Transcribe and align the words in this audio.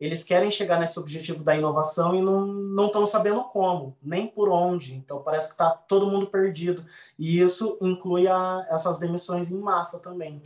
eles 0.00 0.24
querem 0.24 0.50
chegar 0.50 0.80
nesse 0.80 0.98
objetivo 0.98 1.44
da 1.44 1.56
inovação 1.56 2.14
e 2.14 2.20
não 2.20 2.86
estão 2.86 3.06
sabendo 3.06 3.44
como, 3.44 3.96
nem 4.02 4.26
por 4.26 4.48
onde. 4.48 4.94
Então 4.94 5.22
parece 5.22 5.48
que 5.48 5.54
está 5.54 5.70
todo 5.70 6.10
mundo 6.10 6.26
perdido. 6.26 6.84
E 7.18 7.40
isso 7.40 7.78
inclui 7.80 8.26
a, 8.26 8.66
essas 8.70 8.98
demissões 8.98 9.50
em 9.50 9.58
massa 9.58 9.98
também. 9.98 10.42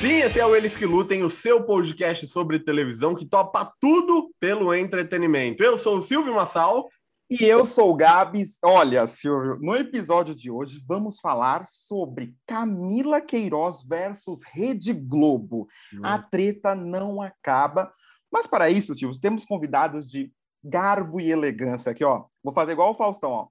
Sim, 0.00 0.20
esse 0.20 0.40
é 0.40 0.46
o 0.46 0.56
Eles 0.56 0.74
que 0.74 0.86
Lutem, 0.86 1.22
o 1.24 1.28
seu 1.28 1.62
podcast 1.62 2.26
sobre 2.26 2.58
televisão 2.58 3.14
que 3.14 3.26
topa 3.26 3.70
tudo 3.78 4.30
pelo 4.40 4.74
entretenimento. 4.74 5.62
Eu 5.62 5.76
sou 5.76 5.98
o 5.98 6.02
Silvio 6.02 6.34
Massal. 6.34 6.88
E 7.30 7.44
eu 7.44 7.64
sou 7.64 7.92
o 7.92 7.94
Gabs. 7.94 8.58
Olha, 8.60 9.06
Silvio, 9.06 9.56
no 9.60 9.76
episódio 9.76 10.34
de 10.34 10.50
hoje 10.50 10.84
vamos 10.84 11.20
falar 11.20 11.64
sobre 11.64 12.34
Camila 12.44 13.20
Queiroz 13.20 13.84
versus 13.84 14.42
Rede 14.42 14.92
Globo. 14.92 15.68
Hum. 15.94 16.00
A 16.02 16.18
treta 16.18 16.74
não 16.74 17.22
acaba. 17.22 17.94
Mas 18.32 18.48
para 18.48 18.68
isso, 18.68 18.96
Silvio, 18.96 19.20
temos 19.20 19.44
convidados 19.44 20.10
de 20.10 20.32
garbo 20.62 21.20
e 21.20 21.30
elegância 21.30 21.92
aqui, 21.92 22.04
ó. 22.04 22.24
Vou 22.42 22.52
fazer 22.52 22.72
igual 22.72 22.90
o 22.90 22.96
Faustão, 22.96 23.30
ó. 23.30 23.48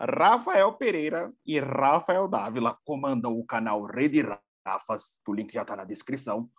Rafael 0.00 0.72
Pereira 0.72 1.32
e 1.46 1.60
Rafael 1.60 2.26
Dávila 2.26 2.76
comandam 2.84 3.38
o 3.38 3.46
canal 3.46 3.84
Rede 3.84 4.26
Rafas, 4.66 5.20
o 5.28 5.32
link 5.32 5.52
já 5.52 5.62
está 5.62 5.76
na 5.76 5.84
descrição, 5.84 6.50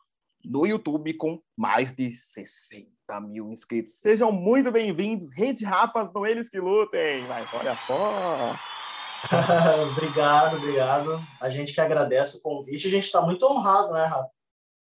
no 0.45 0.65
YouTube 0.65 1.13
com 1.15 1.41
mais 1.55 1.93
de 1.93 2.11
60 2.11 2.87
mil 3.21 3.49
inscritos. 3.49 3.95
Sejam 3.95 4.31
muito 4.31 4.71
bem-vindos, 4.71 5.29
Rede 5.31 5.65
Rapas 5.65 6.13
no 6.13 6.25
Eles 6.25 6.49
que 6.49 6.59
Lutem. 6.59 7.25
Vai, 7.25 7.45
olha 7.53 7.77
só. 7.87 8.55
obrigado, 9.91 10.57
obrigado. 10.57 11.21
A 11.39 11.49
gente 11.49 11.73
que 11.73 11.81
agradece 11.81 12.37
o 12.37 12.41
convite. 12.41 12.87
A 12.87 12.91
gente 12.91 13.05
está 13.05 13.21
muito 13.21 13.45
honrado, 13.45 13.91
né, 13.93 14.05
Rafa? 14.05 14.29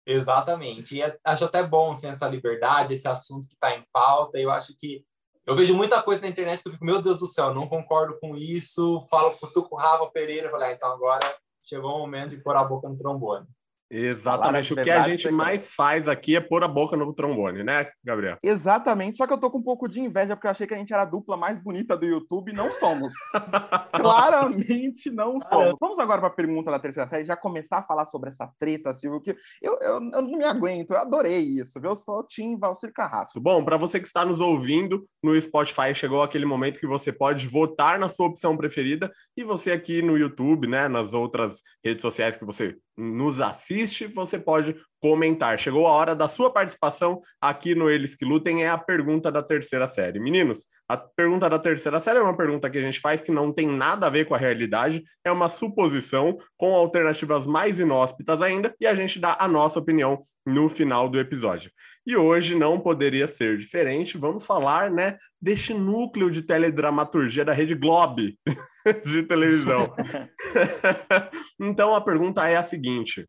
Exatamente. 0.05 0.95
E 0.95 1.01
é, 1.01 1.17
acho 1.23 1.45
até 1.45 1.63
bom 1.63 1.91
assim, 1.91 2.07
essa 2.07 2.27
liberdade, 2.27 2.93
esse 2.93 3.07
assunto 3.07 3.47
que 3.47 3.53
está 3.53 3.75
em 3.75 3.83
pauta. 3.91 4.39
Eu 4.39 4.51
acho 4.51 4.75
que 4.77 5.05
eu 5.45 5.55
vejo 5.55 5.75
muita 5.75 6.01
coisa 6.01 6.21
na 6.21 6.27
internet 6.27 6.61
que 6.61 6.69
eu 6.69 6.73
fico, 6.73 6.85
meu 6.85 7.01
Deus 7.01 7.17
do 7.17 7.27
céu, 7.27 7.53
não 7.53 7.67
concordo 7.67 8.17
com 8.19 8.35
isso. 8.35 9.01
Falo 9.09 9.35
com 9.37 9.75
o 9.75 9.77
Rafa 9.77 10.07
Pereira, 10.07 10.49
falei, 10.49 10.69
ah, 10.69 10.73
então 10.73 10.91
agora 10.91 11.35
chegou 11.61 11.95
o 11.95 11.99
momento 11.99 12.29
de 12.29 12.41
pôr 12.41 12.55
a 12.55 12.63
boca 12.63 12.87
no 12.87 12.97
trombone. 12.97 13.45
Exatamente. 13.93 14.73
O 14.73 14.75
que 14.75 14.89
a 14.89 15.03
gente 15.03 15.29
mais 15.29 15.71
faz 15.73 16.07
aqui 16.07 16.35
é 16.35 16.41
pôr 16.41 16.63
a 16.63 16.67
boca 16.67 16.97
no 16.97 17.13
trombone, 17.13 17.63
né, 17.63 17.87
Gabriel? 18.03 18.37
Exatamente. 18.41 19.17
Só 19.17 19.27
que 19.27 19.33
eu 19.33 19.37
tô 19.37 19.51
com 19.51 19.59
um 19.59 19.63
pouco 19.63 19.87
de 19.87 19.99
inveja 19.99 20.35
porque 20.35 20.47
eu 20.47 20.51
achei 20.51 20.65
que 20.65 20.73
a 20.73 20.77
gente 20.77 20.91
era 20.91 21.03
a 21.03 21.05
dupla 21.05 21.37
mais 21.37 21.59
bonita 21.59 21.95
do 21.95 22.05
YouTube. 22.05 22.51
Não 22.53 22.73
somos. 22.73 23.13
Claramente 23.93 25.11
não 25.11 25.39
somos. 25.39 25.75
Vamos 25.79 25.99
agora 25.99 26.19
para 26.19 26.29
a 26.29 26.33
pergunta 26.33 26.71
da 26.71 26.79
terceira 26.79 27.07
série. 27.07 27.25
Já 27.25 27.37
começar 27.37 27.77
a 27.77 27.83
falar 27.83 28.07
sobre 28.07 28.29
essa 28.29 28.51
treta, 28.57 28.93
Silvio, 28.95 29.21
que 29.21 29.35
eu, 29.61 29.77
eu, 29.79 29.93
eu 30.11 30.21
não 30.21 30.37
me 30.37 30.43
aguento. 30.43 30.91
Eu 30.91 30.97
adorei 30.97 31.41
isso, 31.41 31.79
viu? 31.79 31.91
Eu 31.91 31.97
sou 31.97 32.19
o 32.19 32.23
Tim 32.23 32.57
Valcir 32.57 32.91
Carrasco. 32.91 33.39
Bom, 33.39 33.63
para 33.63 33.77
você 33.77 33.99
que 33.99 34.07
está 34.07 34.25
nos 34.25 34.41
ouvindo 34.41 35.05
no 35.23 35.39
Spotify, 35.39 35.93
chegou 35.93 36.23
aquele 36.23 36.45
momento 36.45 36.79
que 36.79 36.87
você 36.87 37.11
pode 37.11 37.47
votar 37.47 37.99
na 37.99 38.09
sua 38.09 38.25
opção 38.25 38.57
preferida 38.57 39.11
e 39.37 39.43
você 39.43 39.71
aqui 39.71 40.01
no 40.01 40.17
YouTube, 40.17 40.67
né, 40.67 40.87
nas 40.87 41.13
outras 41.13 41.61
redes 41.83 42.01
sociais 42.01 42.35
que 42.35 42.45
você 42.45 42.75
nos 42.97 43.41
assiste, 43.41 44.07
você 44.07 44.37
pode 44.37 44.75
comentar. 45.01 45.59
Chegou 45.59 45.85
a 45.85 45.91
hora 45.91 46.15
da 46.15 46.27
sua 46.27 46.49
participação 46.51 47.21
aqui 47.41 47.75
no 47.75 47.89
Eles 47.89 48.15
que 48.15 48.23
Lutem, 48.23 48.63
é 48.63 48.69
a 48.69 48.77
pergunta 48.77 49.31
da 49.31 49.43
terceira 49.43 49.85
série. 49.85 50.19
Meninos, 50.19 50.65
a 50.87 50.95
pergunta 50.95 51.49
da 51.49 51.59
terceira 51.59 51.99
série 51.99 52.19
é 52.19 52.21
uma 52.21 52.37
pergunta 52.37 52.69
que 52.69 52.77
a 52.77 52.81
gente 52.81 52.99
faz 52.99 53.19
que 53.19 53.31
não 53.31 53.51
tem 53.51 53.67
nada 53.67 54.07
a 54.07 54.09
ver 54.09 54.25
com 54.25 54.33
a 54.33 54.37
realidade, 54.37 55.03
é 55.25 55.31
uma 55.31 55.49
suposição 55.49 56.37
com 56.55 56.73
alternativas 56.73 57.45
mais 57.45 57.79
inóspitas 57.79 58.41
ainda, 58.41 58.73
e 58.79 58.87
a 58.87 58.95
gente 58.95 59.19
dá 59.19 59.35
a 59.39 59.47
nossa 59.47 59.79
opinião 59.79 60.21
no 60.45 60.69
final 60.69 61.09
do 61.09 61.19
episódio. 61.19 61.71
E 62.05 62.17
hoje 62.17 62.53
não 62.53 62.79
poderia 62.79 63.27
ser 63.27 63.57
diferente, 63.57 64.17
vamos 64.17 64.45
falar, 64.45 64.91
né, 64.91 65.17
deste 65.41 65.73
núcleo 65.73 66.29
de 66.29 66.41
teledramaturgia 66.41 67.45
da 67.45 67.53
Rede 67.53 67.75
Globe 67.75 68.37
de 69.05 69.23
televisão. 69.23 69.93
então 71.59 71.95
a 71.95 72.01
pergunta 72.01 72.47
é 72.47 72.57
a 72.57 72.63
seguinte: 72.63 73.27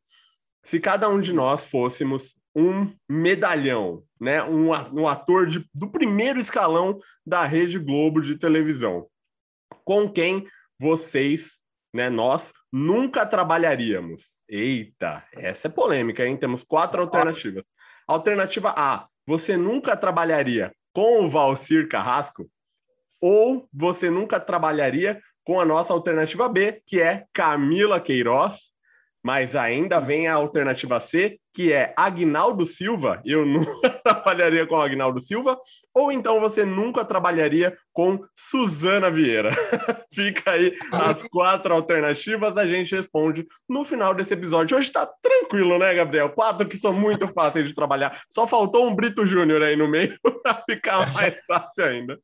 se 0.65 0.81
cada 0.81 1.09
um 1.09 1.21
de 1.21 1.33
nós 1.33 1.65
fôssemos 1.67 2.35
um 2.57 2.93
medalhão, 3.09 4.03
né, 4.21 4.43
um, 4.43 4.71
um 4.93 5.09
ator 5.09 5.47
de, 5.47 5.69
do 5.73 5.91
primeiro 5.91 6.41
escalão 6.41 6.99
da 7.25 7.45
Rede 7.45 7.79
Globo 7.79 8.21
de 8.21 8.37
televisão, 8.37 9.07
com 9.85 10.09
quem 10.09 10.47
vocês, 10.81 11.61
né, 11.95 12.11
nós 12.11 12.53
nunca 12.73 13.25
trabalharíamos? 13.25 14.43
Eita, 14.49 15.25
essa 15.33 15.69
é 15.69 15.71
polêmica, 15.71 16.27
hein? 16.27 16.37
Temos 16.37 16.65
quatro 16.65 17.01
alternativas. 17.01 17.65
Alternativa 18.07 18.75
A: 18.77 19.07
você 19.27 19.57
nunca 19.57 19.97
trabalharia 19.97 20.73
com 20.93 21.25
o 21.25 21.31
Valcir 21.31 21.89
Carrasco? 21.89 22.49
Ou 23.21 23.69
você 23.73 24.11
nunca 24.11 24.39
trabalharia 24.39 25.21
com 25.45 25.61
a 25.61 25.65
nossa 25.65 25.93
alternativa 25.93 26.49
B, 26.49 26.83
que 26.87 27.01
é 27.01 27.25
Camila 27.33 28.01
Queiroz, 28.01 28.74
mas 29.25 29.57
ainda 29.57 29.99
vem 30.01 30.27
a 30.27 30.35
alternativa 30.35 31.01
C, 31.01 31.39
que 31.55 31.73
é 31.73 31.95
Agnaldo 31.97 32.67
Silva. 32.67 33.23
Eu 33.25 33.47
nunca 33.47 33.89
trabalharia 33.89 34.67
com 34.67 34.79
Agnaldo 34.79 35.19
Silva, 35.19 35.59
ou 35.95 36.13
então 36.13 36.39
você 36.39 36.65
nunca 36.65 37.05
trabalharia 37.05 37.75
com 37.91 38.23
Suzana 38.37 39.11
Vieira. 39.11 39.51
Fica 40.13 40.51
aí 40.51 40.77
as 40.93 41.23
quatro 41.33 41.73
alternativas, 41.73 42.59
a 42.59 42.67
gente 42.67 42.95
responde 42.95 43.47
no 43.67 43.83
final 43.85 44.13
desse 44.13 44.35
episódio. 44.35 44.77
Hoje 44.77 44.93
tá 44.93 45.11
tranquilo, 45.23 45.79
né, 45.79 45.95
Gabriel? 45.95 46.29
Quatro 46.29 46.69
que 46.69 46.77
são 46.77 46.93
muito 46.93 47.27
fáceis 47.29 47.67
de 47.67 47.75
trabalhar. 47.75 48.21
Só 48.29 48.47
faltou 48.47 48.87
um 48.87 48.95
Brito 48.95 49.27
Júnior 49.27 49.63
aí 49.63 49.75
no 49.75 49.89
meio 49.89 50.15
para 50.43 50.63
ficar 50.69 51.11
mais 51.15 51.35
fácil 51.47 51.85
ainda. 51.85 52.19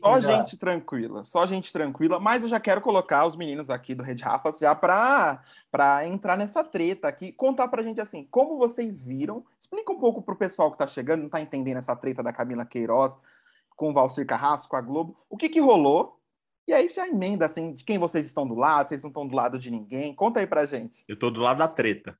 Só 0.00 0.20
gente 0.20 0.56
tranquila, 0.56 1.24
só 1.24 1.46
gente 1.46 1.72
tranquila, 1.72 2.20
mas 2.20 2.42
eu 2.44 2.48
já 2.48 2.60
quero 2.60 2.80
colocar 2.80 3.26
os 3.26 3.34
meninos 3.34 3.68
aqui 3.68 3.94
do 3.94 4.04
Red 4.04 4.16
Rafas 4.16 4.58
já 4.58 4.74
para 4.74 6.06
entrar 6.06 6.36
nessa 6.36 6.62
treta 6.62 7.08
aqui, 7.08 7.32
contar 7.32 7.66
pra 7.68 7.82
gente 7.82 8.00
assim, 8.00 8.24
como 8.30 8.56
vocês 8.56 9.02
viram, 9.02 9.44
explica 9.58 9.92
um 9.92 9.98
pouco 9.98 10.22
pro 10.22 10.36
pessoal 10.36 10.70
que 10.70 10.78
tá 10.78 10.86
chegando, 10.86 11.22
não 11.22 11.28
tá 11.28 11.40
entendendo 11.40 11.78
essa 11.78 11.96
treta 11.96 12.22
da 12.22 12.32
Camila 12.32 12.64
Queiroz 12.64 13.18
com 13.74 13.90
o 13.90 13.92
Valcir 13.92 14.26
Carrasco, 14.26 14.70
com 14.70 14.76
a 14.76 14.80
Globo, 14.80 15.16
o 15.28 15.36
que 15.36 15.48
que 15.48 15.58
rolou, 15.58 16.20
e 16.68 16.72
aí 16.72 16.88
se 16.88 17.00
a 17.00 17.08
emenda, 17.08 17.44
assim, 17.44 17.74
de 17.74 17.84
quem 17.84 17.98
vocês 17.98 18.26
estão 18.26 18.46
do 18.46 18.54
lado, 18.54 18.86
vocês 18.86 19.02
não 19.02 19.08
estão 19.08 19.26
do 19.26 19.34
lado 19.34 19.58
de 19.58 19.70
ninguém, 19.70 20.14
conta 20.14 20.38
aí 20.40 20.46
pra 20.46 20.64
gente. 20.64 21.04
Eu 21.08 21.18
tô 21.18 21.30
do 21.30 21.40
lado 21.40 21.58
da 21.58 21.68
treta. 21.68 22.16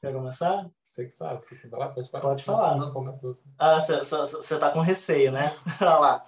Quer 0.00 0.12
começar? 0.12 0.68
Você 0.98 1.06
que 1.06 1.14
sabe, 1.14 1.42
falar, 1.70 1.88
pode 1.90 2.10
falar. 2.10 2.22
Pode 2.22 2.44
falar. 2.44 2.76
Não, 2.76 2.92
começa 2.92 3.22
você. 3.22 3.44
Ah, 3.56 3.78
você 3.78 4.58
tá 4.58 4.70
com 4.70 4.80
receio, 4.80 5.30
né? 5.30 5.54
Olha 5.80 5.94
lá. 5.96 6.24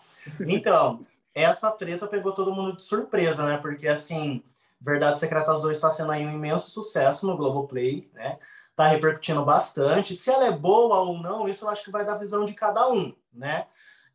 Então, 0.47 1.05
essa 1.35 1.73
treta 1.73 2.07
pegou 2.07 2.33
todo 2.33 2.55
mundo 2.55 2.77
de 2.77 2.85
surpresa, 2.85 3.45
né? 3.45 3.57
Porque, 3.57 3.89
assim, 3.89 4.45
Verdade 4.81 5.19
Secretas 5.19 5.63
2 5.63 5.77
está 5.77 5.91
sendo 5.91 6.13
aí 6.13 6.25
um 6.25 6.33
imenso 6.33 6.71
sucesso 6.71 7.27
no 7.27 7.37
Globoplay, 7.37 8.09
né? 8.15 8.39
Tá 8.77 8.87
repercutindo 8.87 9.45
bastante. 9.45 10.15
Se 10.15 10.31
ela 10.31 10.47
é 10.47 10.53
boa 10.53 11.01
ou 11.01 11.19
não, 11.21 11.49
isso 11.49 11.65
eu 11.65 11.69
acho 11.69 11.83
que 11.83 11.91
vai 11.91 12.05
dar 12.05 12.15
visão 12.19 12.45
de 12.45 12.55
cada 12.55 12.89
um, 12.89 13.13
né? 13.35 13.67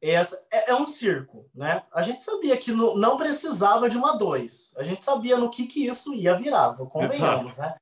Essa, 0.02 0.42
é, 0.50 0.72
é 0.72 0.76
um 0.76 0.88
circo, 0.88 1.50
né? 1.54 1.84
A 1.94 2.02
gente 2.02 2.24
sabia 2.24 2.56
que 2.56 2.72
no, 2.72 2.98
não 2.98 3.18
precisava 3.18 3.90
de 3.90 3.98
uma 3.98 4.18
2. 4.18 4.74
A 4.78 4.84
gente 4.84 5.04
sabia 5.04 5.36
no 5.36 5.50
que, 5.50 5.68
que 5.68 5.86
isso 5.86 6.14
ia 6.14 6.38
virar, 6.38 6.76
convenhamos, 6.76 7.58
né? 7.58 7.76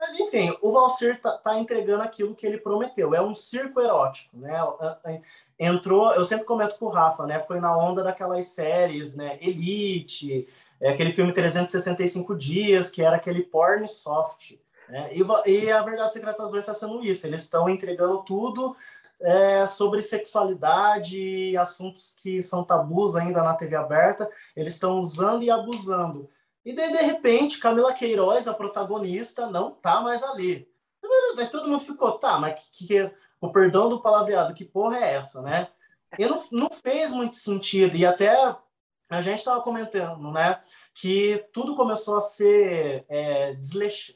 Mas 0.00 0.14
enfim, 0.18 0.56
o 0.62 0.72
Valsir 0.72 1.20
tá, 1.20 1.32
tá, 1.32 1.58
entregando 1.58 2.02
aquilo 2.02 2.34
que 2.34 2.46
ele 2.46 2.58
prometeu. 2.58 3.14
É 3.14 3.20
um 3.20 3.34
circo 3.34 3.80
erótico, 3.80 4.36
né? 4.36 4.56
Entrou, 5.58 6.12
eu 6.12 6.24
sempre 6.24 6.44
comento 6.44 6.78
com 6.78 6.86
o 6.86 6.90
Rafa, 6.90 7.26
né? 7.26 7.40
Foi 7.40 7.58
na 7.58 7.76
onda 7.76 8.02
daquelas 8.02 8.46
séries, 8.46 9.16
né? 9.16 9.38
Elite, 9.40 10.48
é 10.80 10.90
aquele 10.90 11.10
filme 11.10 11.32
365 11.32 12.36
dias, 12.36 12.90
que 12.90 13.02
era 13.02 13.16
aquele 13.16 13.42
porn 13.42 13.86
soft. 13.88 14.54
Né? 14.88 15.10
E, 15.12 15.50
e 15.50 15.70
a 15.70 15.82
Verdade 15.82 16.12
Secreta 16.12 16.42
2 16.44 16.54
está 16.54 16.72
sendo 16.72 17.04
isso. 17.04 17.26
Eles 17.26 17.42
estão 17.42 17.68
entregando 17.68 18.22
tudo 18.22 18.76
é, 19.20 19.66
sobre 19.66 20.00
sexualidade, 20.00 21.56
assuntos 21.56 22.14
que 22.16 22.40
são 22.40 22.64
tabus 22.64 23.16
ainda 23.16 23.42
na 23.42 23.54
TV 23.54 23.76
aberta. 23.76 24.30
Eles 24.56 24.74
estão 24.74 25.00
usando 25.00 25.42
e 25.42 25.50
abusando. 25.50 26.28
E 26.68 26.74
daí, 26.74 26.92
de 26.92 26.98
repente, 26.98 27.58
Camila 27.58 27.94
Queiroz, 27.94 28.46
a 28.46 28.52
protagonista, 28.52 29.46
não 29.46 29.70
tá 29.70 30.02
mais 30.02 30.22
ali. 30.22 30.70
Daí 31.34 31.48
todo 31.48 31.66
mundo 31.66 31.80
ficou, 31.80 32.18
tá, 32.18 32.38
mas 32.38 32.68
que, 32.70 32.86
que, 32.86 33.10
o 33.40 33.50
perdão 33.50 33.88
do 33.88 34.02
palavreado, 34.02 34.52
que 34.52 34.66
porra 34.66 34.98
é 34.98 35.14
essa, 35.14 35.40
né? 35.40 35.68
E 36.18 36.26
não, 36.26 36.38
não 36.52 36.68
fez 36.68 37.10
muito 37.10 37.36
sentido. 37.36 37.96
E 37.96 38.04
até 38.04 38.36
a 39.08 39.22
gente 39.22 39.38
estava 39.38 39.62
comentando, 39.62 40.30
né, 40.30 40.60
que 40.92 41.42
tudo 41.54 41.74
começou 41.74 42.18
a 42.18 42.20
ser 42.20 43.06
é, 43.08 43.56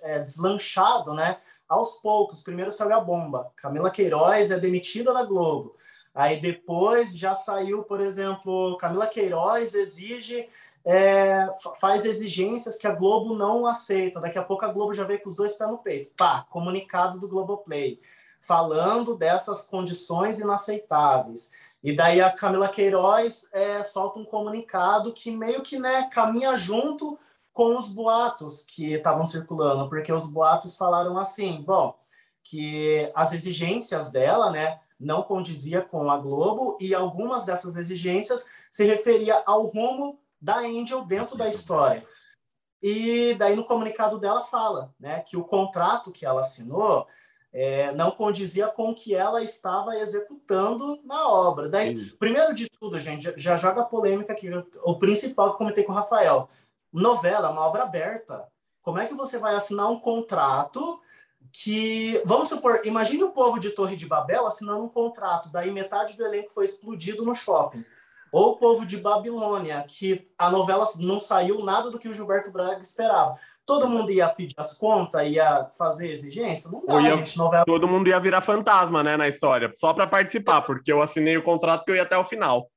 é, 0.03 0.19
deslanchado, 0.19 1.15
né, 1.15 1.41
aos 1.67 2.03
poucos. 2.03 2.43
Primeiro 2.43 2.71
saiu 2.71 2.93
a 2.93 3.01
bomba. 3.01 3.51
Camila 3.57 3.91
Queiroz 3.91 4.51
é 4.51 4.59
demitida 4.59 5.11
da 5.15 5.25
Globo. 5.25 5.71
Aí 6.15 6.39
depois 6.39 7.17
já 7.17 7.35
saiu, 7.35 7.83
por 7.85 7.99
exemplo, 7.99 8.77
Camila 8.77 9.07
Queiroz 9.07 9.73
exige 9.73 10.51
é, 10.85 11.47
faz 11.81 12.05
exigências 12.05 12.77
que 12.77 12.87
a 12.87 12.95
Globo 12.95 13.35
não 13.35 13.67
aceita. 13.67 14.21
Daqui 14.21 14.39
a 14.39 14.43
pouco 14.43 14.65
a 14.65 14.73
Globo 14.73 14.95
já 14.95 15.05
veio 15.05 15.21
com 15.21 15.29
os 15.29 15.37
dois 15.37 15.53
pés 15.53 15.71
no 15.71 15.79
peito. 15.79 16.13
Pá, 16.17 16.47
comunicado 16.51 17.19
do 17.19 17.29
Globoplay. 17.29 18.01
falando 18.41 19.17
dessas 19.17 19.65
condições 19.65 20.41
inaceitáveis. 20.41 21.53
E 21.83 21.95
daí 21.95 22.21
a 22.21 22.31
Camila 22.31 22.69
Queiroz 22.69 23.49
é, 23.53 23.83
solta 23.83 24.19
um 24.19 24.25
comunicado 24.25 25.13
que 25.13 25.31
meio 25.31 25.63
que 25.63 25.79
né, 25.79 26.09
caminha 26.13 26.57
junto 26.57 27.19
com 27.53 27.77
os 27.77 27.89
boatos 27.89 28.65
que 28.65 28.95
estavam 28.95 29.25
circulando, 29.25 29.89
porque 29.89 30.13
os 30.13 30.27
boatos 30.27 30.77
falaram 30.77 31.19
assim, 31.19 31.63
bom, 31.63 31.95
que 32.43 33.11
as 33.15 33.33
exigências 33.33 34.11
dela, 34.11 34.51
né, 34.51 34.81
não 34.99 35.23
condizia 35.23 35.83
com 35.83 36.11
a 36.11 36.17
Globo 36.17 36.77
e 36.81 36.95
algumas 36.95 37.45
dessas 37.45 37.77
exigências 37.77 38.49
se 38.71 38.85
referia 38.85 39.43
ao 39.45 39.67
rumo 39.67 40.19
da 40.43 40.59
Angel 40.59 41.05
dentro 41.05 41.37
da 41.37 41.49
história. 41.49 42.05
E 42.83 43.35
daí 43.35 43.55
no 43.55 43.65
comunicado 43.65 44.19
dela 44.19 44.43
fala, 44.43 44.93
né, 44.99 45.21
que 45.21 45.37
o 45.37 45.45
contrato 45.45 46.11
que 46.11 46.27
ela 46.27 46.41
assinou 46.41 47.07
é, 47.53 47.93
não 47.93 48.11
condizia 48.11 48.67
com 48.67 48.91
o 48.91 48.95
que 48.95 49.15
ela 49.15 49.41
estava 49.41 49.97
executando 49.97 51.01
na 51.05 51.29
obra. 51.29 51.69
Daí, 51.69 52.11
primeiro 52.19 52.53
de 52.53 52.69
tudo, 52.69 52.99
gente, 52.99 53.33
já 53.37 53.57
joga 53.57 53.83
a 53.83 53.87
polêmica 53.87 54.33
aqui, 54.33 54.51
o 54.83 54.99
principal 54.99 55.51
que 55.51 55.55
eu 55.55 55.59
comentei 55.59 55.85
com 55.85 55.93
o 55.93 55.95
Rafael. 55.95 56.49
Novela, 56.93 57.51
uma 57.51 57.67
obra 57.67 57.85
aberta. 57.85 58.49
Como 58.83 58.99
é 58.99 59.07
que 59.07 59.15
você 59.15 59.39
vai 59.39 59.55
assinar 59.55 59.89
um 59.89 60.01
contrato 60.01 61.01
que, 61.53 62.21
vamos 62.25 62.49
supor, 62.49 62.81
imagine 62.85 63.23
o 63.23 63.31
povo 63.31 63.61
de 63.61 63.71
Torre 63.71 63.97
de 63.97 64.07
Babel 64.07 64.47
assinando 64.47 64.83
um 64.83 64.89
contrato, 64.89 65.51
daí 65.51 65.71
metade 65.71 66.17
do 66.17 66.25
elenco 66.25 66.51
foi 66.51 66.65
explodido 66.65 67.25
no 67.25 67.35
shopping. 67.35 67.85
Ou 68.33 68.53
o 68.53 68.57
povo 68.57 68.87
de 68.87 68.97
Babilônia, 68.97 69.85
que 69.87 70.27
a 70.39 70.51
novela 70.51 70.89
não 70.97 71.21
saiu 71.21 71.59
nada 71.59 71.91
do 71.91 71.99
que 71.99 72.09
o 72.09 72.15
Gilberto 72.15 72.51
Braga 72.51 72.81
esperava. 72.81 73.37
Todo 73.67 73.89
mundo 73.89 74.11
ia 74.11 74.27
pedir 74.27 74.55
as 74.57 74.73
contas, 74.73 75.31
ia 75.31 75.69
fazer 75.77 76.11
exigência? 76.11 76.71
Não 76.71 76.85
dá, 76.85 76.99
ia, 77.03 77.17
gente. 77.19 77.37
Novela... 77.37 77.65
Todo 77.67 77.87
mundo 77.87 78.09
ia 78.09 78.19
virar 78.19 78.41
fantasma, 78.41 79.03
né, 79.03 79.19
na 79.19 79.29
história, 79.29 79.71
só 79.77 79.93
para 79.93 80.07
participar, 80.07 80.63
porque 80.63 80.91
eu 80.91 81.03
assinei 81.03 81.37
o 81.37 81.43
contrato 81.43 81.85
que 81.85 81.91
eu 81.91 81.97
ia 81.97 82.03
até 82.03 82.17
o 82.17 82.25
final. 82.25 82.71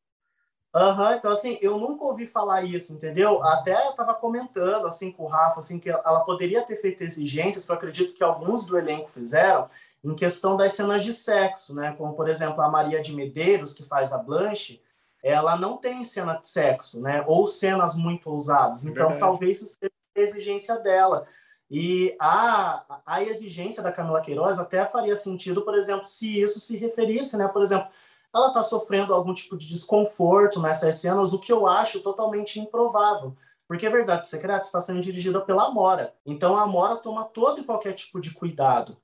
Aham, 0.75 1.11
uhum, 1.11 1.15
então 1.15 1.31
assim, 1.31 1.57
eu 1.61 1.77
nunca 1.77 2.03
ouvi 2.03 2.27
falar 2.27 2.63
isso, 2.63 2.91
entendeu? 2.91 3.41
Até 3.41 3.89
estava 3.89 4.13
comentando 4.13 4.85
assim 4.85 5.09
com 5.09 5.23
o 5.23 5.27
Rafa, 5.27 5.59
assim, 5.59 5.79
que 5.79 5.89
ela 5.89 6.19
poderia 6.25 6.63
ter 6.63 6.75
feito 6.75 7.01
exigências, 7.01 7.65
que 7.65 7.71
eu 7.71 7.75
acredito 7.77 8.13
que 8.13 8.21
alguns 8.21 8.65
do 8.65 8.77
elenco 8.77 9.09
fizeram, 9.09 9.69
em 10.03 10.13
questão 10.13 10.57
das 10.57 10.73
cenas 10.73 11.01
de 11.01 11.13
sexo, 11.13 11.73
né? 11.73 11.95
Como, 11.97 12.13
por 12.13 12.27
exemplo, 12.27 12.61
a 12.61 12.69
Maria 12.69 13.01
de 13.01 13.15
Medeiros, 13.15 13.73
que 13.73 13.85
faz 13.85 14.11
a 14.11 14.17
Blanche, 14.17 14.81
ela 15.25 15.57
não 15.57 15.77
tem 15.77 16.04
cena 16.04 16.36
de 16.36 16.48
sexo, 16.48 17.01
né? 17.01 17.24
Ou 17.25 17.48
cenas 17.48 17.95
muito 17.95 18.30
ousadas. 18.30 18.86
Então, 18.86 19.10
é 19.10 19.18
talvez 19.18 19.60
isso 19.60 19.80
seja 19.80 19.92
a 20.16 20.22
exigência 20.22 20.77
dela. 20.77 21.25
E 21.69 22.16
a, 22.22 23.01
a 23.04 23.24
exigência 23.24 23.81
da 23.81 23.92
Camila 23.92 24.22
Queiroz 24.22 24.60
até 24.60 24.86
faria 24.86 25.16
sentido, 25.16 25.63
por 25.63 25.74
exemplo, 25.74 26.06
se 26.06 26.39
isso 26.39 26.60
se 26.60 26.77
referisse, 26.77 27.36
né? 27.38 27.48
Por 27.48 27.63
exemplo, 27.63 27.88
ela 28.31 28.50
está 28.50 28.62
sofrendo 28.62 29.16
algum 29.16 29.33
tipo 29.33 29.57
de 29.57 29.68
desconforto 29.68 30.62
nessas 30.62 30.98
cenas, 30.98 31.33
o 31.33 31.39
que 31.39 31.51
eu 31.51 31.66
acho 31.66 32.01
totalmente 32.01 32.60
improvável. 32.60 33.36
Porque 33.68 33.88
a 33.88 33.89
Verdade 33.89 34.27
Secreta 34.27 34.63
está 34.63 34.80
sendo 34.80 35.01
dirigida 35.01 35.42
pela 35.42 35.66
Amora. 35.66 36.13
Então 36.24 36.56
a 36.56 36.62
Amora 36.62 36.98
toma 36.98 37.25
todo 37.25 37.62
e 37.62 37.63
qualquer 37.63 37.94
tipo 37.94 38.22
de 38.22 38.31
cuidado. 38.31 38.95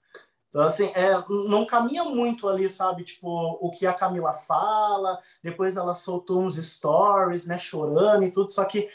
Então, 0.52 0.64
assim, 0.64 0.92
é, 0.94 1.12
não 1.48 1.66
caminha 1.66 2.04
muito 2.04 2.50
ali, 2.50 2.70
sabe? 2.70 3.06
Tipo, 3.06 3.58
o 3.62 3.72
que 3.72 3.88
a 3.88 3.94
Camila 3.94 4.34
fala, 4.34 5.18
depois 5.42 5.78
ela 5.78 5.94
soltou 5.94 6.42
uns 6.42 6.58
stories, 6.58 7.48
né, 7.48 7.58
chorando 7.58 8.26
e 8.26 8.32
tudo, 8.32 8.52
só 8.52 8.66
que 8.66 8.90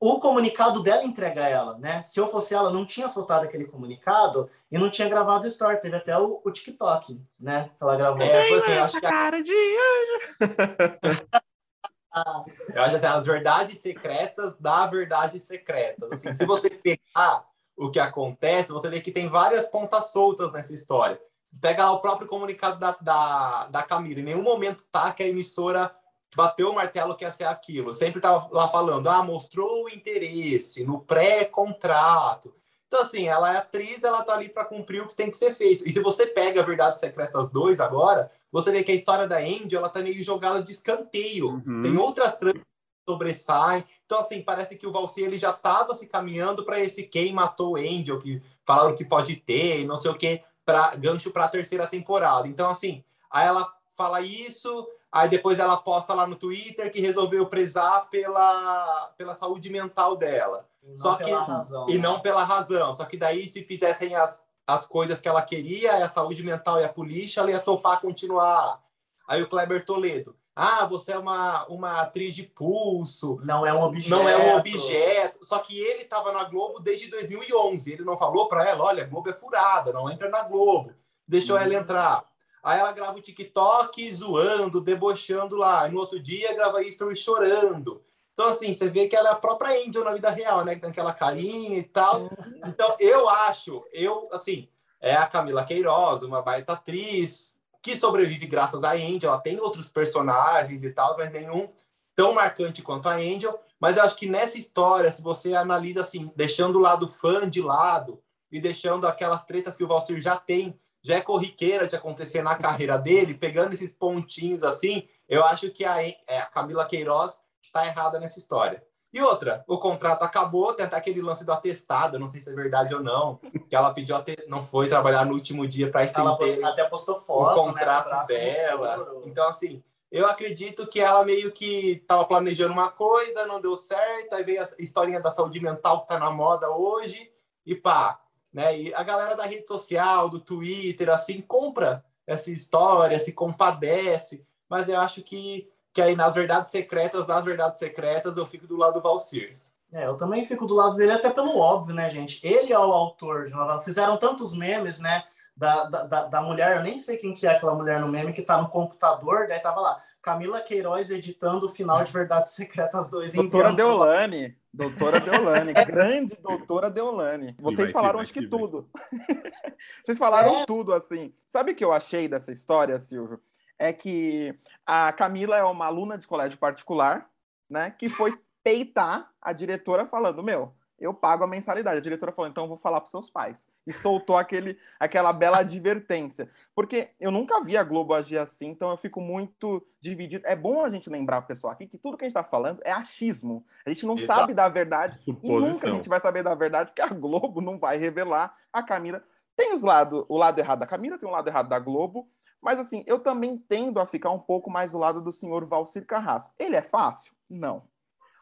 o 0.00 0.18
comunicado 0.18 0.82
dela 0.82 1.04
entrega 1.04 1.46
ela, 1.46 1.76
né? 1.76 2.02
Se 2.02 2.18
eu 2.18 2.28
fosse 2.28 2.54
ela, 2.54 2.70
não 2.70 2.86
tinha 2.86 3.06
soltado 3.06 3.44
aquele 3.44 3.66
comunicado 3.66 4.50
e 4.72 4.78
não 4.78 4.90
tinha 4.90 5.08
gravado 5.08 5.44
o 5.44 5.46
story. 5.46 5.80
Teve 5.80 5.96
até 5.96 6.18
o, 6.18 6.40
o 6.42 6.50
TikTok, 6.50 7.20
né? 7.38 7.70
Que 7.76 7.82
ela 7.82 7.96
gravou. 7.96 8.22
É, 8.22 8.48
foi 8.48 8.58
assim, 8.58 8.72
acho 8.72 9.00
que 9.00 9.06
cara 9.06 9.42
de 9.42 9.52
anjo. 9.52 10.40
eu 12.74 12.82
acho 12.82 12.96
assim, 12.96 13.06
as 13.06 13.26
verdades 13.26 13.78
secretas 13.78 14.58
da 14.58 14.86
verdade 14.86 15.38
secretas. 15.38 16.12
Assim, 16.12 16.32
se 16.32 16.44
você 16.44 16.70
pegar 16.70 17.46
o 17.76 17.90
que 17.90 17.98
acontece, 17.98 18.72
você 18.72 18.88
vê 18.88 19.00
que 19.00 19.10
tem 19.10 19.28
várias 19.28 19.68
pontas 19.68 20.12
soltas 20.12 20.52
nessa 20.52 20.72
história. 20.72 21.20
Pega 21.60 21.84
lá 21.84 21.92
o 21.92 22.00
próprio 22.00 22.28
comunicado 22.28 22.78
da, 22.78 22.96
da, 23.00 23.66
da 23.68 23.82
Camila. 23.82 24.20
Em 24.20 24.24
nenhum 24.24 24.42
momento 24.42 24.84
tá 24.90 25.12
que 25.12 25.22
a 25.22 25.28
emissora 25.28 25.94
bateu 26.34 26.70
o 26.70 26.74
martelo 26.74 27.16
que 27.16 27.24
ia 27.24 27.30
ser 27.30 27.44
aquilo. 27.44 27.94
Sempre 27.94 28.20
tava 28.20 28.48
lá 28.52 28.68
falando, 28.68 29.08
ah, 29.08 29.22
mostrou 29.22 29.84
o 29.84 29.88
interesse 29.88 30.84
no 30.84 31.00
pré-contrato. 31.00 32.54
Então, 32.86 33.00
assim, 33.00 33.26
ela 33.26 33.52
é 33.52 33.56
atriz, 33.56 34.04
ela 34.04 34.22
tá 34.22 34.34
ali 34.34 34.48
para 34.48 34.64
cumprir 34.64 35.02
o 35.02 35.08
que 35.08 35.16
tem 35.16 35.30
que 35.30 35.36
ser 35.36 35.54
feito. 35.54 35.88
E 35.88 35.92
se 35.92 36.00
você 36.00 36.26
pega 36.26 36.60
a 36.60 36.64
Verdades 36.64 37.00
Secretas 37.00 37.50
2 37.50 37.80
agora, 37.80 38.30
você 38.52 38.70
vê 38.70 38.84
que 38.84 38.92
a 38.92 38.94
história 38.94 39.26
da 39.26 39.38
Andy, 39.38 39.74
ela 39.74 39.88
tá 39.88 40.00
meio 40.00 40.22
jogada 40.22 40.62
de 40.62 40.70
escanteio. 40.70 41.62
Uhum. 41.66 41.82
Tem 41.82 41.96
outras 41.96 42.36
tramas 42.36 42.62
sobressaem. 43.08 43.84
Então, 44.04 44.18
assim, 44.18 44.42
parece 44.42 44.76
que 44.76 44.86
o 44.86 44.92
Valsir, 44.92 45.24
ele 45.24 45.38
já 45.38 45.52
tava 45.52 45.94
se 45.94 46.06
caminhando 46.06 46.64
para 46.64 46.80
esse 46.80 47.02
quem 47.04 47.32
matou 47.32 47.72
o 47.72 47.76
Angel, 47.76 48.20
que 48.20 48.42
falaram 48.64 48.96
que 48.96 49.04
pode 49.04 49.36
ter 49.36 49.80
e 49.80 49.84
não 49.84 49.96
sei 49.96 50.10
o 50.10 50.16
que, 50.16 50.42
para 50.64 50.94
gancho 50.96 51.30
para 51.30 51.44
a 51.44 51.48
terceira 51.48 51.86
temporada. 51.86 52.48
Então, 52.48 52.68
assim, 52.68 53.04
aí 53.30 53.46
ela 53.46 53.72
fala 53.92 54.20
isso, 54.20 54.88
Aí 55.14 55.28
depois 55.28 55.60
ela 55.60 55.76
posta 55.76 56.12
lá 56.12 56.26
no 56.26 56.34
Twitter 56.34 56.90
que 56.90 57.00
resolveu 57.00 57.46
prezar 57.46 58.10
pela, 58.10 59.12
pela 59.16 59.32
saúde 59.32 59.70
mental 59.70 60.16
dela. 60.16 60.66
Só 60.96 61.14
que 61.14 61.30
razão, 61.30 61.88
e 61.88 61.94
né? 61.94 62.00
não 62.00 62.18
pela 62.18 62.42
razão. 62.42 62.92
Só 62.92 63.04
que 63.04 63.16
daí 63.16 63.46
se 63.46 63.62
fizessem 63.62 64.16
as, 64.16 64.42
as 64.66 64.84
coisas 64.84 65.20
que 65.20 65.28
ela 65.28 65.40
queria, 65.40 66.04
a 66.04 66.08
saúde 66.08 66.42
mental 66.42 66.80
e 66.80 66.84
a 66.84 66.88
polícia, 66.88 67.38
ela 67.38 67.52
ia 67.52 67.60
topar 67.60 68.00
continuar. 68.00 68.82
Aí 69.28 69.40
o 69.40 69.48
Kleber 69.48 69.86
Toledo. 69.86 70.36
Ah, 70.56 70.86
você 70.86 71.12
é 71.12 71.18
uma, 71.18 71.66
uma 71.66 72.00
atriz 72.02 72.34
de 72.34 72.44
pulso. 72.44 73.40
Não 73.42 73.66
é 73.66 73.74
um 73.74 73.82
objeto. 73.82 74.10
Não 74.10 74.28
é 74.28 74.36
um 74.36 74.56
objeto. 74.56 75.44
Só 75.44 75.58
que 75.58 75.76
ele 75.76 76.02
estava 76.02 76.32
na 76.32 76.44
Globo 76.44 76.78
desde 76.78 77.10
2011. 77.10 77.92
Ele 77.92 78.04
não 78.04 78.16
falou 78.16 78.48
para 78.48 78.68
ela, 78.68 78.84
olha, 78.84 79.02
a 79.02 79.06
Globo 79.06 79.30
é 79.30 79.32
furada, 79.32 79.92
não 79.92 80.08
entra 80.08 80.28
na 80.28 80.44
Globo. 80.44 80.92
Deixou 81.26 81.56
hum. 81.56 81.58
ela 81.58 81.74
entrar. 81.74 82.24
Aí 82.62 82.78
ela 82.78 82.92
grava 82.92 83.18
o 83.18 83.20
TikTok 83.20 84.14
zoando, 84.14 84.80
debochando 84.80 85.56
lá. 85.56 85.88
E 85.88 85.90
no 85.90 85.98
outro 85.98 86.20
dia 86.20 86.54
grava 86.54 86.82
story 86.82 87.16
chorando. 87.16 88.02
Então, 88.32 88.48
assim, 88.48 88.72
você 88.72 88.88
vê 88.88 89.06
que 89.06 89.14
ela 89.14 89.28
é 89.28 89.32
a 89.32 89.36
própria 89.36 89.86
Angel 89.86 90.04
na 90.04 90.12
vida 90.12 90.30
real, 90.30 90.64
né? 90.64 90.74
Que 90.74 90.80
tem 90.80 90.90
aquela 90.90 91.12
carinha 91.12 91.78
e 91.78 91.84
tal. 91.84 92.30
Então, 92.66 92.96
eu 92.98 93.28
acho, 93.28 93.84
eu, 93.92 94.28
assim, 94.32 94.68
é 95.00 95.14
a 95.14 95.26
Camila 95.26 95.64
Queiroz, 95.64 96.22
uma 96.22 96.42
baita 96.42 96.72
atriz, 96.72 97.60
que 97.84 97.98
sobrevive 97.98 98.46
graças 98.46 98.82
a 98.82 98.92
Angel. 98.92 99.30
Ela 99.30 99.38
tem 99.38 99.60
outros 99.60 99.90
personagens 99.90 100.82
e 100.82 100.90
tal, 100.90 101.14
mas 101.18 101.30
nenhum 101.30 101.68
tão 102.16 102.32
marcante 102.32 102.80
quanto 102.80 103.10
a 103.10 103.16
Angel. 103.16 103.60
Mas 103.78 103.98
eu 103.98 104.02
acho 104.02 104.16
que 104.16 104.26
nessa 104.26 104.56
história, 104.56 105.12
se 105.12 105.20
você 105.20 105.54
analisa 105.54 106.00
assim, 106.00 106.32
deixando 106.34 106.78
o 106.78 106.80
lado 106.80 107.08
fã 107.08 107.48
de 107.48 107.60
lado 107.60 108.22
e 108.50 108.58
deixando 108.58 109.06
aquelas 109.06 109.44
tretas 109.44 109.76
que 109.76 109.84
o 109.84 109.86
Valsir 109.86 110.18
já 110.22 110.36
tem 110.36 110.80
já 111.06 111.16
é 111.16 111.20
corriqueira 111.20 111.86
de 111.86 111.94
acontecer 111.94 112.40
na 112.40 112.56
carreira 112.56 112.96
dele, 112.96 113.34
pegando 113.34 113.74
esses 113.74 113.92
pontinhos 113.92 114.62
assim, 114.62 115.06
eu 115.28 115.44
acho 115.44 115.70
que 115.70 115.84
a, 115.84 116.02
é, 116.02 116.38
a 116.38 116.46
Camila 116.46 116.86
Queiroz 116.86 117.42
está 117.62 117.86
errada 117.86 118.18
nessa 118.18 118.38
história. 118.38 118.82
E 119.14 119.22
outra, 119.22 119.64
o 119.68 119.78
contrato 119.78 120.24
acabou, 120.24 120.74
tem 120.74 120.84
até 120.84 120.96
aquele 120.96 121.22
lance 121.22 121.44
do 121.44 121.52
atestado, 121.52 122.18
não 122.18 122.26
sei 122.26 122.40
se 122.40 122.50
é 122.50 122.52
verdade 122.52 122.92
ou 122.92 123.00
não, 123.00 123.38
que 123.70 123.76
ela 123.76 123.94
pediu 123.94 124.16
até, 124.16 124.34
não 124.48 124.66
foi 124.66 124.88
trabalhar 124.88 125.24
no 125.24 125.34
último 125.34 125.68
dia 125.68 125.88
para 125.88 126.02
estender 126.02 126.58
ela 126.58 126.70
até 126.70 126.82
postou 126.82 127.20
foto, 127.20 127.60
o 127.60 127.62
contrato 127.62 128.10
né, 128.10 128.24
dela. 128.26 129.22
Então 129.24 129.48
assim, 129.48 129.84
eu 130.10 130.26
acredito 130.26 130.84
que 130.88 130.98
ela 130.98 131.24
meio 131.24 131.52
que 131.52 131.92
estava 131.92 132.24
planejando 132.24 132.72
uma 132.72 132.90
coisa, 132.90 133.46
não 133.46 133.60
deu 133.60 133.76
certo, 133.76 134.34
aí 134.34 134.42
veio 134.42 134.60
a 134.60 134.68
historinha 134.80 135.20
da 135.20 135.30
saúde 135.30 135.60
mental 135.60 135.98
que 135.98 136.12
está 136.12 136.18
na 136.18 136.32
moda 136.32 136.68
hoje 136.70 137.30
e 137.64 137.76
pá, 137.76 138.20
né? 138.52 138.76
E 138.76 138.94
a 138.94 139.04
galera 139.04 139.36
da 139.36 139.44
rede 139.44 139.68
social, 139.68 140.28
do 140.28 140.40
Twitter, 140.40 141.08
assim, 141.08 141.40
compra 141.40 142.04
essa 142.26 142.50
história, 142.50 143.20
se 143.20 143.32
compadece, 143.32 144.44
mas 144.68 144.88
eu 144.88 144.98
acho 144.98 145.22
que, 145.22 145.70
que 145.94 146.02
aí 146.02 146.16
nas 146.16 146.34
verdades 146.34 146.72
secretas, 146.72 147.26
nas 147.26 147.44
verdades 147.44 147.78
secretas, 147.78 148.36
eu 148.36 148.44
fico 148.44 148.66
do 148.66 148.76
lado 148.76 148.94
do 148.94 149.00
Valcir. 149.00 149.56
É, 149.92 150.06
eu 150.06 150.16
também 150.16 150.44
fico 150.44 150.66
do 150.66 150.74
lado 150.74 150.96
dele, 150.96 151.12
até 151.12 151.30
pelo 151.30 151.56
óbvio, 151.56 151.94
né, 151.94 152.10
gente? 152.10 152.44
Ele 152.44 152.72
é 152.72 152.78
o 152.78 152.92
autor 152.92 153.46
de 153.46 153.52
novela. 153.52 153.80
Fizeram 153.80 154.16
tantos 154.16 154.56
memes, 154.56 154.98
né? 154.98 155.22
Da, 155.56 155.84
da, 155.84 156.24
da 156.26 156.42
mulher, 156.42 156.76
eu 156.76 156.82
nem 156.82 156.98
sei 156.98 157.16
quem 157.16 157.32
que 157.32 157.46
é 157.46 157.50
aquela 157.50 157.76
mulher 157.76 158.00
no 158.00 158.08
meme 158.08 158.32
que 158.32 158.42
tá 158.42 158.60
no 158.60 158.68
computador, 158.68 159.46
daí 159.46 159.60
tava 159.60 159.80
lá, 159.80 160.02
Camila 160.20 160.60
Queiroz 160.60 161.10
editando 161.10 161.66
o 161.66 161.68
final 161.68 162.02
de 162.02 162.10
Verdades 162.10 162.54
Secretas 162.54 163.08
2 163.08 163.34
Doutora 163.34 163.72
Deolane. 163.72 164.56
Doutora 164.72 165.20
Deolane, 165.20 165.72
grande 165.86 166.36
doutora 166.42 166.90
Deolane. 166.90 167.54
Vocês 167.60 167.92
falaram 167.92 168.18
acho 168.18 168.32
que 168.32 168.48
tudo. 168.48 168.90
Vocês 170.02 170.18
falaram 170.18 170.62
é. 170.62 170.66
tudo 170.66 170.92
assim. 170.92 171.32
Sabe 171.46 171.70
o 171.70 171.76
que 171.76 171.84
eu 171.84 171.92
achei 171.92 172.26
dessa 172.26 172.50
história, 172.50 172.98
Silvio? 172.98 173.38
É 173.78 173.92
que 173.92 174.58
a 174.86 175.12
Camila 175.12 175.56
é 175.56 175.64
uma 175.64 175.86
aluna 175.86 176.16
de 176.16 176.26
colégio 176.26 176.58
particular, 176.58 177.28
né, 177.68 177.90
que 177.90 178.08
foi 178.08 178.38
peitar 178.62 179.30
a 179.40 179.52
diretora 179.52 180.06
falando: 180.06 180.42
"Meu, 180.42 180.72
eu 180.98 181.12
pago 181.12 181.44
a 181.44 181.46
mensalidade. 181.46 181.98
A 181.98 182.02
diretora 182.02 182.32
falou, 182.32 182.50
então 182.50 182.64
eu 182.64 182.68
vou 182.68 182.78
falar 182.78 183.00
para 183.00 183.10
seus 183.10 183.28
pais. 183.28 183.68
E 183.86 183.92
soltou 183.92 184.36
aquele, 184.36 184.78
aquela 184.98 185.32
bela 185.32 185.58
advertência. 185.58 186.48
Porque 186.74 187.10
eu 187.20 187.30
nunca 187.30 187.62
vi 187.62 187.76
a 187.76 187.84
Globo 187.84 188.14
agir 188.14 188.38
assim, 188.38 188.68
então 188.68 188.90
eu 188.90 188.96
fico 188.96 189.20
muito 189.20 189.86
dividido. 190.00 190.46
É 190.46 190.54
bom 190.54 190.84
a 190.84 190.90
gente 190.90 191.10
lembrar, 191.10 191.42
pessoal, 191.42 191.72
aqui 191.72 191.86
que 191.86 191.98
tudo 191.98 192.16
que 192.16 192.24
a 192.24 192.28
gente 192.28 192.36
está 192.36 192.48
falando 192.48 192.80
é 192.84 192.92
achismo. 192.92 193.64
A 193.84 193.90
gente 193.90 194.06
não 194.06 194.16
Exato. 194.16 194.40
sabe 194.40 194.54
da 194.54 194.68
verdade. 194.68 195.18
Suposição. 195.18 195.68
E 195.68 195.72
nunca 195.72 195.86
a 195.88 195.92
gente 195.92 196.08
vai 196.08 196.20
saber 196.20 196.42
da 196.42 196.54
verdade, 196.54 196.90
porque 196.90 197.02
a 197.02 197.08
Globo 197.08 197.60
não 197.60 197.78
vai 197.78 197.98
revelar. 197.98 198.56
A 198.72 198.82
Camila 198.82 199.22
tem 199.56 199.74
os 199.74 199.82
lado, 199.82 200.24
o 200.28 200.36
lado 200.36 200.58
errado 200.58 200.80
da 200.80 200.86
Camila, 200.86 201.18
tem 201.18 201.28
o 201.28 201.32
lado 201.32 201.48
errado 201.48 201.68
da 201.68 201.78
Globo. 201.78 202.28
Mas 202.64 202.78
assim, 202.78 203.04
eu 203.06 203.18
também 203.18 203.58
tendo 203.68 204.00
a 204.00 204.06
ficar 204.06 204.30
um 204.30 204.38
pouco 204.38 204.70
mais 204.70 204.92
do 204.92 204.98
lado 204.98 205.20
do 205.20 205.30
senhor 205.30 205.66
Valcir 205.66 206.06
Carrasco. 206.06 206.54
Ele 206.58 206.74
é 206.74 206.82
fácil? 206.82 207.34
Não. 207.48 207.84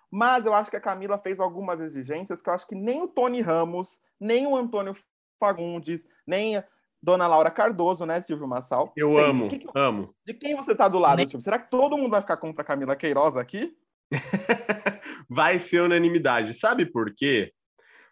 Mas 0.09 0.47
eu 0.47 0.55
acho 0.55 0.71
que 0.71 0.77
a 0.77 0.81
Camila 0.81 1.19
fez 1.19 1.41
algumas 1.41 1.81
exigências 1.81 2.41
que 2.41 2.49
eu 2.49 2.55
acho 2.55 2.69
que 2.69 2.77
nem 2.77 3.03
o 3.03 3.09
Tony 3.09 3.41
Ramos, 3.41 4.01
nem 4.21 4.47
o 4.47 4.55
Antônio 4.55 4.95
Fagundes, 5.41 6.07
nem 6.25 6.57
a 6.57 6.65
Dona 7.03 7.27
Laura 7.27 7.51
Cardoso, 7.51 8.07
né, 8.07 8.21
Silvio 8.21 8.47
Massal? 8.47 8.93
Eu 8.97 9.15
fez. 9.15 9.29
amo, 9.29 9.49
que 9.49 9.59
que... 9.59 9.69
amo. 9.75 10.15
De 10.25 10.35
quem 10.35 10.55
você 10.55 10.73
tá 10.73 10.87
do 10.87 11.01
lado, 11.01 11.17
nem... 11.17 11.27
Silvio? 11.27 11.43
Será 11.43 11.59
que 11.59 11.69
todo 11.69 11.99
mundo 11.99 12.11
vai 12.11 12.21
ficar 12.21 12.37
contra 12.37 12.63
a 12.63 12.65
Camila 12.65 12.95
Queiroz 12.95 13.37
aqui? 13.37 13.77
vai 15.29 15.59
ser 15.59 15.81
unanimidade. 15.83 16.55
Sabe 16.55 16.87
por 16.87 17.13
quê? 17.13 17.53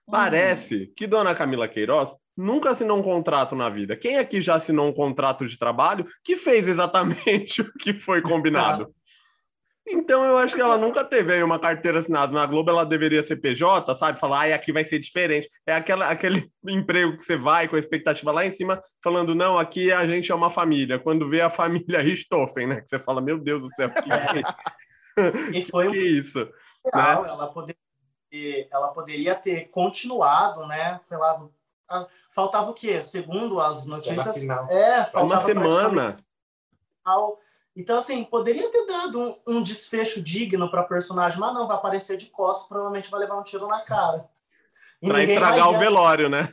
Hum. 0.09 0.11
Parece 0.11 0.89
hum. 0.91 0.93
que 0.97 1.07
Dona 1.07 1.37
Camila 1.37 1.69
Queiroz 1.69 2.17
nunca 2.41 2.71
assinou 2.71 2.99
um 2.99 3.03
contrato 3.03 3.55
na 3.55 3.69
vida. 3.69 3.97
Quem 3.97 4.19
aqui 4.19 4.41
já 4.41 4.55
assinou 4.55 4.89
um 4.89 4.93
contrato 4.93 5.47
de 5.47 5.59
trabalho 5.59 6.07
que 6.25 6.37
fez 6.37 6.67
exatamente 6.67 7.61
o 7.63 7.73
que 7.75 7.93
foi 7.99 8.23
combinado? 8.23 8.93
Então 9.87 10.25
eu 10.25 10.37
acho 10.39 10.55
que 10.55 10.61
ela 10.61 10.79
nunca 10.79 11.05
teve 11.05 11.43
uma 11.43 11.59
carteira 11.59 11.99
assinada 11.99 12.33
na 12.33 12.47
Globo, 12.47 12.71
ela 12.71 12.85
deveria 12.85 13.23
ser 13.23 13.37
PJ, 13.37 13.93
sabe? 13.95 14.21
Falar, 14.21 14.41
ai, 14.41 14.53
aqui 14.53 14.73
vai 14.73 14.85
ser 14.85 14.99
diferente. 14.99 15.51
É 15.67 15.75
aquela, 15.75 16.09
aquele 16.09 16.49
emprego 16.69 17.17
que 17.17 17.25
você 17.25 17.37
vai 17.37 17.67
com 17.67 17.77
a 17.77 17.79
expectativa 17.79 18.31
lá 18.31 18.47
em 18.47 18.51
cima, 18.51 18.81
falando, 19.03 19.35
não, 19.35 19.59
aqui 19.59 19.91
a 19.91 20.07
gente 20.07 20.31
é 20.31 20.35
uma 20.35 20.51
família. 20.51 20.99
Quando 20.99 21.29
vê 21.29 21.41
a 21.41 21.51
família 21.51 22.01
Richthofen, 22.03 22.69
né? 22.69 22.81
Que 22.81 22.89
você 22.89 22.99
fala, 22.99 23.21
meu 23.21 23.39
Deus 23.39 23.63
do 23.63 23.71
céu, 23.71 23.91
que, 23.91 24.13
é. 24.13 25.59
e 25.59 25.65
foi 25.65 25.91
que 25.91 25.99
isso? 25.99 26.49
Real, 26.95 27.23
né? 27.23 27.29
ela, 27.29 27.53
poderia, 27.53 28.69
ela 28.71 28.89
poderia 28.89 29.35
ter 29.35 29.69
continuado, 29.71 30.67
né? 30.69 31.01
Sei 31.09 31.17
lá, 31.17 31.49
faltava 32.31 32.71
o 32.71 32.75
quê? 32.75 33.03
Segundo 33.03 33.61
as 33.61 33.87
notícias. 33.87 34.37
É, 34.69 35.05
faltava 35.05 35.25
uma 35.25 35.41
semana. 35.43 36.17
Então, 37.75 37.99
assim, 37.99 38.25
poderia 38.25 38.71
ter 38.71 38.85
dado 38.87 39.21
um, 39.21 39.35
um 39.47 39.63
desfecho 39.63 40.21
digno 40.21 40.71
para 40.71 40.83
personagem, 40.83 41.39
mas 41.39 41.55
não, 41.55 41.67
vai 41.67 41.77
aparecer 41.77 42.17
de 42.17 42.27
costas, 42.27 42.69
provavelmente 42.69 43.11
vai 43.11 43.21
levar 43.21 43.39
um 43.39 43.45
tiro 43.45 43.67
na 43.67 43.81
cara. 43.81 44.29
Para 45.01 45.23
estragar 45.23 45.71
o 45.71 45.79
velório, 45.79 46.29
né? 46.29 46.53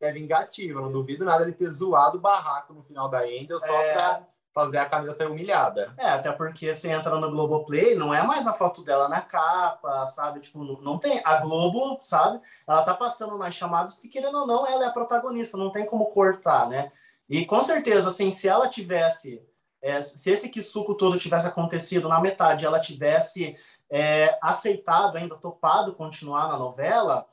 é 0.00 0.12
vingativo, 0.12 0.80
não 0.80 0.92
duvido 0.92 1.24
nada 1.24 1.42
ele 1.42 1.52
ter 1.52 1.70
zoado 1.70 2.18
o 2.18 2.20
barraco 2.20 2.72
no 2.72 2.82
final 2.82 3.08
da 3.08 3.20
Angel 3.20 3.58
só 3.58 3.74
é... 3.74 3.94
para 3.94 4.26
fazer 4.56 4.78
a 4.78 4.86
Camila 4.86 5.12
ser 5.12 5.26
humilhada. 5.26 5.92
É, 5.98 6.08
até 6.08 6.32
porque 6.32 6.72
você 6.72 6.90
entra 6.90 7.20
no 7.20 7.30
Globoplay, 7.30 7.94
não 7.94 8.14
é 8.14 8.22
mais 8.22 8.46
a 8.46 8.54
foto 8.54 8.82
dela 8.82 9.06
na 9.06 9.20
capa, 9.20 10.06
sabe? 10.06 10.40
Tipo, 10.40 10.64
não, 10.64 10.80
não 10.80 10.98
tem. 10.98 11.20
A 11.22 11.36
Globo, 11.36 11.98
sabe? 12.00 12.40
Ela 12.66 12.82
tá 12.82 12.94
passando 12.94 13.36
nas 13.36 13.52
chamadas 13.52 13.92
porque, 13.92 14.08
querendo 14.08 14.38
ou 14.38 14.46
não, 14.46 14.66
ela 14.66 14.84
é 14.84 14.88
a 14.88 14.92
protagonista, 14.92 15.58
não 15.58 15.70
tem 15.70 15.84
como 15.84 16.06
cortar, 16.06 16.70
né? 16.70 16.90
E 17.28 17.44
com 17.44 17.60
certeza, 17.60 18.08
assim, 18.08 18.30
se 18.30 18.48
ela 18.48 18.66
tivesse. 18.66 19.42
É, 19.82 20.00
se 20.00 20.32
esse 20.32 20.48
Kisuko 20.48 20.94
todo 20.94 21.18
tivesse 21.18 21.46
acontecido 21.46 22.08
na 22.08 22.18
metade, 22.18 22.64
ela 22.64 22.80
tivesse 22.80 23.58
é, 23.90 24.38
aceitado, 24.40 25.16
ainda 25.16 25.36
topado 25.36 25.94
continuar 25.94 26.48
na 26.48 26.58
novela, 26.58 27.26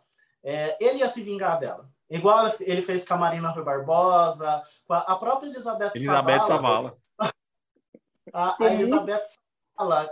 é, 0.43 0.75
ele 0.77 0.99
ia 0.99 1.07
se 1.07 1.23
vingar 1.23 1.57
dela. 1.57 1.89
Igual 2.09 2.51
ele 2.59 2.81
fez 2.81 3.07
com 3.07 3.13
a 3.13 3.17
Marina 3.17 3.49
Rui 3.49 3.63
Barbosa, 3.63 4.61
com 4.85 4.93
a, 4.93 4.99
a 4.99 5.15
própria 5.15 5.47
Elizabeth, 5.47 5.93
Elizabeth 5.95 6.45
Savala. 6.45 6.97
A, 8.31 8.63
a 8.63 8.73
Elizabeth 8.73 9.23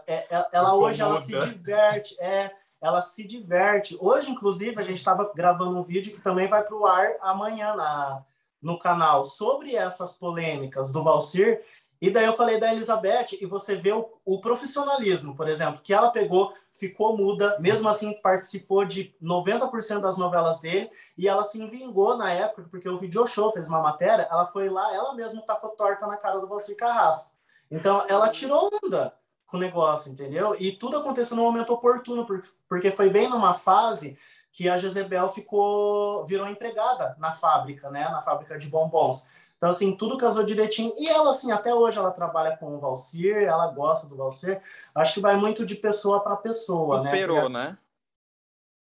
é, 0.07 0.35
é, 0.35 0.47
ela 0.51 0.75
hoje 0.75 1.01
ela 1.01 1.21
se 1.21 1.31
diverte, 1.31 2.15
é, 2.19 2.51
ela 2.81 3.01
se 3.01 3.23
diverte. 3.25 3.95
Hoje, 4.01 4.29
inclusive, 4.29 4.79
a 4.79 4.83
gente 4.83 4.97
estava 4.97 5.31
gravando 5.35 5.77
um 5.77 5.83
vídeo 5.83 6.11
que 6.11 6.21
também 6.21 6.47
vai 6.47 6.63
para 6.63 6.75
o 6.75 6.85
ar 6.85 7.07
amanhã 7.21 7.75
na, 7.75 8.25
no 8.61 8.77
canal 8.77 9.23
sobre 9.23 9.75
essas 9.75 10.13
polêmicas 10.13 10.91
do 10.91 11.03
Valcir. 11.03 11.63
E 12.01 12.09
daí 12.09 12.25
eu 12.25 12.33
falei 12.33 12.59
da 12.59 12.73
Elizabeth 12.73 13.37
e 13.39 13.45
você 13.45 13.75
vê 13.75 13.91
o, 13.91 14.09
o, 14.25 14.41
profissionalismo, 14.41 15.35
por 15.35 15.47
exemplo, 15.47 15.81
que 15.83 15.93
ela 15.93 16.09
pegou, 16.09 16.51
ficou 16.71 17.15
muda, 17.15 17.59
mesmo 17.59 17.87
assim 17.87 18.19
participou 18.23 18.83
de 18.83 19.15
90% 19.21 19.99
das 19.99 20.17
novelas 20.17 20.59
dele 20.59 20.89
e 21.15 21.27
ela 21.27 21.43
se 21.43 21.63
vingou 21.67 22.17
na 22.17 22.31
época, 22.31 22.67
porque 22.71 22.89
o 22.89 22.97
Video 22.97 23.27
Show 23.27 23.51
fez 23.51 23.67
uma 23.67 23.83
matéria, 23.83 24.27
ela 24.31 24.47
foi 24.47 24.67
lá, 24.67 24.91
ela 24.95 25.13
mesma 25.13 25.43
tacou 25.43 25.69
torta 25.71 26.07
na 26.07 26.17
cara 26.17 26.39
do 26.39 26.47
Valcir 26.47 26.75
Carrasco. 26.75 27.30
Então 27.71 28.05
ela 28.09 28.29
tirou 28.29 28.69
onda 28.83 29.15
com 29.47 29.57
o 29.57 29.59
negócio, 29.59 30.11
entendeu? 30.11 30.55
E 30.59 30.73
tudo 30.73 30.97
aconteceu 30.97 31.35
no 31.37 31.43
momento 31.43 31.73
oportuno, 31.73 32.27
porque 32.67 32.91
foi 32.91 33.09
bem 33.09 33.29
numa 33.29 33.53
fase 33.53 34.17
que 34.51 34.67
a 34.67 34.75
Jezebel 34.75 35.29
ficou 35.29 36.25
virou 36.25 36.47
empregada 36.47 37.15
na 37.17 37.31
fábrica, 37.31 37.89
né, 37.89 38.03
na 38.09 38.21
fábrica 38.21 38.57
de 38.57 38.67
bombons. 38.67 39.29
Então, 39.61 39.69
assim, 39.69 39.95
tudo 39.95 40.17
casou 40.17 40.43
direitinho. 40.43 40.91
E 40.97 41.07
ela, 41.07 41.29
assim, 41.29 41.51
até 41.51 41.71
hoje 41.73 41.99
ela 41.99 42.09
trabalha 42.09 42.57
com 42.57 42.75
o 42.75 42.79
Valcir, 42.79 43.43
ela 43.43 43.67
gosta 43.67 44.07
do 44.07 44.15
Valcir. 44.15 44.59
Acho 44.93 45.13
que 45.13 45.19
vai 45.21 45.35
muito 45.35 45.63
de 45.63 45.75
pessoa 45.75 46.19
para 46.19 46.35
pessoa, 46.35 47.03
Superou, 47.03 47.47
né? 47.47 47.69
né? 47.69 47.77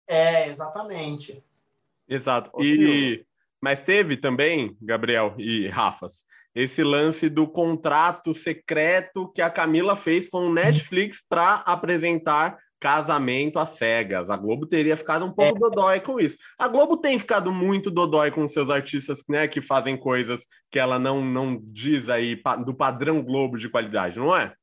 É, 0.08 0.48
exatamente. 0.48 1.44
Exato. 2.08 2.52
e... 2.60 3.24
Mas 3.62 3.82
teve 3.82 4.18
também, 4.18 4.76
Gabriel 4.82 5.36
e 5.38 5.70
Rafas, 5.70 6.26
esse 6.56 6.84
lance 6.84 7.30
do 7.30 7.48
contrato 7.48 8.34
secreto 8.34 9.32
que 9.34 9.42
a 9.42 9.50
Camila 9.50 9.96
fez 9.96 10.30
com 10.30 10.48
o 10.48 10.54
Netflix 10.54 11.24
para 11.28 11.56
apresentar 11.56 12.58
casamento 12.84 13.60
às 13.60 13.70
cegas. 13.70 14.30
A 14.30 14.36
Globo 14.36 14.66
teria 14.66 14.98
ficado 14.98 15.26
um 15.26 15.32
pouco 15.32 15.56
é. 15.56 15.60
dodói 15.70 16.00
com 16.02 16.20
isso. 16.20 16.38
A 16.60 16.68
Globo 16.68 16.98
tem 16.98 17.18
ficado 17.18 17.50
muito 17.50 17.90
dodói 17.90 18.30
com 18.30 18.46
seus 18.46 18.70
artistas, 18.70 19.24
né, 19.30 19.48
que 19.48 19.62
fazem 19.62 19.96
coisas 19.96 20.46
que 20.70 20.78
ela 20.78 21.00
não, 21.00 21.24
não 21.24 21.58
diz 21.64 22.10
aí 22.10 22.38
do 22.66 22.76
padrão 22.76 23.24
Globo 23.24 23.58
de 23.58 23.70
qualidade, 23.70 24.20
não 24.20 24.36
é? 24.36 24.54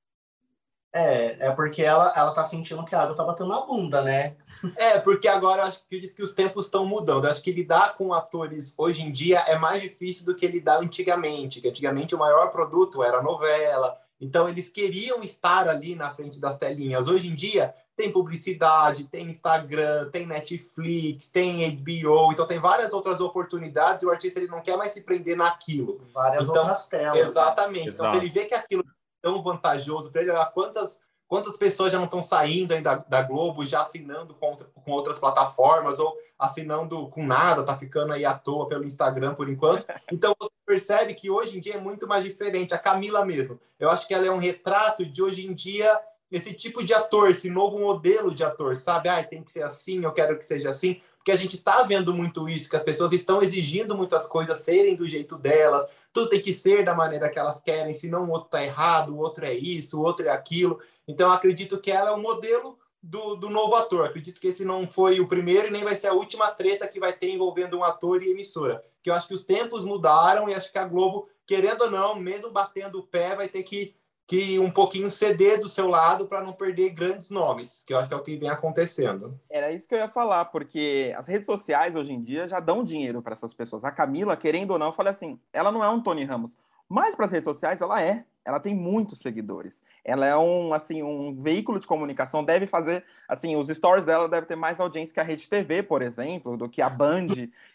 É, 0.93 1.49
é 1.49 1.51
porque 1.53 1.83
ela, 1.83 2.13
ela 2.17 2.33
tá 2.33 2.45
sentindo 2.45 2.85
que 2.85 2.95
a 2.95 3.03
água 3.03 3.15
tá 3.15 3.23
batendo 3.23 3.51
na 3.51 3.61
bunda, 3.61 4.03
né? 4.03 4.37
É, 4.77 4.99
porque 4.99 5.29
agora 5.29 5.63
eu 5.63 5.67
acho, 5.67 5.83
acredito 5.87 6.15
que 6.15 6.23
os 6.23 6.35
tempos 6.35 6.67
estão 6.67 6.85
mudando. 6.85 7.25
Eu 7.25 7.31
acho 7.31 7.43
que 7.43 7.53
lidar 7.53 7.97
com 7.97 8.13
atores 8.13 8.75
hoje 8.77 9.03
em 9.03 9.13
dia 9.13 9.39
é 9.41 9.57
mais 9.57 9.81
difícil 9.81 10.27
do 10.27 10.35
que 10.35 10.47
lidar 10.49 10.79
antigamente. 10.81 11.61
Que 11.61 11.69
antigamente 11.69 12.15
o 12.15 12.19
maior 12.19 12.51
produto 12.51 13.05
era 13.05 13.19
a 13.19 13.23
novela, 13.23 13.97
então, 14.21 14.49
eles 14.49 14.69
queriam 14.69 15.23
estar 15.23 15.67
ali 15.67 15.95
na 15.95 16.11
frente 16.11 16.39
das 16.39 16.59
telinhas. 16.59 17.09
Hoje 17.09 17.29
em 17.29 17.35
dia, 17.35 17.75
tem 17.97 18.13
publicidade, 18.13 19.05
tem 19.05 19.27
Instagram, 19.27 20.11
tem 20.11 20.27
Netflix, 20.27 21.31
tem 21.31 21.75
HBO, 21.77 22.31
então 22.31 22.47
tem 22.47 22.59
várias 22.59 22.93
outras 22.93 23.21
oportunidades 23.21 24.03
e 24.03 24.07
o 24.07 24.11
artista 24.11 24.39
ele 24.39 24.51
não 24.51 24.61
quer 24.61 24.77
mais 24.77 24.93
se 24.93 25.01
prender 25.01 25.37
naquilo. 25.37 26.07
Várias 26.13 26.49
então, 26.49 26.59
outras 26.59 26.87
telas. 26.87 27.19
Né? 27.19 27.27
Exatamente. 27.27 27.87
Né? 27.87 27.93
Então, 27.95 28.11
se 28.11 28.17
ele 28.19 28.29
vê 28.29 28.45
que 28.45 28.55
aquilo 28.55 28.85
tão 29.21 29.43
vantajoso 29.43 30.11
para 30.11 30.23
ele, 30.23 30.31
olha 30.31 30.47
quantas 30.47 31.01
Quantas 31.31 31.57
pessoas 31.57 31.93
já 31.93 31.99
não 31.99 32.07
estão 32.07 32.25
saindo 32.25 32.75
ainda 32.75 32.97
da, 32.97 33.05
da 33.21 33.23
Globo, 33.23 33.65
já 33.65 33.83
assinando 33.83 34.35
com, 34.35 34.57
com 34.57 34.91
outras 34.91 35.17
plataformas, 35.17 36.01
ou 36.01 36.19
assinando 36.37 37.07
com 37.07 37.25
nada, 37.25 37.63
tá 37.63 37.79
ficando 37.79 38.13
aí 38.13 38.25
à 38.25 38.35
toa 38.35 38.67
pelo 38.67 38.85
Instagram 38.85 39.37
por 39.37 39.49
enquanto. 39.49 39.87
Então 40.13 40.35
você 40.37 40.51
percebe 40.67 41.15
que 41.15 41.31
hoje 41.31 41.57
em 41.57 41.61
dia 41.61 41.75
é 41.75 41.81
muito 41.81 42.05
mais 42.09 42.25
diferente. 42.25 42.75
A 42.75 42.79
Camila 42.79 43.25
mesmo, 43.25 43.61
eu 43.79 43.89
acho 43.89 44.09
que 44.09 44.15
ela 44.15 44.27
é 44.27 44.31
um 44.31 44.39
retrato 44.39 45.07
de 45.07 45.23
hoje 45.23 45.47
em 45.47 45.55
dia 45.55 46.01
esse 46.33 46.53
tipo 46.53 46.85
de 46.85 46.93
ator, 46.93 47.31
esse 47.31 47.49
novo 47.49 47.79
modelo 47.79 48.35
de 48.35 48.43
ator, 48.43 48.77
sabe? 48.77 49.09
Ah, 49.09 49.23
tem 49.23 49.45
que 49.45 49.53
ser 49.53 49.63
assim, 49.63 50.03
eu 50.03 50.13
quero 50.13 50.37
que 50.37 50.45
seja 50.45 50.71
assim, 50.71 51.01
porque 51.21 51.33
a 51.33 51.37
gente 51.37 51.59
tá 51.59 51.83
vendo 51.83 52.15
muito 52.15 52.49
isso, 52.49 52.69
que 52.69 52.77
as 52.77 52.83
pessoas 52.83 53.13
estão 53.13 53.43
exigindo 53.43 53.95
muitas 53.95 54.27
coisas 54.27 54.59
serem 54.61 54.97
do 54.97 55.07
jeito 55.07 55.37
delas, 55.37 55.87
tudo 56.15 56.31
tem 56.31 56.41
que 56.41 56.55
ser 56.55 56.83
da 56.83 56.95
maneira 56.95 57.29
que 57.29 57.39
elas 57.39 57.61
querem, 57.61 57.93
senão 57.93 58.25
o 58.25 58.31
outro 58.31 58.49
tá 58.49 58.65
errado, 58.65 59.15
o 59.15 59.19
outro 59.19 59.45
é 59.45 59.53
isso, 59.53 59.99
o 59.99 60.03
outro 60.03 60.27
é 60.27 60.31
aquilo. 60.31 60.81
Então, 61.07 61.31
acredito 61.31 61.79
que 61.79 61.91
ela 61.91 62.11
é 62.11 62.15
o 62.15 62.19
modelo 62.19 62.79
do, 63.03 63.35
do 63.35 63.51
novo 63.51 63.75
ator. 63.75 64.07
Acredito 64.07 64.41
que 64.41 64.49
esse 64.49 64.65
não 64.65 64.89
foi 64.89 65.21
o 65.21 65.29
primeiro 65.29 65.69
e 65.69 65.71
nem 65.71 65.85
vai 65.85 65.95
ser 65.95 66.07
a 66.07 66.15
última 66.15 66.51
treta 66.51 66.89
que 66.89 66.99
vai 66.99 67.13
ter 67.13 67.31
envolvendo 67.31 67.77
um 67.77 67.85
ator 67.85 68.23
e 68.23 68.31
emissora. 68.31 68.83
Que 69.03 69.11
eu 69.11 69.15
acho 69.15 69.29
que 69.29 69.35
os 69.35 69.45
tempos 69.45 69.85
mudaram 69.85 70.49
e 70.49 70.55
acho 70.55 70.73
que 70.73 70.79
a 70.79 70.87
Globo, 70.87 71.29
querendo 71.47 71.83
ou 71.83 71.91
não, 71.91 72.15
mesmo 72.19 72.51
batendo 72.51 72.99
o 72.99 73.07
pé, 73.07 73.37
vai 73.37 73.47
ter 73.47 73.63
que 73.63 73.95
que 74.31 74.61
um 74.61 74.71
pouquinho 74.71 75.11
ceder 75.11 75.59
do 75.59 75.69
seu 75.69 75.89
lado 75.89 76.25
para 76.25 76.41
não 76.41 76.53
perder 76.53 76.91
grandes 76.91 77.31
nomes, 77.31 77.83
que 77.85 77.93
eu 77.93 77.99
acho 77.99 78.07
que 78.07 78.15
é 78.15 78.17
o 78.17 78.23
que 78.23 78.37
vem 78.37 78.49
acontecendo. 78.49 79.37
Era 79.51 79.73
isso 79.73 79.89
que 79.89 79.95
eu 79.97 79.99
ia 79.99 80.09
falar, 80.09 80.45
porque 80.45 81.13
as 81.17 81.27
redes 81.27 81.47
sociais 81.47 81.97
hoje 81.97 82.13
em 82.13 82.23
dia 82.23 82.47
já 82.47 82.61
dão 82.61 82.85
dinheiro 82.85 83.21
para 83.21 83.33
essas 83.33 83.53
pessoas. 83.53 83.83
A 83.83 83.91
Camila, 83.91 84.37
querendo 84.37 84.71
ou 84.71 84.79
não, 84.79 84.87
eu 84.87 84.93
falei 84.93 85.13
assim, 85.13 85.37
ela 85.53 85.73
não 85.73 85.83
é 85.83 85.89
um 85.91 86.01
Tony 86.01 86.23
Ramos. 86.23 86.57
Mas 86.89 87.17
para 87.17 87.27
as 87.27 87.33
redes 87.33 87.45
sociais, 87.45 87.81
ela 87.81 88.01
é. 88.01 88.25
Ela 88.45 88.61
tem 88.61 88.73
muitos 88.73 89.19
seguidores. 89.19 89.83
Ela 90.05 90.27
é 90.27 90.37
um, 90.37 90.73
assim, 90.73 91.03
um 91.03 91.35
veículo 91.43 91.81
de 91.81 91.89
comunicação, 91.89 92.45
deve 92.45 92.69
fazer, 92.69 93.05
assim, 93.29 93.57
os 93.57 93.67
stories 93.67 94.07
dela 94.07 94.29
devem 94.29 94.47
ter 94.47 94.57
mais 94.57 94.79
audiência 94.79 95.13
que 95.13 95.19
a 95.19 95.25
Rede 95.25 95.49
TV, 95.49 95.83
por 95.83 96.03
exemplo, 96.03 96.57
do 96.57 96.69
que 96.69 96.81
a 96.81 96.89
Band. 96.89 97.27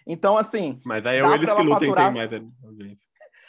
Então, 0.08 0.38
assim... 0.38 0.80
Mas 0.86 1.06
aí 1.06 1.20
é 1.20 1.26
eles 1.26 1.52
que 1.52 1.62
lutem 1.62 1.90
faturar... 1.90 2.14
tem 2.14 2.16
mais 2.16 2.32
audiência. 2.64 3.05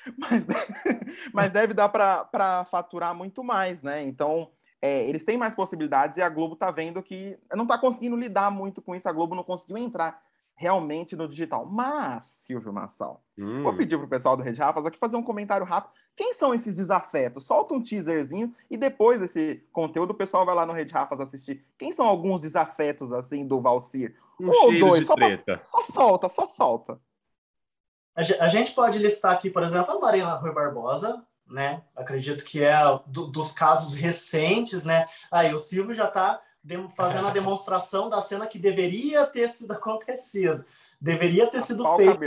Mas, 0.16 0.46
mas 1.32 1.52
deve 1.52 1.74
dar 1.74 1.88
para 1.88 2.64
faturar 2.70 3.14
muito 3.14 3.42
mais, 3.42 3.82
né? 3.82 4.02
Então, 4.02 4.50
é, 4.80 5.08
eles 5.08 5.24
têm 5.24 5.36
mais 5.36 5.54
possibilidades 5.54 6.16
e 6.16 6.22
a 6.22 6.28
Globo 6.28 6.54
está 6.54 6.70
vendo 6.70 7.02
que 7.02 7.38
não 7.54 7.64
está 7.64 7.76
conseguindo 7.76 8.16
lidar 8.16 8.50
muito 8.50 8.80
com 8.80 8.94
isso. 8.94 9.08
A 9.08 9.12
Globo 9.12 9.34
não 9.34 9.42
conseguiu 9.42 9.78
entrar 9.78 10.20
realmente 10.56 11.14
no 11.14 11.28
digital. 11.28 11.66
Mas, 11.66 12.24
Silvio 12.26 12.72
Massal, 12.72 13.22
hum. 13.38 13.62
vou 13.62 13.76
pedir 13.76 13.98
pro 13.98 14.08
pessoal 14.08 14.36
do 14.36 14.42
Rede 14.42 14.60
Rafas 14.60 14.86
aqui 14.86 14.98
fazer 14.98 15.16
um 15.16 15.22
comentário 15.22 15.66
rápido. 15.66 15.92
Quem 16.16 16.32
são 16.32 16.54
esses 16.54 16.74
desafetos? 16.74 17.44
Solta 17.44 17.74
um 17.74 17.82
teaserzinho 17.82 18.50
e 18.70 18.76
depois 18.76 19.20
desse 19.20 19.62
conteúdo 19.70 20.12
o 20.12 20.14
pessoal 20.14 20.46
vai 20.46 20.54
lá 20.54 20.64
no 20.64 20.72
Rede 20.72 20.94
Rafas 20.94 21.20
assistir. 21.20 21.64
Quem 21.78 21.92
são 21.92 22.06
alguns 22.06 22.40
desafetos, 22.40 23.12
assim, 23.12 23.46
do 23.46 23.60
Valcir? 23.60 24.16
Um, 24.40 24.46
um 24.46 24.62
ou 24.62 24.78
dois, 24.78 25.06
só, 25.06 25.14
pra, 25.14 25.60
só 25.62 25.82
solta, 25.84 26.28
só 26.28 26.48
solta. 26.48 26.98
A 28.16 28.48
gente 28.48 28.72
pode 28.72 28.98
listar 28.98 29.32
aqui, 29.32 29.50
por 29.50 29.62
exemplo, 29.62 29.94
a 29.94 30.00
Marina 30.00 30.34
Rui 30.36 30.52
Barbosa, 30.52 31.22
né? 31.46 31.82
Acredito 31.94 32.44
que 32.44 32.64
é 32.64 32.74
do, 33.06 33.26
dos 33.26 33.52
casos 33.52 33.94
recentes, 33.94 34.84
né? 34.86 35.04
Aí 35.30 35.52
o 35.52 35.58
Silvio 35.58 35.94
já 35.94 36.08
está 36.08 36.40
fazendo 36.96 37.28
a 37.28 37.30
demonstração 37.32 38.08
da 38.08 38.20
cena 38.22 38.46
que 38.46 38.58
deveria 38.58 39.26
ter 39.26 39.48
sido 39.48 39.72
acontecido. 39.72 40.64
Deveria 40.98 41.46
ter 41.46 41.60
sido 41.60 41.86
feito. 41.96 42.18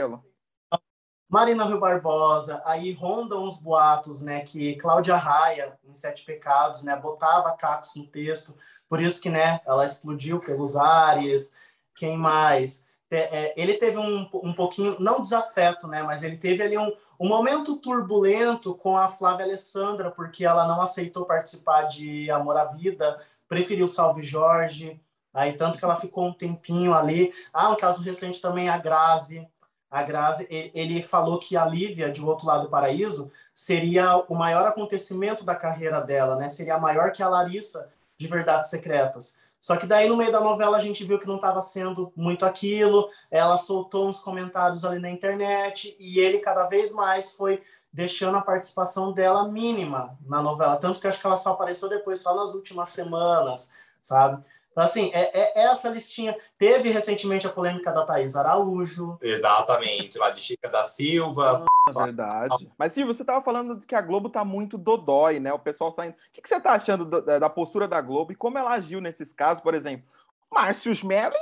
Marina 1.27 1.63
Rui 1.63 1.79
Barbosa, 1.79 2.59
aí 2.65 2.91
rondam 2.91 3.43
os 3.43 3.57
boatos, 3.57 4.19
né, 4.19 4.39
que 4.41 4.75
Cláudia 4.77 5.15
Raia, 5.15 5.77
em 5.83 5.93
Sete 5.93 6.25
Pecados, 6.25 6.81
né, 6.81 6.95
botava 6.95 7.55
cacos 7.55 7.95
no 7.95 8.07
texto, 8.07 8.55
por 8.89 8.99
isso 8.99 9.21
que, 9.21 9.29
né, 9.29 9.61
ela 9.63 9.85
explodiu 9.85 10.39
pelos 10.39 10.75
ares, 10.75 11.53
quem 11.93 12.17
mais? 12.17 12.83
É, 13.11 13.53
ele 13.59 13.73
teve 13.73 13.97
um, 13.97 14.29
um 14.33 14.53
pouquinho, 14.53 14.95
não 14.99 15.21
desafeto, 15.21 15.87
né, 15.87 16.03
mas 16.03 16.21
ele 16.21 16.37
teve 16.37 16.61
ali 16.61 16.77
um, 16.77 16.91
um 17.19 17.27
momento 17.27 17.75
turbulento 17.77 18.75
com 18.75 18.95
a 18.95 19.09
Flávia 19.09 19.45
Alessandra, 19.45 20.11
porque 20.11 20.45
ela 20.45 20.67
não 20.67 20.81
aceitou 20.81 21.25
participar 21.25 21.83
de 21.83 22.29
Amor 22.29 22.55
à 22.55 22.65
Vida, 22.65 23.19
preferiu 23.47 23.87
Salve 23.87 24.21
Jorge, 24.21 24.99
aí 25.33 25.53
tanto 25.53 25.79
que 25.79 25.83
ela 25.83 25.95
ficou 25.95 26.27
um 26.27 26.33
tempinho 26.33 26.93
ali. 26.93 27.33
Ah, 27.51 27.69
um 27.69 27.75
caso 27.75 28.03
recente 28.03 28.39
também, 28.39 28.69
a 28.69 28.77
Grazi. 28.77 29.47
A 29.89 30.03
Grazi, 30.03 30.47
ele 30.49 31.01
falou 31.01 31.39
que 31.39 31.57
a 31.57 31.65
Lívia, 31.65 32.11
de 32.11 32.23
Outro 32.23 32.45
Lado 32.45 32.65
do 32.65 32.69
Paraíso, 32.69 33.31
seria 33.51 34.17
o 34.29 34.35
maior 34.35 34.63
acontecimento 34.65 35.43
da 35.43 35.55
carreira 35.55 35.99
dela, 35.99 36.35
né? 36.35 36.47
Seria 36.47 36.77
maior 36.77 37.11
que 37.11 37.23
a 37.23 37.27
Larissa, 37.27 37.89
de 38.15 38.27
Verdades 38.27 38.69
Secretas. 38.69 39.37
Só 39.59 39.75
que 39.75 39.85
daí, 39.85 40.07
no 40.07 40.15
meio 40.15 40.31
da 40.31 40.39
novela, 40.39 40.77
a 40.77 40.79
gente 40.79 41.03
viu 41.03 41.19
que 41.19 41.27
não 41.27 41.35
estava 41.35 41.61
sendo 41.61 42.13
muito 42.15 42.45
aquilo. 42.45 43.09
Ela 43.29 43.57
soltou 43.57 44.07
uns 44.07 44.19
comentários 44.19 44.85
ali 44.85 44.99
na 44.99 45.09
internet 45.09 45.95
e 45.99 46.19
ele 46.19 46.39
cada 46.39 46.65
vez 46.67 46.93
mais 46.93 47.33
foi 47.33 47.61
deixando 47.91 48.37
a 48.37 48.41
participação 48.41 49.11
dela 49.11 49.47
mínima 49.47 50.17
na 50.25 50.41
novela. 50.41 50.77
Tanto 50.77 50.99
que 50.99 51.07
acho 51.07 51.19
que 51.19 51.25
ela 51.25 51.35
só 51.35 51.51
apareceu 51.51 51.89
depois, 51.89 52.21
só 52.21 52.35
nas 52.35 52.53
últimas 52.53 52.89
semanas, 52.89 53.71
sabe? 54.01 54.43
Então, 54.79 54.85
assim, 54.85 55.11
é, 55.13 55.59
é, 55.59 55.63
essa 55.65 55.89
listinha. 55.89 56.37
Teve 56.57 56.89
recentemente 56.89 57.45
a 57.45 57.49
polêmica 57.49 57.91
da 57.91 58.05
Thaís 58.05 58.37
Araújo. 58.37 59.17
Exatamente, 59.21 60.17
lá 60.17 60.29
de 60.29 60.41
Chica 60.41 60.69
da 60.69 60.83
Silva. 60.83 61.65
É 61.89 61.91
verdade. 61.91 62.71
Mas, 62.77 62.93
Silvio, 62.93 63.13
você 63.13 63.23
estava 63.23 63.43
falando 63.43 63.81
que 63.81 63.93
a 63.93 63.99
Globo 63.99 64.29
tá 64.29 64.45
muito 64.45 64.77
dodói, 64.77 65.37
né? 65.41 65.51
O 65.51 65.59
pessoal 65.59 65.91
saindo. 65.91 66.13
O 66.13 66.15
que, 66.31 66.41
que 66.41 66.47
você 66.47 66.55
está 66.55 66.71
achando 66.71 67.03
da, 67.03 67.39
da, 67.39 67.49
postura 67.49 67.89
da 67.89 67.99
Globo 67.99 68.31
e 68.31 68.35
como 68.35 68.57
ela 68.57 68.71
agiu 68.71 69.01
nesses 69.01 69.33
casos? 69.33 69.61
Por 69.61 69.73
exemplo, 69.73 70.07
Márcio 70.49 70.93
Smelling 70.93 71.35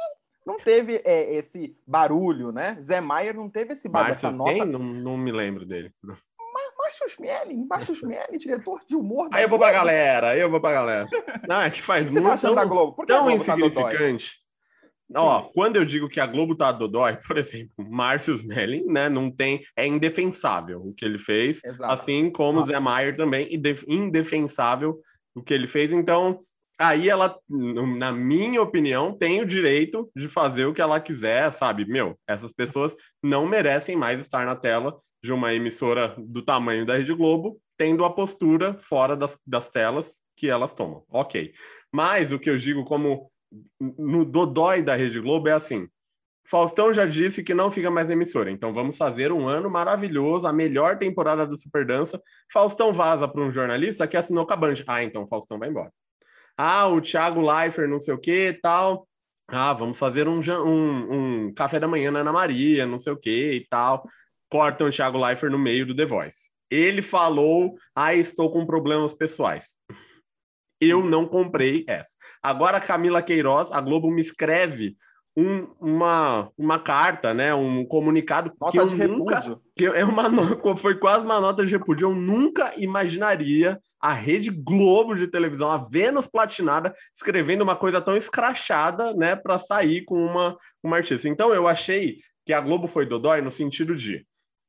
não 0.44 0.58
teve 0.58 1.00
é, 1.06 1.36
esse 1.36 1.77
barulho, 1.86 2.51
né? 2.51 2.75
Zé 2.82 3.00
Maier 3.00 3.36
não 3.36 3.51
teve 3.51 3.74
esse 3.74 3.88
barulho, 3.88 4.13
essa 4.13 4.32
nota. 4.32 4.65
Não, 4.65 4.79
não 4.79 5.15
me 5.15 5.32
lembro 5.32 5.63
dele. 5.63 5.94
Márcio 6.88 7.08
Smelling, 7.08 7.67
Márcio 7.67 7.94
Smelling, 7.94 8.38
diretor 8.38 8.79
de 8.88 8.96
humor. 8.96 9.27
Aí 9.34 9.44
eu 9.44 9.50
vou 9.50 9.60
pra 9.60 9.72
galera, 9.72 10.38
eu 10.38 10.50
vou 10.50 10.61
pra 10.61 10.72
galera. 10.72 11.07
Não, 11.46 11.61
é 11.61 11.70
que 11.70 11.81
faz 11.81 12.09
muito. 12.09 12.25
Você 12.25 12.48
tá 12.48 12.53
da 12.53 12.66
Globo? 12.66 12.94
Por 12.94 13.05
que 13.05 13.11
tão 13.11 13.25
Globo 13.25 13.44
tá 13.44 13.55
insignificante. 13.57 14.35
Tá 15.11 15.22
Ó, 15.22 15.42
quando 15.53 15.75
eu 15.75 15.83
digo 15.83 16.07
que 16.07 16.20
a 16.20 16.25
Globo 16.25 16.55
tá 16.55 16.72
dodói, 16.72 17.18
por 17.27 17.38
exemplo, 17.38 17.74
Márcio 17.77 18.33
Smelling, 18.33 18.85
né, 18.85 19.09
não 19.09 19.29
tem, 19.29 19.61
é 19.75 19.85
indefensável 19.85 20.81
o 20.81 20.94
que 20.94 21.03
ele 21.03 21.18
fez, 21.18 21.61
Exato. 21.64 21.92
assim 21.92 22.31
como 22.31 22.61
ah. 22.61 22.64
Zé 22.64 22.79
Maier 22.79 23.16
também, 23.16 23.50
indefensável 23.88 25.01
o 25.35 25.44
que 25.44 25.53
ele 25.53 25.68
fez, 25.68 25.92
então 25.92 26.40
aí 26.77 27.09
ela, 27.09 27.37
na 27.50 28.11
minha 28.11 28.61
opinião, 28.61 29.11
tem 29.18 29.42
o 29.42 29.46
direito 29.46 30.09
de 30.16 30.27
fazer 30.27 30.66
o 30.66 30.74
que 30.74 30.81
ela 30.81 31.00
quiser, 31.00 31.51
sabe? 31.51 31.85
Meu, 31.85 32.18
essas 32.27 32.53
pessoas 32.53 32.96
não 33.22 33.48
merecem 33.48 33.96
mais 33.96 34.20
estar 34.20 34.46
na 34.46 34.55
tela 34.55 34.98
de 35.24 35.33
uma 35.33 35.53
emissora 35.53 36.16
do 36.18 36.42
tamanho 36.42 36.85
da 36.85 36.96
Rede 36.96 37.13
Globo, 37.13 37.59
tendo 37.77 38.05
a 38.05 38.13
postura 38.13 38.75
fora 38.75 39.16
das, 39.16 39.37
das 39.46 39.70
telas 39.70 40.22
que 40.35 40.50
elas 40.50 40.74
tomam. 40.74 41.03
Ok. 41.09 41.53
Mas 41.92 42.31
o 42.31 42.40
que 42.40 42.50
eu 42.50 42.57
digo 42.57 42.85
como 42.85 43.31
no 43.79 44.24
dodói 44.25 44.81
da 44.81 44.96
Rede 44.96 45.20
Globo 45.20 45.50
é 45.50 45.53
assim: 45.53 45.87
Faustão 46.46 46.94
já 46.94 47.05
disse 47.05 47.44
que 47.44 47.53
não 47.53 47.72
fica 47.72 47.90
mais 47.90 48.09
emissora, 48.09 48.51
então 48.51 48.74
vamos 48.74 48.98
fazer 48.98 49.31
um 49.31 49.48
ano 49.48 49.70
maravilhoso, 49.70 50.48
a 50.48 50.53
melhor 50.53 50.98
temporada 50.98 51.46
do 51.46 51.57
Super 51.57 51.85
Dança. 51.85 52.22
Faustão 52.51 52.94
vaza 52.94 53.27
para 53.27 53.42
um 53.42 53.51
jornalista 53.51 54.07
que 54.07 54.16
assinou 54.16 54.46
com 54.46 54.53
a 54.53 54.55
Band. 54.55 54.75
Ah, 54.87 55.03
então 55.03 55.27
Faustão 55.27 55.57
vai 55.59 55.70
embora. 55.70 55.92
Ah, 56.57 56.87
o 56.87 57.00
Thiago 57.00 57.41
Leifert, 57.41 57.89
não 57.89 58.00
sei 58.00 58.13
o 58.13 58.20
que 58.20 58.57
tal. 58.61 59.07
Ah, 59.48 59.74
vamos 59.74 59.98
fazer 59.98 60.27
um, 60.27 60.39
um, 60.39 61.46
um 61.46 61.53
café 61.53 61.79
da 61.79 61.87
manhã 61.87 62.11
na 62.11 62.20
Ana 62.20 62.33
Maria, 62.33 62.85
não 62.85 63.00
sei 63.00 63.13
o 63.13 63.17
que 63.17 63.53
e 63.53 63.67
tal 63.70 64.03
cortam 64.50 64.87
o 64.87 64.91
Thiago 64.91 65.17
Leifert 65.17 65.51
no 65.51 65.59
meio 65.59 65.85
do 65.85 65.96
The 65.96 66.05
Voice. 66.05 66.51
Ele 66.70 67.01
falou: 67.01 67.75
Ah, 67.96 68.13
estou 68.13 68.51
com 68.51 68.65
problemas 68.65 69.13
pessoais. 69.13 69.75
Eu 70.79 71.03
não 71.03 71.25
comprei 71.25 71.83
essa. 71.87 72.11
Agora, 72.41 72.79
Camila 72.79 73.22
Queiroz, 73.22 73.72
a 73.72 73.81
Globo 73.81 74.11
me 74.11 74.22
escreve 74.22 74.96
um, 75.37 75.67
uma, 75.79 76.51
uma 76.57 76.79
carta, 76.79 77.31
né, 77.31 77.53
um 77.53 77.85
comunicado 77.85 78.51
nota 78.59 78.71
que 78.71 78.79
eu 78.79 79.07
nunca, 79.07 79.35
repúdio. 79.35 79.61
que 79.75 79.85
é 79.85 80.03
uma 80.03 80.23
foi 80.75 80.95
quase 80.95 81.23
uma 81.23 81.39
nota 81.39 81.63
de 81.63 81.71
repúdio. 81.71 82.07
Eu 82.09 82.15
nunca 82.15 82.73
imaginaria 82.75 83.79
a 84.01 84.13
Rede 84.13 84.50
Globo 84.50 85.13
de 85.13 85.27
televisão, 85.27 85.71
a 85.71 85.77
Vênus 85.77 86.25
Platinada, 86.25 86.91
escrevendo 87.15 87.61
uma 87.61 87.75
coisa 87.75 88.01
tão 88.01 88.17
escrachada, 88.17 89.13
né, 89.13 89.35
para 89.35 89.59
sair 89.59 90.03
com 90.05 90.15
uma, 90.15 90.57
uma 90.83 90.97
artista. 90.97 91.29
Então 91.29 91.53
eu 91.53 91.67
achei 91.67 92.17
que 92.43 92.51
a 92.51 92.59
Globo 92.59 92.87
foi 92.87 93.05
dodói 93.05 93.39
no 93.39 93.51
sentido 93.51 93.95
de 93.95 94.25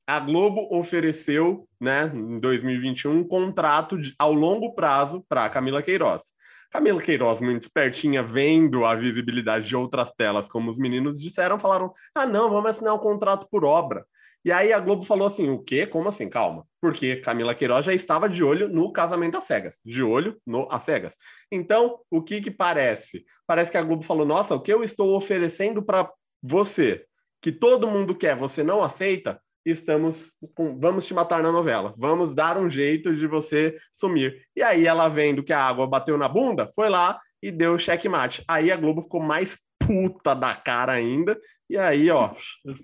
a 0.06 0.20
Globo 0.20 0.68
ofereceu, 0.70 1.66
né, 1.80 2.10
em 2.14 2.38
2021, 2.40 3.10
um 3.10 3.24
contrato 3.24 3.98
de, 3.98 4.14
ao 4.18 4.32
longo 4.32 4.74
prazo 4.74 5.24
para 5.28 5.48
Camila 5.50 5.82
Queiroz. 5.82 6.24
Camila 6.70 7.00
Queiroz, 7.00 7.40
muito 7.40 7.62
espertinha, 7.62 8.22
vendo 8.22 8.84
a 8.84 8.94
visibilidade 8.94 9.66
de 9.66 9.74
outras 9.74 10.12
telas, 10.12 10.48
como 10.48 10.70
os 10.70 10.78
meninos 10.78 11.18
disseram, 11.18 11.58
falaram: 11.58 11.92
ah, 12.14 12.26
não, 12.26 12.50
vamos 12.50 12.70
assinar 12.70 12.94
um 12.94 12.98
contrato 12.98 13.48
por 13.50 13.64
obra. 13.64 14.04
E 14.44 14.52
aí 14.52 14.72
a 14.72 14.78
Globo 14.78 15.02
falou 15.02 15.26
assim: 15.26 15.48
o 15.48 15.62
quê? 15.62 15.86
Como 15.86 16.08
assim? 16.08 16.28
Calma. 16.28 16.66
Porque 16.80 17.16
Camila 17.16 17.54
Queiroz 17.54 17.84
já 17.84 17.92
estava 17.92 18.28
de 18.28 18.44
olho 18.44 18.68
no 18.68 18.92
casamento 18.92 19.36
às 19.36 19.44
cegas, 19.44 19.80
de 19.84 20.02
olho 20.02 20.40
no 20.46 20.68
às 20.70 20.82
cegas. 20.82 21.16
Então, 21.50 22.00
o 22.10 22.22
que 22.22 22.40
que 22.40 22.50
parece? 22.50 23.24
Parece 23.46 23.70
que 23.70 23.78
a 23.78 23.82
Globo 23.82 24.02
falou: 24.02 24.26
nossa, 24.26 24.54
o 24.54 24.60
que 24.60 24.72
eu 24.72 24.84
estou 24.84 25.16
oferecendo 25.16 25.82
para 25.82 26.10
você, 26.42 27.04
que 27.42 27.50
todo 27.50 27.90
mundo 27.90 28.14
quer, 28.14 28.36
você 28.36 28.62
não 28.62 28.82
aceita? 28.82 29.40
Estamos 29.64 30.34
com, 30.54 30.78
vamos 30.78 31.06
te 31.06 31.14
matar 31.14 31.42
na 31.42 31.52
novela, 31.52 31.94
vamos 31.96 32.34
dar 32.34 32.58
um 32.58 32.70
jeito 32.70 33.14
de 33.14 33.26
você 33.26 33.76
sumir. 33.92 34.42
E 34.56 34.62
aí 34.62 34.86
ela 34.86 35.08
vendo 35.08 35.42
que 35.42 35.52
a 35.52 35.62
água 35.62 35.86
bateu 35.86 36.16
na 36.16 36.28
bunda, 36.28 36.68
foi 36.74 36.88
lá 36.88 37.20
e 37.42 37.50
deu 37.50 37.78
checkmate. 37.78 38.42
Aí 38.48 38.70
a 38.70 38.76
Globo 38.76 39.02
ficou 39.02 39.20
mais 39.20 39.58
puta 39.78 40.34
da 40.34 40.54
cara 40.54 40.92
ainda, 40.92 41.38
e 41.68 41.76
aí, 41.76 42.10
ó, 42.10 42.34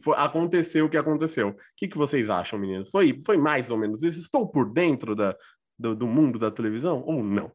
foi, 0.02 0.14
aconteceu 0.16 0.86
o 0.86 0.90
que 0.90 0.96
aconteceu. 0.96 1.48
O 1.48 1.56
que, 1.76 1.88
que 1.88 1.96
vocês 1.96 2.28
acham, 2.28 2.58
meninas? 2.58 2.90
Foi, 2.90 3.18
foi 3.24 3.36
mais 3.36 3.70
ou 3.70 3.78
menos 3.78 4.02
isso? 4.02 4.20
Estou 4.20 4.46
por 4.46 4.70
dentro 4.70 5.14
da, 5.14 5.34
do, 5.78 5.94
do 5.94 6.06
mundo 6.06 6.38
da 6.38 6.50
televisão 6.50 7.02
ou 7.06 7.22
não? 7.22 7.50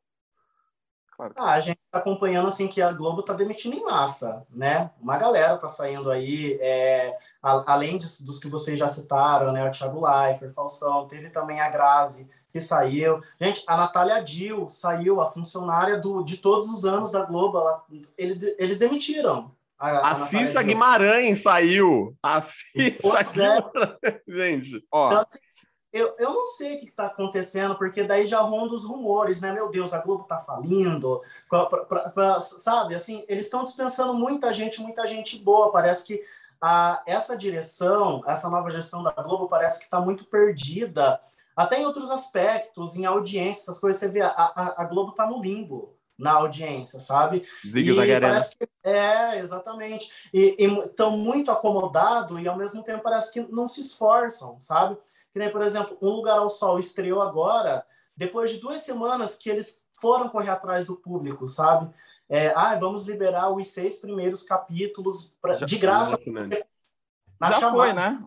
Claro. 1.15 1.33
Ah, 1.37 1.53
a 1.53 1.59
gente 1.59 1.79
está 1.85 1.99
acompanhando 1.99 2.47
assim 2.47 2.67
que 2.67 2.81
a 2.81 2.91
Globo 2.91 3.19
está 3.19 3.33
demitindo 3.33 3.75
em 3.75 3.83
massa, 3.83 4.45
né? 4.49 4.89
Uma 5.01 5.17
galera 5.17 5.55
está 5.55 5.67
saindo 5.67 6.09
aí, 6.09 6.57
é, 6.61 7.15
a, 7.41 7.73
além 7.73 7.97
de, 7.97 8.05
dos 8.23 8.39
que 8.39 8.47
vocês 8.47 8.77
já 8.77 8.87
citaram, 8.87 9.51
né? 9.51 9.67
O 9.67 9.71
Thiago 9.71 10.05
Leifert, 10.05 10.53
Faustão, 10.53 11.07
teve 11.07 11.29
também 11.29 11.59
a 11.59 11.69
Grazi 11.69 12.29
que 12.51 12.59
saiu. 12.59 13.21
Gente, 13.39 13.63
a 13.67 13.77
Natália 13.77 14.23
Dil 14.23 14.67
saiu, 14.69 15.21
a 15.21 15.27
funcionária 15.27 15.97
do, 15.97 16.23
de 16.23 16.37
todos 16.37 16.69
os 16.69 16.85
anos 16.85 17.11
da 17.11 17.23
Globo, 17.23 17.59
ela, 17.59 17.83
ele, 18.17 18.55
eles 18.57 18.79
demitiram. 18.79 19.51
A, 19.77 20.09
a 20.09 20.15
Cissa 20.15 20.61
Guimarães 20.61 21.41
saiu. 21.41 22.13
A 22.21 22.41
Cissa 22.41 23.23
Guimarães, 23.23 24.21
gente. 24.27 24.85
Ó, 24.91 25.07
então, 25.07 25.19
assim, 25.19 25.39
eu, 25.91 26.15
eu 26.19 26.33
não 26.33 26.45
sei 26.47 26.75
o 26.75 26.79
que 26.79 26.85
está 26.85 27.05
acontecendo, 27.05 27.75
porque 27.75 28.03
daí 28.03 28.25
já 28.25 28.39
ronda 28.41 28.75
os 28.75 28.83
rumores, 28.83 29.41
né? 29.41 29.53
Meu 29.53 29.69
Deus, 29.69 29.93
a 29.93 29.99
Globo 29.99 30.23
está 30.23 30.39
falindo, 30.39 31.21
pra, 31.49 31.65
pra, 31.65 32.09
pra, 32.09 32.41
sabe? 32.41 32.93
Assim, 32.93 33.23
eles 33.27 33.45
estão 33.45 33.63
dispensando 33.63 34.13
muita 34.13 34.53
gente, 34.53 34.81
muita 34.81 35.07
gente 35.07 35.39
boa. 35.39 35.71
Parece 35.71 36.05
que 36.05 36.23
a, 36.61 37.01
essa 37.05 37.37
direção, 37.37 38.23
essa 38.27 38.49
nova 38.49 38.69
gestão 38.71 39.03
da 39.03 39.11
Globo, 39.11 39.47
parece 39.47 39.79
que 39.79 39.85
está 39.85 39.99
muito 39.99 40.25
perdida, 40.25 41.19
até 41.55 41.79
em 41.79 41.85
outros 41.85 42.09
aspectos, 42.11 42.95
em 42.95 43.05
audiência, 43.05 43.63
essas 43.63 43.79
coisas. 43.79 43.99
Você 43.99 44.07
vê, 44.07 44.21
a, 44.21 44.29
a, 44.29 44.81
a 44.81 44.83
Globo 44.85 45.11
está 45.11 45.25
no 45.25 45.41
limbo 45.41 45.97
na 46.17 46.33
audiência, 46.33 46.99
sabe? 46.99 47.45
Zigue 47.65 47.93
parece 48.19 48.57
que, 48.57 48.69
É, 48.83 49.39
exatamente. 49.39 50.11
E 50.33 50.55
estão 50.59 51.11
muito 51.11 51.49
acomodados 51.49 52.41
e, 52.41 52.47
ao 52.47 52.57
mesmo 52.57 52.83
tempo, 52.83 53.03
parece 53.03 53.31
que 53.31 53.39
não 53.51 53.67
se 53.67 53.79
esforçam, 53.79 54.59
sabe? 54.59 54.97
Que 55.31 55.39
nem, 55.39 55.49
por 55.49 55.61
exemplo, 55.61 55.97
Um 56.01 56.09
Lugar 56.09 56.39
ao 56.39 56.49
Sol 56.49 56.77
estreou 56.77 57.21
agora, 57.21 57.85
depois 58.17 58.51
de 58.51 58.57
duas 58.57 58.81
semanas 58.81 59.37
que 59.37 59.49
eles 59.49 59.81
foram 59.93 60.27
correr 60.27 60.49
atrás 60.49 60.87
do 60.87 60.95
público, 60.95 61.47
sabe? 61.47 61.89
É, 62.29 62.53
ah, 62.55 62.75
vamos 62.75 63.07
liberar 63.07 63.49
os 63.49 63.67
seis 63.69 63.97
primeiros 63.97 64.43
capítulos 64.43 65.33
pra, 65.41 65.55
de 65.55 65.77
graça. 65.77 66.19
Né? 66.27 66.61
Na 67.39 67.49
Já 67.49 67.59
chamada. 67.59 67.77
foi, 67.77 67.93
né? 67.93 68.23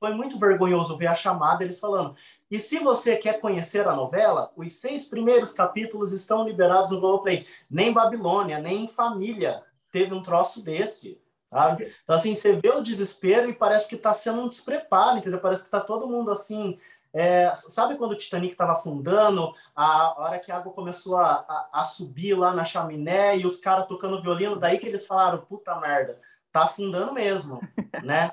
Foi 0.00 0.14
muito 0.14 0.36
vergonhoso 0.36 0.96
ver 0.96 1.06
a 1.06 1.14
chamada 1.14 1.62
eles 1.62 1.78
falando. 1.78 2.16
E 2.50 2.58
se 2.58 2.80
você 2.80 3.14
quer 3.16 3.40
conhecer 3.40 3.86
a 3.86 3.94
novela, 3.94 4.52
os 4.56 4.72
seis 4.72 5.08
primeiros 5.08 5.52
capítulos 5.52 6.12
estão 6.12 6.44
liberados 6.44 6.90
no 6.90 7.00
Globoplay. 7.00 7.46
Nem 7.70 7.92
Babilônia, 7.92 8.58
nem 8.58 8.88
Família 8.88 9.62
teve 9.92 10.12
um 10.12 10.20
troço 10.20 10.60
desse. 10.60 11.22
Sabe? 11.52 11.94
Então, 12.02 12.16
assim, 12.16 12.34
você 12.34 12.56
vê 12.56 12.70
o 12.70 12.82
desespero 12.82 13.48
e 13.48 13.54
parece 13.54 13.86
que 13.86 13.94
está 13.94 14.14
sendo 14.14 14.40
um 14.40 14.48
despreparo, 14.48 15.18
entendeu? 15.18 15.38
Parece 15.38 15.62
que 15.62 15.68
está 15.68 15.80
todo 15.80 16.08
mundo 16.08 16.30
assim. 16.30 16.80
É, 17.12 17.52
sabe 17.54 17.96
quando 17.96 18.12
o 18.12 18.16
Titanic 18.16 18.52
estava 18.52 18.72
afundando, 18.72 19.54
a 19.74 20.20
hora 20.20 20.38
que 20.38 20.50
a 20.50 20.56
água 20.56 20.72
começou 20.72 21.16
a, 21.16 21.44
a, 21.46 21.68
a 21.80 21.84
subir 21.84 22.34
lá 22.34 22.54
na 22.54 22.64
chaminé 22.64 23.36
e 23.36 23.46
os 23.46 23.58
caras 23.58 23.86
tocando 23.86 24.20
violino, 24.22 24.56
daí 24.56 24.78
que 24.78 24.86
eles 24.86 25.06
falaram: 25.06 25.38
puta 25.38 25.78
merda, 25.78 26.18
tá 26.50 26.64
afundando 26.64 27.12
mesmo, 27.12 27.60
né? 28.02 28.32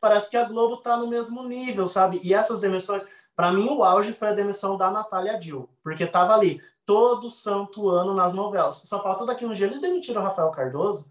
Parece 0.00 0.30
que 0.30 0.36
a 0.36 0.44
Globo 0.44 0.78
tá 0.78 0.96
no 0.96 1.08
mesmo 1.08 1.42
nível, 1.42 1.86
sabe? 1.86 2.20
E 2.22 2.32
essas 2.32 2.60
demissões, 2.60 3.08
para 3.34 3.52
mim, 3.52 3.68
o 3.68 3.82
auge 3.84 4.12
foi 4.12 4.28
a 4.28 4.34
demissão 4.34 4.76
da 4.76 4.90
Natália 4.90 5.38
Dill, 5.38 5.68
porque 5.82 6.06
tava 6.06 6.34
ali 6.34 6.62
todo 6.84 7.28
santo 7.28 7.88
ano 7.88 8.14
nas 8.14 8.32
novelas. 8.32 8.82
Só 8.84 9.02
falta 9.02 9.26
daqui 9.26 9.44
uns 9.44 9.56
dias 9.56 9.70
eles 9.70 9.82
demitiram 9.82 10.20
o 10.22 10.24
Rafael 10.24 10.50
Cardoso, 10.50 11.10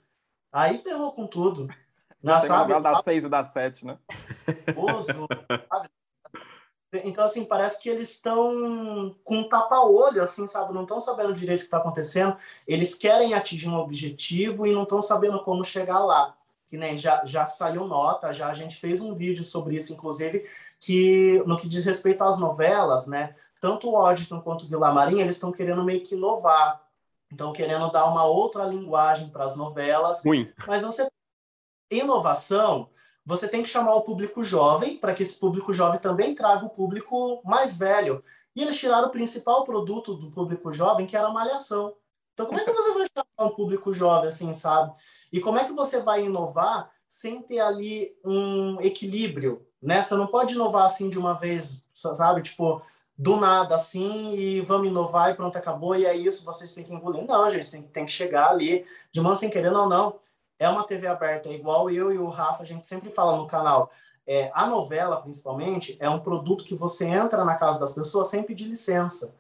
Aí 0.55 0.77
ferrou 0.77 1.11
com 1.11 1.27
tudo. 1.27 1.67
Já 2.23 2.39
sabe? 2.39 2.81
das 2.81 3.03
seis 3.03 3.25
e 3.25 3.29
das 3.29 3.49
sete, 3.49 3.85
né? 3.85 3.99
sabe? 5.69 5.89
Então, 7.03 7.23
assim, 7.23 7.43
parece 7.43 7.81
que 7.81 7.89
eles 7.89 8.11
estão 8.11 9.15
com 9.23 9.37
um 9.39 9.49
tapa-olho, 9.49 10.23
assim, 10.23 10.47
sabe? 10.47 10.73
Não 10.73 10.83
estão 10.83 10.99
sabendo 10.99 11.33
direito 11.33 11.59
o 11.59 11.63
que 11.63 11.67
está 11.67 11.77
acontecendo. 11.77 12.37
Eles 12.67 12.95
querem 12.95 13.33
atingir 13.33 13.67
um 13.67 13.77
objetivo 13.77 14.65
e 14.65 14.71
não 14.71 14.83
estão 14.83 15.01
sabendo 15.01 15.43
como 15.43 15.63
chegar 15.63 15.99
lá. 15.99 16.37
Que 16.67 16.77
nem 16.77 16.97
já, 16.97 17.25
já 17.25 17.47
saiu 17.47 17.85
nota, 17.85 18.33
já 18.33 18.47
a 18.47 18.53
gente 18.53 18.77
fez 18.77 19.01
um 19.01 19.13
vídeo 19.13 19.43
sobre 19.43 19.75
isso, 19.75 19.93
inclusive, 19.93 20.47
que 20.79 21.43
no 21.45 21.57
que 21.57 21.67
diz 21.67 21.85
respeito 21.85 22.23
às 22.23 22.39
novelas, 22.39 23.07
né? 23.07 23.35
Tanto 23.59 23.89
o 23.89 23.97
Auditon 23.97 24.41
quanto 24.41 24.63
o 24.63 24.67
Vila 24.67 24.91
Marinha, 24.91 25.23
eles 25.23 25.35
estão 25.35 25.51
querendo 25.51 25.83
meio 25.83 26.01
que 26.01 26.15
inovar. 26.15 26.81
Então, 27.31 27.51
querendo 27.51 27.91
dar 27.91 28.05
uma 28.05 28.25
outra 28.25 28.63
linguagem 28.63 29.29
para 29.29 29.43
as 29.43 29.55
novelas. 29.55 30.23
Ruim. 30.23 30.51
Mas 30.67 30.83
você. 30.83 31.07
Inovação, 31.91 32.89
você 33.25 33.47
tem 33.47 33.63
que 33.63 33.69
chamar 33.69 33.95
o 33.95 34.03
público 34.03 34.43
jovem, 34.43 34.97
para 34.97 35.13
que 35.13 35.23
esse 35.23 35.39
público 35.39 35.73
jovem 35.73 35.99
também 35.99 36.35
traga 36.35 36.65
o 36.65 36.69
público 36.69 37.41
mais 37.43 37.75
velho. 37.75 38.23
E 38.55 38.61
eles 38.61 38.77
tiraram 38.77 39.07
o 39.07 39.11
principal 39.11 39.63
produto 39.63 40.13
do 40.13 40.29
público 40.29 40.71
jovem, 40.71 41.07
que 41.07 41.17
era 41.17 41.27
a 41.27 41.33
malhação. 41.33 41.93
Então, 42.33 42.45
como 42.45 42.59
é 42.59 42.63
que 42.63 42.71
você 42.71 42.93
vai 42.93 43.07
chamar 43.07 43.51
um 43.51 43.55
público 43.55 43.93
jovem 43.93 44.29
assim, 44.29 44.53
sabe? 44.53 44.93
E 45.31 45.41
como 45.41 45.57
é 45.57 45.63
que 45.63 45.73
você 45.73 46.01
vai 46.01 46.23
inovar 46.25 46.91
sem 47.07 47.41
ter 47.41 47.59
ali 47.59 48.15
um 48.23 48.79
equilíbrio, 48.81 49.65
né? 49.81 50.01
Você 50.01 50.15
não 50.15 50.27
pode 50.27 50.53
inovar 50.53 50.85
assim 50.85 51.09
de 51.09 51.17
uma 51.17 51.33
vez, 51.33 51.83
sabe? 51.91 52.41
Tipo, 52.41 52.81
do 53.17 53.37
nada 53.37 53.75
assim 53.75 54.35
e 54.35 54.61
vamos 54.61 54.87
inovar 54.87 55.31
e 55.31 55.33
pronto, 55.33 55.57
acabou, 55.57 55.95
e 55.95 56.05
é 56.05 56.15
isso, 56.15 56.45
vocês 56.45 56.73
têm 56.73 56.83
que 56.83 56.93
engolir. 56.93 57.25
Não, 57.25 57.49
gente, 57.49 57.71
tem, 57.71 57.81
tem 57.81 58.05
que 58.05 58.11
chegar 58.11 58.49
ali, 58.49 58.85
de 59.11 59.21
mão 59.21 59.33
sem 59.33 59.49
querer, 59.49 59.71
não, 59.71 59.87
não. 59.87 60.19
É 60.57 60.69
uma 60.69 60.85
TV 60.85 61.07
aberta, 61.07 61.49
é 61.49 61.53
igual 61.53 61.89
eu 61.89 62.11
e 62.11 62.17
o 62.17 62.29
Rafa, 62.29 62.63
a 62.63 62.65
gente 62.65 62.87
sempre 62.87 63.11
fala 63.11 63.35
no 63.35 63.47
canal. 63.47 63.91
É, 64.25 64.49
a 64.53 64.65
novela, 64.65 65.21
principalmente, 65.21 65.97
é 65.99 66.09
um 66.09 66.19
produto 66.19 66.63
que 66.63 66.75
você 66.75 67.05
entra 67.05 67.43
na 67.45 67.55
casa 67.55 67.79
das 67.79 67.93
pessoas 67.93 68.29
sem 68.29 68.43
pedir 68.43 68.65
licença. 68.65 69.35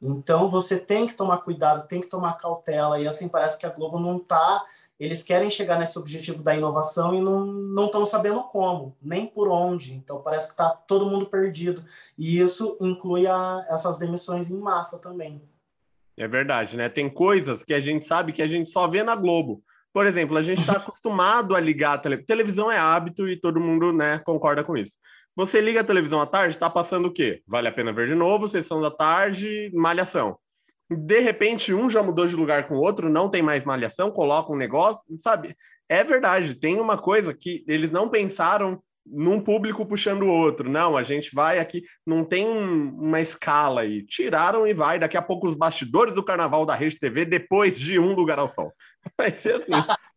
Então, 0.00 0.48
você 0.48 0.78
tem 0.78 1.06
que 1.06 1.14
tomar 1.14 1.38
cuidado, 1.38 1.86
tem 1.86 2.00
que 2.00 2.06
tomar 2.06 2.34
cautela, 2.34 2.98
e 2.98 3.06
assim 3.06 3.28
parece 3.28 3.58
que 3.58 3.66
a 3.66 3.70
Globo 3.70 3.98
não 3.98 4.16
está 4.16 4.64
eles 5.00 5.22
querem 5.22 5.48
chegar 5.48 5.78
nesse 5.78 5.98
objetivo 5.98 6.42
da 6.42 6.54
inovação 6.54 7.14
e 7.14 7.20
não 7.22 7.86
estão 7.86 8.04
sabendo 8.04 8.42
como, 8.42 8.94
nem 9.00 9.26
por 9.26 9.48
onde. 9.48 9.94
Então 9.94 10.20
parece 10.20 10.48
que 10.48 10.52
está 10.52 10.68
todo 10.68 11.08
mundo 11.08 11.24
perdido. 11.24 11.82
E 12.18 12.38
isso 12.38 12.76
inclui 12.82 13.26
a, 13.26 13.64
essas 13.70 13.98
demissões 13.98 14.50
em 14.50 14.58
massa 14.58 14.98
também. 14.98 15.40
É 16.18 16.28
verdade, 16.28 16.76
né? 16.76 16.90
Tem 16.90 17.08
coisas 17.08 17.62
que 17.64 17.72
a 17.72 17.80
gente 17.80 18.04
sabe 18.04 18.30
que 18.30 18.42
a 18.42 18.46
gente 18.46 18.68
só 18.68 18.86
vê 18.86 19.02
na 19.02 19.16
Globo. 19.16 19.64
Por 19.92 20.06
exemplo, 20.06 20.36
a 20.36 20.42
gente 20.42 20.60
está 20.60 20.74
acostumado 20.74 21.54
a 21.56 21.60
ligar 21.60 21.94
a 21.94 21.98
televisão. 21.98 22.26
Televisão 22.26 22.72
é 22.72 22.78
hábito 22.78 23.28
e 23.28 23.36
todo 23.36 23.60
mundo 23.60 23.92
né, 23.92 24.18
concorda 24.20 24.62
com 24.62 24.76
isso. 24.76 24.96
Você 25.36 25.60
liga 25.60 25.80
a 25.80 25.84
televisão 25.84 26.20
à 26.20 26.26
tarde, 26.26 26.54
está 26.54 26.68
passando 26.68 27.06
o 27.06 27.12
quê? 27.12 27.42
Vale 27.46 27.68
a 27.68 27.72
pena 27.72 27.92
ver 27.92 28.08
de 28.08 28.14
novo, 28.14 28.48
sessão 28.48 28.80
da 28.80 28.90
tarde, 28.90 29.70
malhação 29.74 30.38
de 30.90 31.20
repente 31.20 31.72
um 31.72 31.88
já 31.88 32.02
mudou 32.02 32.26
de 32.26 32.34
lugar 32.34 32.66
com 32.66 32.74
o 32.74 32.80
outro, 32.80 33.08
não 33.08 33.28
tem 33.28 33.42
mais 33.42 33.64
malhação, 33.64 34.10
coloca 34.10 34.52
um 34.52 34.56
negócio, 34.56 35.16
sabe? 35.18 35.56
É 35.88 36.02
verdade, 36.02 36.54
tem 36.54 36.80
uma 36.80 36.98
coisa 36.98 37.32
que 37.32 37.64
eles 37.66 37.90
não 37.90 38.08
pensaram 38.08 38.82
num 39.06 39.40
público 39.40 39.86
puxando 39.86 40.22
o 40.22 40.32
outro. 40.32 40.70
Não, 40.70 40.96
a 40.96 41.02
gente 41.02 41.34
vai 41.34 41.58
aqui, 41.58 41.82
não 42.06 42.24
tem 42.24 42.46
uma 42.46 43.20
escala 43.20 43.82
aí. 43.82 44.04
Tiraram 44.04 44.66
e 44.66 44.74
vai. 44.74 44.98
Daqui 44.98 45.16
a 45.16 45.22
pouco 45.22 45.46
os 45.46 45.54
bastidores 45.54 46.14
do 46.14 46.24
carnaval 46.24 46.64
da 46.64 46.74
Rede 46.74 46.98
TV 46.98 47.24
depois 47.24 47.78
de 47.78 47.98
Um 47.98 48.12
Lugar 48.12 48.38
ao 48.38 48.48
Sol. 48.48 48.72
Vai 49.16 49.32
ser 49.32 49.54
assim. 49.54 49.72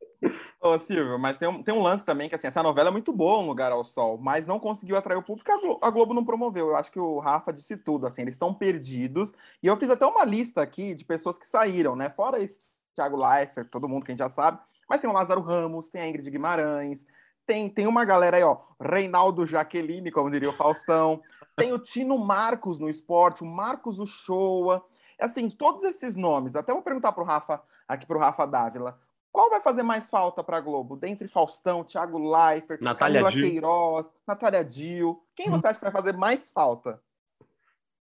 Ô, 0.61 0.79
Silvio, 0.79 1.19
mas 1.19 1.37
tem 1.37 1.49
um, 1.49 1.61
tem 1.61 1.73
um 1.73 1.81
lance 1.81 2.05
também 2.05 2.29
que 2.29 2.35
assim, 2.35 2.47
essa 2.47 2.63
novela 2.63 2.87
é 2.87 2.91
muito 2.91 3.11
boa, 3.11 3.39
Um 3.39 3.47
Lugar 3.47 3.73
ao 3.73 3.83
Sol, 3.83 4.17
mas 4.17 4.47
não 4.47 4.57
conseguiu 4.57 4.95
atrair 4.95 5.17
o 5.17 5.23
público, 5.23 5.51
a 5.51 5.59
Globo, 5.59 5.79
a 5.81 5.89
Globo 5.89 6.13
não 6.13 6.23
promoveu. 6.23 6.69
Eu 6.69 6.75
acho 6.77 6.91
que 6.91 6.99
o 6.99 7.19
Rafa 7.19 7.51
disse 7.51 7.75
tudo, 7.75 8.07
assim, 8.07 8.21
eles 8.21 8.35
estão 8.35 8.53
perdidos. 8.53 9.33
E 9.61 9.67
eu 9.67 9.75
fiz 9.75 9.89
até 9.89 10.05
uma 10.05 10.23
lista 10.23 10.61
aqui 10.61 10.95
de 10.95 11.03
pessoas 11.03 11.37
que 11.37 11.47
saíram, 11.47 11.95
né? 11.95 12.09
Fora 12.09 12.41
esse 12.41 12.59
Thiago 12.95 13.17
Leifert, 13.17 13.69
todo 13.69 13.89
mundo 13.89 14.05
que 14.05 14.11
a 14.11 14.13
gente 14.13 14.19
já 14.19 14.29
sabe, 14.29 14.59
mas 14.89 15.01
tem 15.01 15.09
o 15.09 15.13
Lázaro 15.13 15.41
Ramos, 15.41 15.89
tem 15.89 16.01
a 16.01 16.07
Ingrid 16.07 16.29
Guimarães, 16.29 17.05
tem, 17.45 17.69
tem 17.69 17.87
uma 17.87 18.05
galera 18.05 18.37
aí, 18.37 18.43
ó, 18.43 18.57
Reinaldo 18.79 19.45
Jaqueline, 19.45 20.11
como 20.11 20.31
diria 20.31 20.49
o 20.49 20.53
Faustão, 20.53 21.21
tem 21.55 21.71
o 21.71 21.79
Tino 21.79 22.17
Marcos 22.17 22.79
no 22.79 22.89
esporte, 22.89 23.43
o 23.43 23.45
Marcos 23.45 23.99
Uchoa, 23.99 24.83
assim, 25.19 25.49
todos 25.49 25.83
esses 25.83 26.15
nomes, 26.15 26.55
até 26.55 26.73
vou 26.73 26.81
perguntar 26.81 27.11
pro 27.11 27.23
Rafa, 27.23 27.61
aqui 27.87 28.05
pro 28.05 28.19
Rafa 28.19 28.45
Dávila, 28.45 28.99
qual 29.33 29.49
vai 29.49 29.59
fazer 29.59 29.81
mais 29.81 30.11
falta 30.11 30.43
para 30.43 30.57
a 30.57 30.61
Globo? 30.61 30.95
Dentre 30.95 31.27
Faustão, 31.27 31.83
Thiago 31.83 32.19
Leifert, 32.19 32.79
Natália 32.79 33.23
Camila 33.23 33.31
Queiroz, 33.49 34.13
Natália 34.27 34.63
Dil. 34.63 35.23
Quem 35.35 35.49
você 35.49 35.65
acha 35.65 35.79
que 35.79 35.85
vai 35.85 35.91
fazer 35.91 36.15
mais 36.15 36.51
falta? 36.51 37.01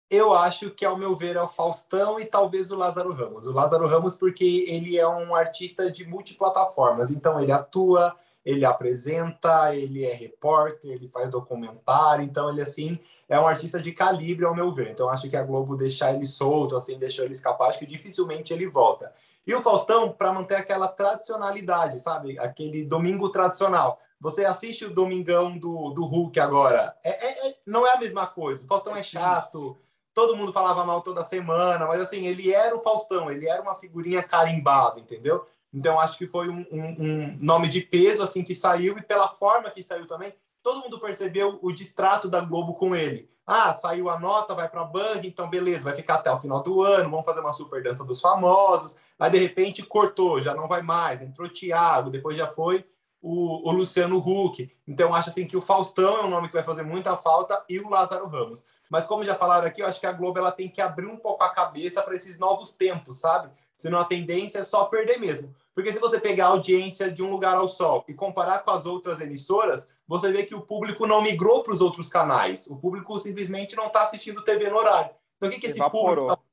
Eu 0.08 0.36
acho 0.36 0.69
que, 0.69 0.86
ao 0.86 0.95
meu 0.95 1.15
ver, 1.15 1.36
é 1.36 1.41
o 1.41 1.48
Faustão 1.48 2.19
e 2.19 2.28
talvez 2.28 2.71
o 2.71 2.76
Lázaro 2.76 3.12
Ramos. 3.12 3.48
O 3.48 3.52
Lázaro 3.52 3.88
Ramos, 3.88 4.15
porque 4.15 4.65
ele 4.67 5.00
é 5.00 5.08
um 5.08 5.34
artista 5.34 5.91
de 5.91 6.08
multiplataformas. 6.08 7.10
Então, 7.10 7.39
ele 7.39 7.52
atua, 7.52 8.15
ele 8.45 8.63
apresenta, 8.63 9.75
ele 9.75 10.05
é 10.05 10.13
repórter, 10.13 10.91
ele 10.91 11.08
faz 11.08 11.31
documentário. 11.31 12.23
Então, 12.23 12.49
ele, 12.49 12.62
assim, 12.62 12.99
é 13.27 13.39
um 13.39 13.47
artista 13.47 13.81
de 13.81 13.91
calibre, 13.91 14.45
ao 14.45 14.55
meu 14.55 14.71
ver. 14.71 14.91
Então, 14.91 15.10
acho 15.10 15.27
que 15.27 15.36
a 15.36 15.43
Globo 15.43 15.75
deixar 15.75 16.13
ele 16.13 16.25
solto, 16.25 16.75
assim, 16.75 16.99
deixou 16.99 17.25
ele 17.25 17.34
escapar, 17.34 17.69
acho 17.69 17.79
que 17.79 17.88
dificilmente 17.88 18.53
ele 18.53 18.67
volta. 18.67 19.12
E 19.47 19.53
o 19.53 19.62
Faustão, 19.62 20.12
para 20.12 20.31
manter 20.31 20.55
aquela 20.55 20.88
tradicionalidade, 20.88 21.99
sabe? 21.99 22.38
Aquele 22.38 22.84
domingo 22.84 23.29
tradicional. 23.29 23.99
Você 24.19 24.45
assiste 24.45 24.86
o 24.86 24.93
Domingão 24.93 25.58
do, 25.58 25.91
do 25.91 26.05
Hulk 26.05 26.39
agora. 26.39 26.95
É, 27.03 27.10
é, 27.10 27.49
é, 27.49 27.58
não 27.65 27.86
é 27.86 27.93
a 27.93 27.99
mesma 27.99 28.25
coisa. 28.27 28.63
O 28.63 28.67
Faustão 28.67 28.95
é 28.95 29.03
chato. 29.03 29.77
Todo 30.13 30.36
mundo 30.36 30.53
falava 30.53 30.86
mal 30.86 31.01
toda 31.01 31.23
semana, 31.23 31.86
mas 31.88 31.99
assim, 31.99 32.25
ele 32.25 32.53
era 32.53 32.75
o 32.75 32.81
Faustão, 32.81 33.29
ele 33.29 33.49
era 33.49 33.62
uma 33.62 33.75
figurinha 33.75 34.23
carimbada, 34.23 34.99
entendeu? 34.99 35.45
Então 35.75 35.99
acho 35.99 36.17
que 36.17 36.25
foi 36.25 36.47
um, 36.47 36.65
um, 36.71 36.95
um 36.99 37.38
nome 37.41 37.67
de 37.67 37.81
peso 37.81 38.23
assim 38.23 38.43
que 38.43 38.55
saiu 38.55 38.97
e 38.97 39.01
pela 39.01 39.27
forma 39.27 39.69
que 39.69 39.83
saiu 39.83 40.07
também, 40.07 40.33
todo 40.63 40.81
mundo 40.81 40.99
percebeu 40.99 41.59
o 41.61 41.71
distrato 41.71 42.29
da 42.29 42.39
Globo 42.39 42.75
com 42.75 42.95
ele. 42.95 43.29
Ah, 43.45 43.73
saiu 43.73 44.09
a 44.09 44.17
nota, 44.17 44.55
vai 44.55 44.67
para 44.69 44.81
a 44.81 44.85
Band, 44.85 45.21
então 45.23 45.49
beleza, 45.49 45.83
vai 45.83 45.93
ficar 45.93 46.15
até 46.15 46.31
o 46.31 46.39
final 46.39 46.63
do 46.63 46.81
ano, 46.81 47.11
vamos 47.11 47.25
fazer 47.25 47.41
uma 47.41 47.53
super 47.53 47.83
dança 47.83 48.05
dos 48.05 48.21
famosos. 48.21 48.97
Aí 49.19 49.29
de 49.29 49.38
repente 49.38 49.83
cortou, 49.83 50.41
já 50.41 50.55
não 50.55 50.67
vai 50.67 50.81
mais, 50.81 51.21
entrou 51.21 51.49
Thiago, 51.49 52.09
depois 52.09 52.38
já 52.38 52.47
foi 52.47 52.85
o, 53.21 53.67
o 53.67 53.71
Luciano 53.71 54.17
Huck. 54.17 54.71
Então, 54.88 55.13
acho 55.13 55.29
assim 55.29 55.47
que 55.47 55.57
o 55.57 55.61
Faustão 55.61 56.17
é 56.17 56.23
um 56.23 56.29
nome 56.29 56.47
que 56.47 56.53
vai 56.53 56.63
fazer 56.63 56.83
muita 56.83 57.15
falta 57.15 57.63
e 57.67 57.79
o 57.79 57.89
Lázaro 57.89 58.27
Ramos. 58.27 58.65
Mas 58.88 59.05
como 59.05 59.23
já 59.23 59.33
falaram 59.33 59.67
aqui, 59.67 59.81
eu 59.81 59.88
acho 59.88 59.99
que 59.99 60.05
a 60.05 60.11
Globo 60.11 60.38
ela 60.38 60.51
tem 60.51 60.69
que 60.69 60.79
abrir 60.79 61.07
um 61.07 61.17
pouco 61.17 61.43
a 61.43 61.49
cabeça 61.49 62.03
para 62.03 62.15
esses 62.15 62.38
novos 62.38 62.75
tempos, 62.75 63.17
sabe? 63.17 63.49
Senão 63.75 63.97
a 63.97 64.05
tendência 64.05 64.59
é 64.59 64.63
só 64.63 64.85
perder 64.85 65.19
mesmo. 65.19 65.53
Porque 65.75 65.91
se 65.91 65.99
você 65.99 66.19
pegar 66.19 66.45
a 66.45 66.49
audiência 66.49 67.11
de 67.11 67.21
um 67.21 67.29
lugar 67.29 67.57
ao 67.57 67.67
sol 67.67 68.05
e 68.07 68.13
comparar 68.13 68.59
com 68.59 68.71
as 68.71 68.85
outras 68.85 69.19
emissoras, 69.19 69.88
você 70.07 70.31
vê 70.31 70.45
que 70.45 70.55
o 70.55 70.61
público 70.61 71.05
não 71.05 71.21
migrou 71.21 71.63
para 71.63 71.73
os 71.73 71.81
outros 71.81 72.07
canais. 72.07 72.65
O 72.67 72.77
público 72.77 73.19
simplesmente 73.19 73.75
não 73.75 73.88
está 73.88 74.03
assistindo 74.03 74.41
TV 74.41 74.69
no 74.69 74.77
horário. 74.77 75.11
Então, 75.35 75.49
o 75.49 75.51
que, 75.51 75.59
que 75.59 75.67
esse 75.67 75.77
Evaporou. 75.77 76.27
público 76.27 76.43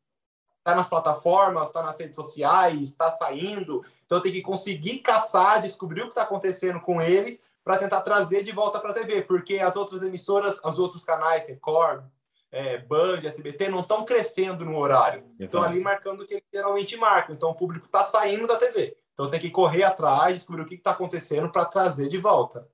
está 0.58 0.72
tá 0.72 0.74
nas 0.74 0.88
plataformas, 0.88 1.68
está 1.68 1.82
nas 1.82 1.98
redes 2.00 2.16
sociais, 2.16 2.80
está 2.80 3.12
saindo. 3.12 3.84
Então 4.04 4.20
tem 4.20 4.32
que 4.32 4.42
conseguir 4.42 4.98
caçar, 4.98 5.62
descobrir 5.62 6.00
o 6.02 6.04
que 6.06 6.10
está 6.10 6.22
acontecendo 6.22 6.80
com 6.80 7.00
eles 7.00 7.44
para 7.62 7.78
tentar 7.78 8.00
trazer 8.00 8.42
de 8.42 8.50
volta 8.50 8.80
para 8.80 8.90
a 8.90 8.94
TV, 8.94 9.22
porque 9.22 9.60
as 9.60 9.76
outras 9.76 10.02
emissoras, 10.02 10.60
os 10.64 10.78
outros 10.80 11.04
canais, 11.04 11.46
Record, 11.46 12.02
é, 12.50 12.78
Band, 12.78 13.20
SBT, 13.22 13.68
não 13.68 13.80
estão 13.80 14.04
crescendo 14.04 14.64
no 14.64 14.76
horário. 14.76 15.24
Estão 15.38 15.62
ali 15.62 15.80
marcando 15.80 16.22
o 16.22 16.26
que 16.26 16.34
eles 16.34 16.44
geralmente 16.52 16.96
marcam. 16.96 17.36
Então 17.36 17.50
o 17.50 17.54
público 17.54 17.86
está 17.86 18.02
saindo 18.02 18.48
da 18.48 18.56
TV. 18.56 18.96
Então 19.12 19.30
tem 19.30 19.40
que 19.40 19.50
correr 19.50 19.82
atrás, 19.84 20.34
descobrir 20.34 20.62
o 20.62 20.66
que 20.66 20.74
está 20.74 20.92
acontecendo 20.92 21.50
para 21.50 21.64
trazer 21.64 22.08
de 22.08 22.18
volta. 22.18 22.66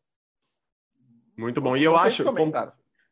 Muito 1.36 1.60
bom. 1.60 1.76
E 1.76 1.84
eu 1.84 1.96
acho, 1.96 2.24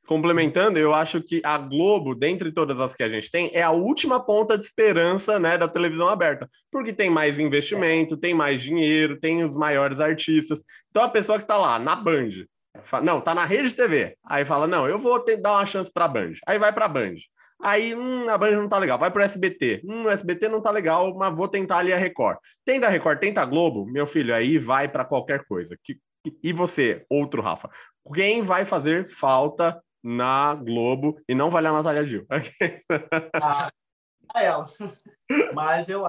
complementando, 0.06 0.78
eu 0.78 0.94
acho 0.94 1.20
que 1.20 1.40
a 1.44 1.58
Globo, 1.58 2.14
dentre 2.14 2.52
todas 2.52 2.80
as 2.80 2.94
que 2.94 3.02
a 3.02 3.08
gente 3.08 3.30
tem, 3.30 3.50
é 3.52 3.62
a 3.62 3.70
última 3.70 4.24
ponta 4.24 4.56
de 4.56 4.64
esperança 4.64 5.38
né, 5.38 5.58
da 5.58 5.68
televisão 5.68 6.08
aberta. 6.08 6.48
Porque 6.70 6.92
tem 6.92 7.10
mais 7.10 7.38
investimento, 7.38 8.16
tem 8.16 8.32
mais 8.32 8.62
dinheiro, 8.62 9.18
tem 9.20 9.44
os 9.44 9.56
maiores 9.56 10.00
artistas. 10.00 10.62
Então 10.90 11.02
a 11.02 11.08
pessoa 11.08 11.38
que 11.38 11.44
está 11.44 11.56
lá 11.56 11.78
na 11.78 11.94
Band, 11.94 12.30
fala, 12.84 13.04
não, 13.04 13.20
tá 13.20 13.34
na 13.34 13.44
rede 13.44 13.74
TV. 13.74 14.16
Aí 14.24 14.44
fala, 14.44 14.66
não, 14.66 14.88
eu 14.88 14.98
vou 14.98 15.20
ter, 15.20 15.36
dar 15.36 15.52
uma 15.52 15.66
chance 15.66 15.92
para 15.92 16.04
a 16.04 16.08
Band. 16.08 16.34
Aí 16.46 16.58
vai 16.58 16.72
para 16.72 16.86
a 16.86 16.88
Band. 16.88 17.16
Aí, 17.62 17.94
hum, 17.94 18.28
a 18.28 18.36
Band 18.36 18.52
não 18.52 18.68
tá 18.68 18.78
legal, 18.78 18.98
vai 18.98 19.10
pro 19.10 19.22
SBT. 19.22 19.82
Hum, 19.84 20.04
o 20.04 20.10
SBT 20.10 20.48
não 20.48 20.60
tá 20.60 20.70
legal, 20.70 21.14
mas 21.14 21.36
vou 21.36 21.48
tentar 21.48 21.78
ali 21.78 21.92
a 21.92 21.96
Record. 21.96 22.38
Tenta 22.64 22.86
a 22.86 22.90
Record, 22.90 23.18
tenta 23.18 23.44
Globo, 23.44 23.86
meu 23.86 24.06
filho, 24.06 24.34
aí 24.34 24.58
vai 24.58 24.88
para 24.88 25.04
qualquer 25.04 25.44
coisa. 25.46 25.76
Que, 25.82 25.94
que, 26.24 26.38
e 26.42 26.52
você, 26.52 27.04
outro 27.08 27.40
Rafa, 27.40 27.70
quem 28.14 28.42
vai 28.42 28.64
fazer 28.64 29.08
falta 29.08 29.82
na 30.02 30.54
Globo 30.54 31.18
e 31.28 31.34
não 31.34 31.50
vale 31.50 31.66
a 31.66 31.72
Natália 31.72 32.06
Gil? 32.06 32.26
ah, 33.42 33.68
ela. 34.34 34.66
Mas 35.54 35.88
eu 35.88 36.06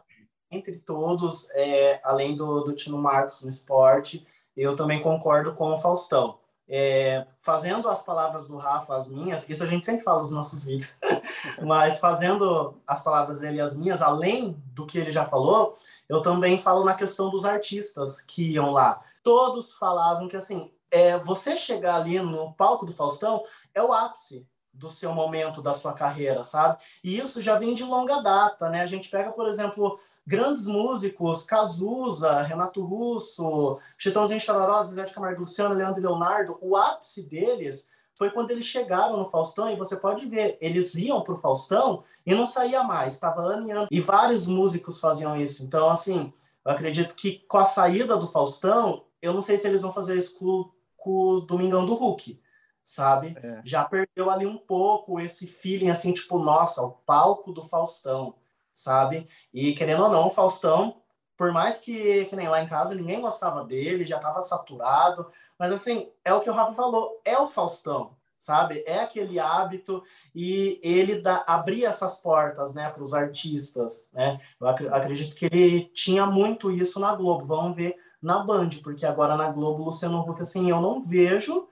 entre 0.52 0.80
todos, 0.80 1.50
é, 1.52 2.00
além 2.04 2.36
do, 2.36 2.62
do 2.62 2.74
Tino 2.74 2.98
Marcos 2.98 3.44
no 3.44 3.50
esporte, 3.50 4.26
eu 4.56 4.76
também 4.76 5.02
concordo 5.02 5.54
com 5.54 5.72
o 5.72 5.78
Faustão. 5.78 6.40
É, 6.70 7.26
fazendo 7.40 7.88
as 7.88 8.04
palavras 8.04 8.48
do 8.48 8.58
Rafa 8.58 8.96
as 8.96 9.10
minhas, 9.10 9.48
isso 9.50 9.64
a 9.64 9.68
gente 9.68 9.86
sempre 9.86 10.04
fala 10.04 10.20
nos 10.20 10.32
nossos 10.32 10.66
vídeos, 10.66 10.98
mas 11.66 12.00
fazendo 12.00 12.76
as 12.86 13.02
palavras 13.02 13.40
dele 13.40 13.62
as 13.62 13.78
minhas, 13.78 14.02
além 14.02 14.62
do 14.74 14.86
que 14.86 14.98
ele 14.98 15.12
já 15.12 15.24
falou, 15.24 15.78
eu 16.10 16.22
também 16.22 16.58
falo 16.58 16.84
na 16.84 16.94
questão 16.94 17.30
dos 17.30 17.46
artistas 17.46 18.22
que 18.22 18.54
iam 18.54 18.72
lá. 18.72 19.02
Todos 19.24 19.76
falavam 19.76 20.28
que 20.28 20.36
assim, 20.36 20.72
é, 20.92 21.18
você 21.18 21.56
chegar 21.56 21.96
ali 21.96 22.20
no 22.20 22.54
palco 22.54 22.86
do 22.86 22.94
Faustão 22.94 23.44
é 23.74 23.82
o 23.82 23.94
ápice 23.94 24.46
do 24.74 24.90
seu 24.90 25.12
momento 25.12 25.62
da 25.62 25.74
sua 25.74 25.94
carreira, 25.94 26.44
sabe? 26.44 26.78
E 27.04 27.18
isso 27.18 27.42
já 27.42 27.58
vem 27.58 27.74
de 27.74 27.84
longa 27.84 28.22
data, 28.22 28.70
né? 28.70 28.82
A 28.82 28.86
gente 28.86 29.10
pega, 29.10 29.32
por 29.32 29.48
exemplo, 29.48 30.00
grandes 30.28 30.68
músicos, 30.68 31.44
Cazuza, 31.44 32.42
Renato 32.42 32.84
Russo, 32.84 33.80
Chitãozinho 33.98 34.42
Chalarosa, 34.42 34.94
Zé 34.94 35.06
de 35.06 35.14
Camargo 35.14 35.40
Luciano, 35.40 35.74
Leandro 35.74 36.02
e 36.02 36.04
Leonardo, 36.04 36.58
o 36.62 36.76
ápice 36.76 37.24
deles 37.24 37.88
foi 38.14 38.30
quando 38.32 38.52
eles 38.52 38.66
chegaram 38.66 39.16
no 39.16 39.26
Faustão, 39.26 39.72
e 39.72 39.76
você 39.76 39.96
pode 39.96 40.26
ver, 40.26 40.58
eles 40.60 40.96
iam 40.96 41.22
para 41.22 41.36
o 41.36 41.40
Faustão 41.40 42.04
e 42.26 42.36
não 42.36 42.46
saía 42.46 42.84
mais, 42.84 43.14
estava 43.14 43.42
ano 43.42 43.68
e 43.68 43.72
ano. 43.72 43.88
E 43.90 44.02
vários 44.02 44.48
músicos 44.48 45.00
faziam 45.00 45.40
isso. 45.40 45.64
Então, 45.64 45.88
assim, 45.88 46.34
eu 46.66 46.72
acredito 46.72 47.16
que 47.16 47.46
com 47.48 47.60
a 47.60 47.66
saída 47.66 48.18
do 48.18 48.28
Faustão, 48.28 49.06
eu 49.22 49.34
não 49.34 49.40
sei 49.40 49.58
se 49.58 49.68
eles 49.68 49.84
vão 49.84 49.94
fazer 49.94 50.18
isso 50.18 50.38
com, 50.38 50.70
com 50.98 51.12
o 51.12 51.42
Domingão 51.42 51.86
do 51.86 51.94
Hulk, 51.94 52.42
sabe? 52.84 53.38
É. 53.42 53.62
Já 53.64 53.86
perdeu 53.86 54.30
ali 54.30 54.48
um 54.48 54.58
pouco 54.58 55.20
esse 55.20 55.46
feeling, 55.46 55.90
assim, 55.90 56.12
tipo, 56.12 56.40
nossa, 56.40 56.82
o 56.82 56.92
palco 56.92 57.54
do 57.54 57.64
Faustão 57.64 58.34
sabe? 58.78 59.28
E 59.52 59.74
querendo 59.74 60.04
ou 60.04 60.10
não, 60.10 60.28
o 60.28 60.30
Faustão, 60.30 61.02
por 61.36 61.52
mais 61.52 61.82
que, 61.82 62.26
que 62.26 62.36
nem 62.36 62.48
lá 62.48 62.62
em 62.62 62.68
casa 62.68 62.94
ninguém 62.94 63.20
gostava 63.20 63.64
dele, 63.64 64.06
já 64.06 64.18
estava 64.18 64.40
saturado, 64.40 65.32
mas 65.58 65.72
assim, 65.72 66.12
é 66.24 66.32
o 66.32 66.40
que 66.40 66.50
o 66.50 66.54
Rafa 66.54 66.74
falou, 66.74 67.20
é 67.26 67.40
o 67.40 67.48
Faustão, 67.48 68.16
sabe? 68.40 68.84
É 68.86 69.00
aquele 69.00 69.40
hábito 69.40 70.04
e 70.34 70.80
ele 70.84 71.20
dá, 71.20 71.44
abria 71.48 71.90
essas 71.90 72.20
portas, 72.20 72.76
né, 72.76 72.88
para 72.92 73.02
os 73.02 73.16
artistas, 73.16 74.08
né? 74.14 74.40
Eu 74.62 74.68
ac 74.68 74.88
acredito 74.90 75.36
que 75.36 75.46
ele 75.46 75.82
tinha 75.86 76.28
muito 76.28 76.70
isso 76.70 77.00
na 77.00 77.16
Globo. 77.16 77.46
Vamos 77.46 77.76
ver 77.76 77.96
na 78.22 78.40
Band, 78.44 78.70
porque 78.84 79.08
agora 79.08 79.36
na 79.36 79.52
Globo, 79.52 79.86
Luciano 79.86 80.22
Huck, 80.22 80.42
assim, 80.42 80.70
eu 80.70 80.80
não 80.80 81.02
vejo 81.02 81.68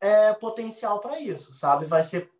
é, 0.00 0.32
potencial 0.32 0.98
para 1.00 1.20
isso, 1.20 1.52
sabe? 1.52 1.84
Vai 1.84 2.02
ser 2.02 2.30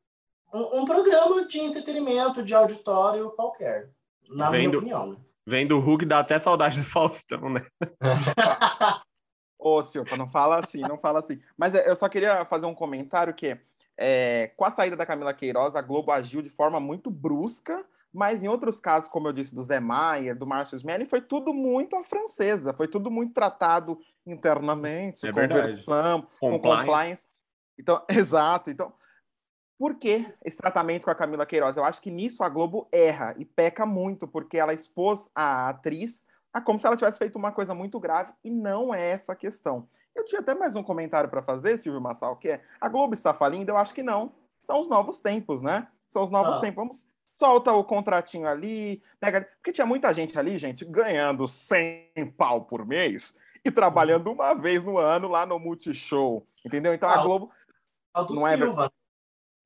um, 0.52 0.80
um, 0.80 0.84
programa 0.86 1.46
de 1.46 1.58
entretenimento, 1.58 2.42
de 2.42 2.54
auditório 2.54 3.30
qualquer 3.32 3.90
na 4.28 4.50
vem 4.50 4.66
minha 4.66 4.78
opinião. 4.78 5.12
Né? 5.12 5.16
Vem 5.46 5.66
do 5.66 5.78
Hulk, 5.78 6.04
dá 6.04 6.18
até 6.18 6.38
saudade 6.38 6.78
do 6.78 6.84
Faustão, 6.84 7.48
né? 7.48 7.66
Ô, 9.58 9.82
Silva, 9.82 10.16
não 10.16 10.28
fala 10.28 10.60
assim, 10.60 10.80
não 10.82 10.98
fala 10.98 11.18
assim. 11.18 11.40
Mas 11.56 11.74
é, 11.74 11.88
eu 11.88 11.96
só 11.96 12.08
queria 12.08 12.44
fazer 12.44 12.66
um 12.66 12.74
comentário 12.74 13.34
que 13.34 13.58
é, 13.96 14.52
com 14.56 14.64
a 14.64 14.70
saída 14.70 14.94
da 14.94 15.04
Camila 15.04 15.34
Queiroz, 15.34 15.74
a 15.74 15.82
Globo 15.82 16.12
agiu 16.12 16.40
de 16.40 16.48
forma 16.48 16.78
muito 16.78 17.10
brusca, 17.10 17.84
mas 18.12 18.42
em 18.42 18.48
outros 18.48 18.78
casos, 18.80 19.10
como 19.10 19.26
eu 19.28 19.32
disse, 19.32 19.54
do 19.54 19.64
Zé 19.64 19.80
Maier, 19.80 20.36
do 20.36 20.46
Márcio 20.46 20.76
Smelly, 20.76 21.04
foi 21.04 21.20
tudo 21.20 21.52
muito 21.52 21.96
à 21.96 22.04
francesa, 22.04 22.72
foi 22.72 22.86
tudo 22.86 23.10
muito 23.10 23.34
tratado 23.34 23.98
internamente, 24.24 25.26
é 25.26 25.32
conversão, 25.32 26.26
com 26.38 26.58
compliance. 26.58 27.26
Então, 27.78 28.04
exato. 28.08 28.70
Então, 28.70 28.92
por 29.78 29.94
que 29.94 30.26
esse 30.44 30.58
tratamento 30.58 31.04
com 31.04 31.10
a 31.10 31.14
Camila 31.14 31.46
Queiroz? 31.46 31.76
Eu 31.76 31.84
acho 31.84 32.02
que 32.02 32.10
nisso 32.10 32.42
a 32.42 32.48
Globo 32.48 32.88
erra 32.90 33.34
e 33.38 33.44
peca 33.44 33.86
muito, 33.86 34.26
porque 34.26 34.58
ela 34.58 34.74
expôs 34.74 35.30
a 35.34 35.68
atriz 35.68 36.26
a 36.52 36.60
como 36.60 36.80
se 36.80 36.86
ela 36.86 36.96
tivesse 36.96 37.18
feito 37.18 37.36
uma 37.36 37.52
coisa 37.52 37.74
muito 37.74 38.00
grave 38.00 38.32
e 38.42 38.50
não 38.50 38.92
é 38.92 39.10
essa 39.10 39.32
a 39.32 39.36
questão. 39.36 39.86
Eu 40.14 40.24
tinha 40.24 40.40
até 40.40 40.54
mais 40.54 40.74
um 40.74 40.82
comentário 40.82 41.30
para 41.30 41.42
fazer, 41.42 41.78
Silvio 41.78 42.00
Massal, 42.00 42.36
que 42.36 42.48
é: 42.48 42.62
a 42.80 42.88
Globo 42.88 43.14
está 43.14 43.32
falindo? 43.32 43.70
Eu 43.70 43.76
acho 43.76 43.94
que 43.94 44.02
não. 44.02 44.32
São 44.60 44.80
os 44.80 44.88
novos 44.88 45.20
tempos, 45.20 45.62
né? 45.62 45.86
São 46.08 46.24
os 46.24 46.30
novos 46.30 46.56
ah. 46.56 46.60
tempos. 46.60 46.76
Vamos 46.76 47.06
solta 47.38 47.72
o 47.72 47.84
contratinho 47.84 48.48
ali, 48.48 49.00
pega. 49.20 49.48
Porque 49.56 49.70
tinha 49.70 49.86
muita 49.86 50.12
gente 50.12 50.36
ali, 50.36 50.58
gente, 50.58 50.84
ganhando 50.84 51.46
100 51.46 52.34
pau 52.36 52.62
por 52.62 52.84
mês 52.84 53.36
e 53.64 53.70
trabalhando 53.70 54.32
uma 54.32 54.54
vez 54.54 54.82
no 54.82 54.98
ano 54.98 55.28
lá 55.28 55.46
no 55.46 55.58
Multishow. 55.58 56.44
Entendeu? 56.66 56.92
Então 56.92 57.08
a 57.08 57.22
Globo. 57.22 57.52
não 58.30 58.48
é 58.48 58.56
Silva 58.56 58.90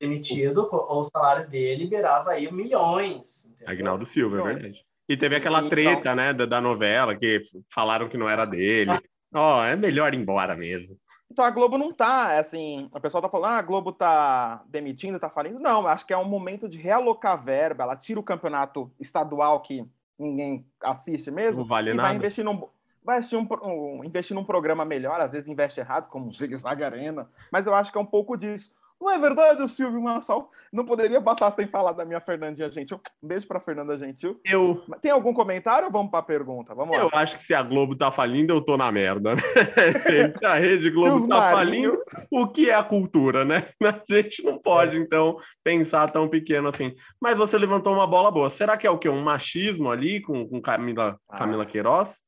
demitido, 0.03 0.69
o 0.73 1.05
salário 1.05 1.49
dele 1.49 1.85
liberava 1.85 2.33
aí 2.33 2.51
milhões. 2.53 3.47
Entendeu? 3.47 3.73
Agnaldo 3.73 4.05
Silva, 4.05 4.41
é 4.41 4.43
verdade. 4.43 4.85
E 5.09 5.17
teve 5.17 5.37
aquela 5.37 5.59
então, 5.59 5.71
treta, 5.71 6.15
né, 6.15 6.33
da, 6.33 6.45
da, 6.45 6.61
novela, 6.61 7.15
que 7.15 7.41
falaram 7.73 8.09
que 8.09 8.17
não 8.17 8.29
era 8.29 8.45
dele. 8.45 8.91
Ó, 9.35 9.61
oh, 9.61 9.65
é 9.65 9.77
melhor 9.77 10.13
ir 10.13 10.21
embora 10.21 10.57
mesmo. 10.57 10.99
Então 11.31 11.45
a 11.45 11.51
Globo 11.51 11.79
não 11.79 11.93
tá, 11.93 12.39
assim, 12.39 12.91
o 12.93 13.01
pessoal 13.01 13.23
tá 13.23 13.29
falando, 13.29 13.53
ah, 13.53 13.59
a 13.59 13.63
Globo 13.63 13.93
tá 13.93 14.63
demitindo, 14.69 15.19
tá 15.19 15.31
falindo. 15.31 15.59
Não, 15.59 15.87
acho 15.87 16.07
que 16.07 16.13
é 16.13 16.19
um 16.19 16.29
momento 16.29 16.69
de 16.69 16.77
realocar 16.77 17.43
verba. 17.43 17.85
Ela 17.85 17.97
tira 17.97 18.21
o 18.21 18.25
campeonato 18.25 18.93
estadual 19.01 19.61
que 19.63 19.89
ninguém 20.19 20.67
assiste 20.83 21.31
mesmo. 21.31 21.61
Não 21.61 21.69
vale 21.69 21.91
e 21.91 21.95
nada. 21.95 22.09
vai 22.09 22.17
investir 22.17 22.45
num, 22.45 22.69
vai 23.03 23.19
investir, 23.19 23.39
um, 23.39 23.49
um, 23.63 24.05
investir 24.05 24.35
num 24.35 24.45
programa 24.45 24.85
melhor, 24.85 25.21
às 25.21 25.33
vezes 25.33 25.49
investe 25.49 25.81
errado, 25.81 26.09
como 26.09 26.29
o 26.29 26.33
Zig 26.33 26.55
Zag 26.59 26.85
Arena, 26.85 27.29
mas 27.51 27.67
eu 27.67 27.75
acho 27.75 27.91
que 27.91 27.97
é 27.97 28.01
um 28.01 28.07
pouco 28.07 28.37
disso. 28.37 28.71
Não 29.03 29.11
é 29.11 29.19
verdade, 29.19 29.69
Silvio 29.69 30.01
Massal? 30.01 30.49
Não 30.73 30.85
poderia 30.85 31.21
passar 31.21 31.51
sem 31.51 31.67
falar 31.67 31.91
da 31.93 32.05
minha 32.05 32.21
Fernandinha 32.21 32.71
Gentil. 32.71 33.01
Um 33.21 33.27
beijo 33.27 33.49
para 33.49 33.59
Fernanda 33.59 33.99
Gentil. 33.99 34.41
Eu. 34.45 34.81
Tem 35.01 35.11
algum 35.11 35.35
comentário 35.35 35.87
ou 35.87 35.93
vamos 35.93 36.09
para 36.09 36.21
a 36.21 36.23
pergunta? 36.23 36.73
Vamos 36.73 36.97
lá. 36.97 37.03
Eu 37.03 37.11
acho 37.13 37.35
que 37.35 37.43
se 37.43 37.53
a 37.53 37.65
Globo 37.65 37.97
tá 37.97 38.13
falindo, 38.13 38.55
eu 38.55 38.61
tô 38.61 38.77
na 38.77 38.93
merda. 38.93 39.35
Né? 39.35 39.43
a 40.47 40.55
Rede 40.55 40.89
Globo 40.89 41.27
tá 41.27 41.41
Marinho... 41.41 41.95
falindo, 41.95 42.05
o 42.31 42.47
que 42.47 42.71
é 42.71 42.75
a 42.77 42.85
cultura, 42.85 43.45
né? 43.45 43.67
A 43.83 44.15
gente 44.15 44.45
não 44.45 44.59
pode, 44.59 44.97
é. 44.97 45.01
então, 45.01 45.37
pensar 45.65 46.11
tão 46.13 46.29
pequeno 46.29 46.69
assim. 46.69 46.95
Mas 47.21 47.37
você 47.37 47.59
levantou 47.59 47.93
uma 47.93 48.07
bola 48.07 48.31
boa. 48.31 48.51
Será 48.51 48.77
que 48.77 48.87
é 48.87 48.91
o 48.91 48.99
quê? 48.99 49.09
Um 49.09 49.23
machismo 49.23 49.91
ali 49.91 50.21
com, 50.21 50.47
com 50.49 50.61
Camila, 50.61 51.19
ah. 51.29 51.39
Camila 51.39 51.67
Queiroz? 51.67 52.23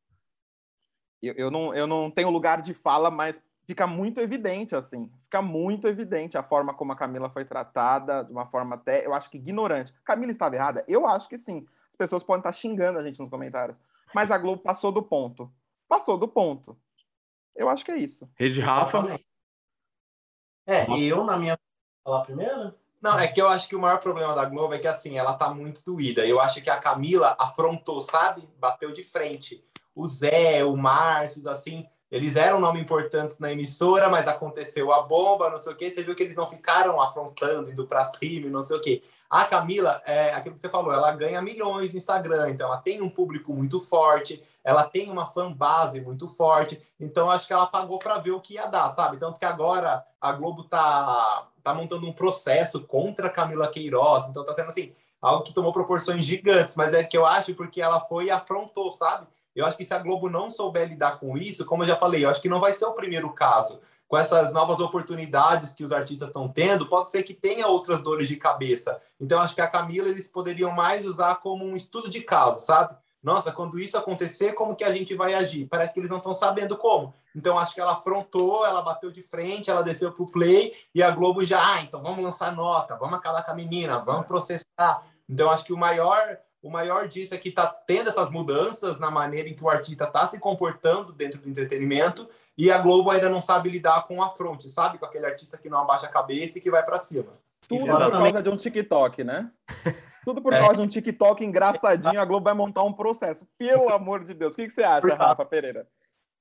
Eu, 1.22 1.34
eu, 1.36 1.50
não, 1.52 1.72
eu 1.72 1.86
não 1.86 2.10
tenho 2.10 2.30
lugar 2.30 2.60
de 2.60 2.74
fala, 2.74 3.10
mas 3.12 3.40
fica 3.66 3.86
muito 3.86 4.20
evidente, 4.20 4.76
assim, 4.76 5.10
fica 5.22 5.42
muito 5.42 5.86
evidente 5.86 6.36
a 6.38 6.42
forma 6.42 6.74
como 6.74 6.92
a 6.92 6.96
Camila 6.96 7.30
foi 7.30 7.44
tratada, 7.44 8.24
de 8.24 8.32
uma 8.32 8.46
forma 8.46 8.76
até, 8.76 9.06
eu 9.06 9.14
acho 9.14 9.30
que 9.30 9.38
ignorante. 9.38 9.92
Camila 10.04 10.32
estava 10.32 10.54
errada? 10.54 10.84
Eu 10.86 11.06
acho 11.06 11.28
que 11.28 11.38
sim. 11.38 11.66
As 11.88 11.96
pessoas 11.96 12.22
podem 12.22 12.40
estar 12.40 12.52
xingando 12.52 12.98
a 12.98 13.04
gente 13.04 13.20
nos 13.20 13.30
comentários. 13.30 13.78
Mas 14.14 14.30
a 14.30 14.38
Globo 14.38 14.62
passou 14.62 14.92
do 14.92 15.02
ponto. 15.02 15.52
Passou 15.88 16.18
do 16.18 16.28
ponto. 16.28 16.76
Eu 17.54 17.68
acho 17.68 17.84
que 17.84 17.90
é 17.90 17.96
isso. 17.96 18.28
Rede 18.34 18.60
Rafa. 18.60 19.02
É, 20.66 20.88
e 20.90 21.04
eu, 21.04 21.24
na 21.24 21.36
minha. 21.36 21.58
Falar 22.02 22.22
primeiro? 22.22 22.74
Não, 23.00 23.18
é 23.18 23.28
que 23.28 23.40
eu 23.40 23.46
acho 23.48 23.68
que 23.68 23.76
o 23.76 23.80
maior 23.80 24.00
problema 24.00 24.34
da 24.34 24.44
Globo 24.46 24.74
é 24.74 24.78
que 24.78 24.86
assim, 24.86 25.18
ela 25.18 25.34
tá 25.34 25.52
muito 25.52 25.82
doída. 25.84 26.26
Eu 26.26 26.40
acho 26.40 26.62
que 26.62 26.70
a 26.70 26.80
Camila 26.80 27.36
afrontou, 27.38 28.00
sabe? 28.00 28.48
Bateu 28.58 28.92
de 28.92 29.04
frente. 29.04 29.62
O 29.94 30.06
Zé, 30.06 30.64
o 30.64 30.76
Márcio, 30.76 31.48
assim, 31.48 31.86
eles 32.10 32.36
eram 32.36 32.60
nome 32.60 32.80
importantes 32.80 33.38
na 33.38 33.52
emissora, 33.52 34.08
mas 34.08 34.28
aconteceu 34.28 34.92
a 34.92 35.02
bomba, 35.02 35.50
não 35.50 35.58
sei 35.58 35.72
o 35.72 35.76
quê. 35.76 35.90
Você 35.90 36.02
viu 36.02 36.14
que 36.14 36.22
eles 36.22 36.36
não 36.36 36.46
ficaram 36.46 37.00
afrontando, 37.00 37.70
indo 37.70 37.86
para 37.86 38.04
cima, 38.04 38.48
não 38.48 38.62
sei 38.62 38.76
o 38.76 38.80
quê. 38.80 39.02
A 39.28 39.44
Camila, 39.46 40.00
é 40.06 40.32
aquilo 40.32 40.54
que 40.54 40.60
você 40.60 40.68
falou, 40.68 40.92
ela 40.92 41.10
ganha 41.10 41.42
milhões 41.42 41.90
no 41.90 41.98
Instagram, 41.98 42.50
então 42.50 42.68
ela 42.68 42.76
tem 42.76 43.02
um 43.02 43.10
público 43.10 43.52
muito 43.52 43.80
forte, 43.80 44.40
ela 44.62 44.84
tem 44.84 45.10
uma 45.10 45.26
fanbase 45.26 46.00
muito 46.00 46.28
forte, 46.28 46.80
então 47.00 47.28
acho 47.28 47.46
que 47.46 47.52
ela 47.52 47.66
pagou 47.66 47.98
para 47.98 48.18
ver 48.18 48.30
o 48.30 48.40
que 48.40 48.54
ia 48.54 48.66
dar, 48.66 48.88
sabe? 48.90 49.16
Tanto 49.16 49.38
que 49.38 49.44
agora 49.44 50.06
a 50.20 50.30
Globo 50.30 50.62
tá, 50.64 51.48
tá 51.64 51.74
montando 51.74 52.06
um 52.06 52.12
processo 52.12 52.82
contra 52.84 53.26
a 53.26 53.30
Camila 53.30 53.66
Queiroz, 53.66 54.26
então 54.28 54.44
tá 54.44 54.54
sendo 54.54 54.68
assim, 54.68 54.92
algo 55.20 55.42
que 55.42 55.52
tomou 55.52 55.72
proporções 55.72 56.24
gigantes, 56.24 56.76
mas 56.76 56.94
é 56.94 57.02
que 57.02 57.16
eu 57.16 57.26
acho 57.26 57.54
porque 57.54 57.82
ela 57.82 57.98
foi 57.98 58.26
e 58.26 58.30
afrontou, 58.30 58.92
sabe? 58.92 59.26
Eu 59.54 59.64
acho 59.64 59.76
que 59.76 59.84
se 59.84 59.94
a 59.94 59.98
Globo 59.98 60.28
não 60.28 60.50
souber 60.50 60.88
lidar 60.88 61.18
com 61.18 61.36
isso, 61.36 61.64
como 61.64 61.82
eu 61.82 61.88
já 61.88 61.96
falei, 61.96 62.24
eu 62.24 62.30
acho 62.30 62.42
que 62.42 62.48
não 62.48 62.60
vai 62.60 62.72
ser 62.72 62.86
o 62.86 62.92
primeiro 62.92 63.32
caso. 63.32 63.80
Com 64.08 64.18
essas 64.18 64.52
novas 64.52 64.80
oportunidades 64.80 65.72
que 65.72 65.84
os 65.84 65.92
artistas 65.92 66.28
estão 66.28 66.48
tendo, 66.48 66.86
pode 66.86 67.10
ser 67.10 67.22
que 67.22 67.32
tenha 67.32 67.66
outras 67.68 68.02
dores 68.02 68.28
de 68.28 68.36
cabeça. 68.36 69.00
Então, 69.20 69.40
acho 69.40 69.54
que 69.54 69.60
a 69.60 69.66
Camila 69.66 70.08
eles 70.08 70.28
poderiam 70.28 70.70
mais 70.70 71.06
usar 71.06 71.36
como 71.36 71.64
um 71.64 71.74
estudo 71.74 72.10
de 72.10 72.20
caso, 72.20 72.60
sabe? 72.60 72.96
Nossa, 73.24 73.50
quando 73.50 73.78
isso 73.78 73.96
acontecer, 73.96 74.52
como 74.52 74.76
que 74.76 74.84
a 74.84 74.92
gente 74.92 75.14
vai 75.14 75.32
agir? 75.32 75.66
Parece 75.66 75.94
que 75.94 76.00
eles 76.00 76.10
não 76.10 76.18
estão 76.18 76.34
sabendo 76.34 76.76
como. 76.76 77.14
Então, 77.34 77.58
acho 77.58 77.74
que 77.74 77.80
ela 77.80 77.92
afrontou, 77.92 78.66
ela 78.66 78.82
bateu 78.82 79.10
de 79.10 79.22
frente, 79.22 79.70
ela 79.70 79.82
desceu 79.82 80.12
para 80.12 80.22
o 80.22 80.30
play 80.30 80.74
e 80.94 81.02
a 81.02 81.10
Globo 81.10 81.42
já, 81.42 81.74
ah, 81.74 81.80
então 81.80 82.02
vamos 82.02 82.22
lançar 82.22 82.54
nota, 82.54 82.96
vamos 82.96 83.14
acabar 83.14 83.42
com 83.42 83.52
a 83.52 83.54
menina, 83.54 83.98
vamos 83.98 84.26
processar. 84.26 85.02
Então, 85.26 85.50
acho 85.50 85.64
que 85.64 85.72
o 85.72 85.76
maior 85.78 86.38
o 86.64 86.70
maior 86.70 87.06
disso 87.06 87.34
é 87.34 87.38
que 87.38 87.50
está 87.50 87.66
tendo 87.66 88.08
essas 88.08 88.30
mudanças 88.30 88.98
na 88.98 89.10
maneira 89.10 89.50
em 89.50 89.54
que 89.54 89.62
o 89.62 89.68
artista 89.68 90.04
está 90.04 90.26
se 90.26 90.40
comportando 90.40 91.12
dentro 91.12 91.38
do 91.38 91.46
entretenimento 91.46 92.26
e 92.56 92.72
a 92.72 92.78
Globo 92.78 93.10
ainda 93.10 93.28
não 93.28 93.42
sabe 93.42 93.68
lidar 93.68 94.06
com 94.06 94.22
a 94.22 94.30
fronte, 94.30 94.66
sabe? 94.70 94.96
Com 94.96 95.04
aquele 95.04 95.26
artista 95.26 95.58
que 95.58 95.68
não 95.68 95.78
abaixa 95.78 96.06
a 96.06 96.08
cabeça 96.08 96.56
e 96.56 96.62
que 96.62 96.70
vai 96.70 96.82
para 96.82 96.98
cima. 96.98 97.38
Tudo 97.68 97.84
por 97.84 98.10
causa 98.10 98.42
de 98.42 98.48
um 98.48 98.56
TikTok, 98.56 99.22
né? 99.22 99.50
Tudo 100.24 100.40
por 100.40 100.54
é. 100.54 100.58
causa 100.58 100.76
de 100.76 100.80
um 100.80 100.88
TikTok 100.88 101.44
engraçadinho, 101.44 102.18
a 102.18 102.24
Globo 102.24 102.44
vai 102.44 102.54
montar 102.54 102.82
um 102.82 102.94
processo. 102.94 103.46
Pelo 103.58 103.90
amor 103.90 104.24
de 104.24 104.32
Deus. 104.32 104.54
O 104.54 104.56
que, 104.56 104.66
que 104.66 104.72
você 104.72 104.82
acha, 104.82 105.14
Rafa 105.14 105.44
Pereira? 105.44 105.86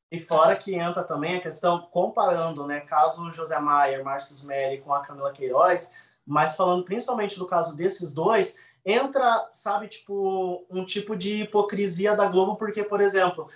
E 0.09 0.21
fora 0.21 0.55
que 0.55 0.73
entra 0.73 1.03
também 1.03 1.35
a 1.35 1.41
questão, 1.41 1.81
comparando, 1.91 2.65
né, 2.65 2.79
caso 2.79 3.29
José 3.31 3.59
Maier, 3.59 4.05
Márcio 4.05 4.33
Smelly 4.35 4.77
com 4.77 4.93
a 4.93 5.01
Camila 5.01 5.33
Queiroz, 5.33 5.91
mas 6.25 6.55
falando 6.55 6.85
principalmente 6.85 7.37
do 7.37 7.45
caso 7.45 7.75
desses 7.75 8.13
dois, 8.13 8.57
entra, 8.85 9.49
sabe, 9.53 9.87
tipo, 9.87 10.65
um 10.69 10.85
tipo 10.85 11.15
de 11.15 11.43
hipocrisia 11.43 12.15
da 12.15 12.27
Globo, 12.27 12.55
porque, 12.55 12.83
por 12.83 13.01
exemplo, 13.01 13.49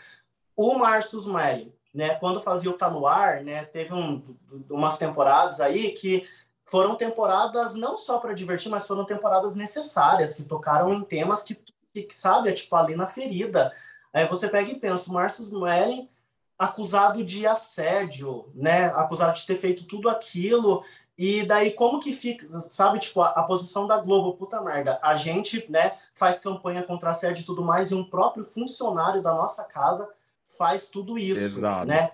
o 0.55 0.77
Márcio 0.77 1.19
Smiley, 1.19 1.73
né, 1.93 2.15
quando 2.15 2.41
fazia 2.41 2.69
o 2.69 2.77
Tá 2.77 2.89
No 2.89 3.05
Ar, 3.05 3.43
né, 3.43 3.65
teve 3.65 3.93
um, 3.93 4.35
umas 4.69 4.97
temporadas 4.97 5.59
aí 5.59 5.91
que 5.91 6.27
foram 6.65 6.95
temporadas 6.95 7.75
não 7.75 7.97
só 7.97 8.19
para 8.19 8.33
divertir, 8.33 8.69
mas 8.69 8.87
foram 8.87 9.05
temporadas 9.05 9.55
necessárias, 9.55 10.35
que 10.35 10.43
tocaram 10.43 10.93
em 10.93 11.03
temas 11.03 11.43
que, 11.43 11.55
que 11.93 12.07
sabe, 12.11 12.49
é 12.49 12.53
tipo 12.53 12.75
ali 12.75 12.95
na 12.95 13.07
ferida. 13.07 13.73
Aí 14.13 14.25
você 14.25 14.47
pega 14.47 14.69
e 14.69 14.79
pensa, 14.79 15.09
o 15.09 15.13
Márcio 15.13 15.43
Smiley 15.43 16.09
acusado 16.57 17.23
de 17.23 17.45
assédio, 17.45 18.51
né, 18.55 18.85
acusado 18.87 19.37
de 19.37 19.45
ter 19.45 19.55
feito 19.55 19.85
tudo 19.85 20.09
aquilo, 20.09 20.83
e 21.17 21.43
daí, 21.43 21.71
como 21.71 21.99
que 21.99 22.13
fica, 22.13 22.47
sabe, 22.59 22.99
tipo, 22.99 23.21
a, 23.21 23.29
a, 23.29 23.43
posição 23.43 23.87
da 23.87 23.97
Globo, 23.97 24.37
puta 24.37 24.61
merda, 24.61 24.99
a 25.01 25.15
gente, 25.15 25.65
né, 25.69 25.97
faz 26.13 26.37
campanha 26.37 26.83
contra 26.83 27.09
a 27.09 27.13
sede 27.13 27.41
e 27.41 27.45
tudo 27.45 27.63
mais, 27.63 27.89
e 27.89 27.95
um 27.95 28.03
próprio 28.03 28.45
funcionário 28.45 29.23
da 29.23 29.33
nossa 29.33 29.63
casa 29.63 30.07
faz 30.47 30.91
tudo 30.91 31.17
isso, 31.17 31.57
Exato. 31.57 31.87
né? 31.87 32.11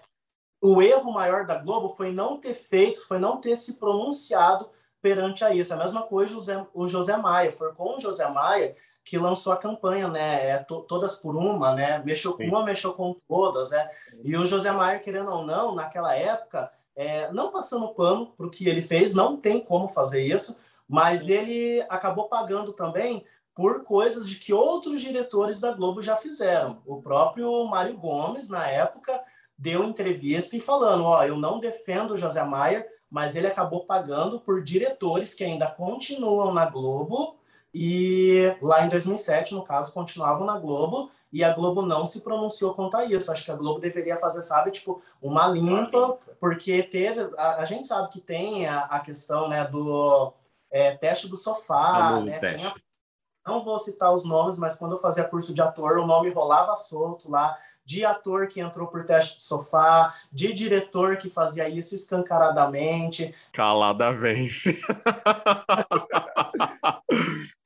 O 0.62 0.82
erro 0.82 1.12
maior 1.12 1.46
da 1.46 1.58
Globo 1.58 1.90
foi 1.90 2.14
não 2.14 2.40
ter 2.40 2.54
feito, 2.54 3.06
foi 3.06 3.20
não 3.20 3.42
ter 3.42 3.58
se 3.58 3.74
pronunciado 3.74 4.70
perante 5.02 5.44
a 5.44 5.54
isso. 5.54 5.74
A 5.74 5.78
mesma 5.78 6.04
coisa 6.04 6.32
o 6.32 6.40
José, 6.40 6.66
o 6.74 6.88
José 6.88 7.18
Maia, 7.18 7.52
foi 7.52 7.74
com 7.74 7.98
o 7.98 8.00
José 8.00 8.28
Maia 8.30 8.74
que 9.04 9.18
lançou 9.18 9.52
a 9.52 9.58
campanha, 9.58 10.08
né, 10.08 10.50
é, 10.52 10.58
to, 10.60 10.82
todas 10.84 11.16
por 11.16 11.36
uma, 11.36 11.76
né, 11.76 12.02
mexeu 12.06 12.34
com 12.34 12.44
uma, 12.44 12.64
mexeu 12.64 12.94
com 12.94 13.14
todas, 13.28 13.72
né, 13.72 13.90
e 14.24 14.38
o 14.38 14.46
José 14.46 14.72
Maia, 14.72 15.00
querendo 15.00 15.30
ou 15.30 15.46
não, 15.46 15.76
naquela 15.76 16.16
época, 16.16 16.72
é, 16.96 17.32
não 17.32 17.52
passando 17.52 17.94
pano 17.94 18.28
para 18.38 18.46
o 18.46 18.50
que 18.50 18.68
ele 18.68 18.82
fez, 18.82 19.16
não 19.16 19.38
tem 19.38 19.60
como 19.60 19.88
fazer 19.88 20.22
isso, 20.22 20.56
mas 20.88 21.30
ele 21.30 21.84
acabou 21.90 22.28
pagando 22.28 22.74
também 22.74 23.26
por 23.54 23.84
coisas 23.84 24.28
de 24.28 24.38
que 24.38 24.54
outros 24.54 25.02
diretores 25.02 25.60
da 25.60 25.72
Globo 25.72 26.02
já 26.02 26.16
fizeram. 26.16 26.82
O 26.86 27.02
próprio 27.02 27.66
Mário 27.66 27.98
Gomes, 27.98 28.50
na 28.50 28.68
época, 28.68 29.22
deu 29.58 29.84
entrevista 29.84 30.56
e 30.56 30.60
falando: 30.60 31.06
Ó, 31.06 31.24
eu 31.24 31.38
não 31.38 31.60
defendo 31.60 32.12
o 32.12 32.18
José 32.18 32.44
Maia, 32.44 32.86
mas 33.10 33.36
ele 33.36 33.48
acabou 33.48 33.86
pagando 33.86 34.40
por 34.40 34.64
diretores 34.64 35.34
que 35.34 35.44
ainda 35.44 35.70
continuam 35.70 36.54
na 36.54 36.66
Globo 36.66 37.38
e 37.74 38.56
lá 38.62 38.86
em 38.86 38.90
2007, 38.90 39.56
no 39.56 39.64
caso, 39.64 39.94
continuavam 39.94 40.46
na 40.46 40.60
Globo 40.60 41.12
e 41.32 41.44
a 41.44 41.52
Globo 41.52 41.82
não 41.82 42.06
se 42.06 42.22
pronunciou 42.22 42.76
quanto 42.76 42.96
a 42.96 43.06
isso. 43.06 43.32
Acho 43.32 43.44
que 43.44 43.52
a 43.52 43.56
Globo 43.56 43.80
deveria 43.80 44.18
fazer, 44.18 44.44
sabe, 44.44 44.70
tipo, 44.70 45.02
uma 45.20 45.48
limpa, 45.48 46.20
porque 46.40 46.84
teve. 46.84 47.22
A, 47.38 47.62
a 47.62 47.66
gente 47.66 47.88
sabe 47.88 48.10
que 48.10 48.22
tem 48.22 48.68
a, 48.68 48.82
a 48.82 49.00
questão 49.00 49.50
né, 49.50 49.66
do 49.66 50.32
é, 50.70 50.96
teste 50.96 51.28
do 51.28 51.36
sofá, 51.36 52.22
né? 52.22 52.40
A, 52.64 53.52
não 53.52 53.62
vou 53.62 53.80
citar 53.80 54.14
os 54.14 54.26
nomes, 54.26 54.60
mas 54.60 54.76
quando 54.76 54.94
eu 54.94 55.00
fazia 55.00 55.24
curso 55.24 55.54
de 55.54 55.62
ator, 55.62 55.98
o 55.98 56.06
nome 56.06 56.30
rolava 56.30 56.76
solto 56.76 57.30
lá 57.30 57.58
de 57.86 58.06
ator 58.06 58.48
que 58.48 58.62
entrou 58.62 58.88
por 58.88 59.04
teste 59.04 59.38
de 59.38 59.44
sofá, 59.44 60.16
de 60.32 60.54
diretor 60.54 61.18
que 61.18 61.30
fazia 61.30 61.68
isso 61.68 61.94
escancaradamente. 61.94 63.36
Calada 63.52 64.12
vence. 64.14 64.80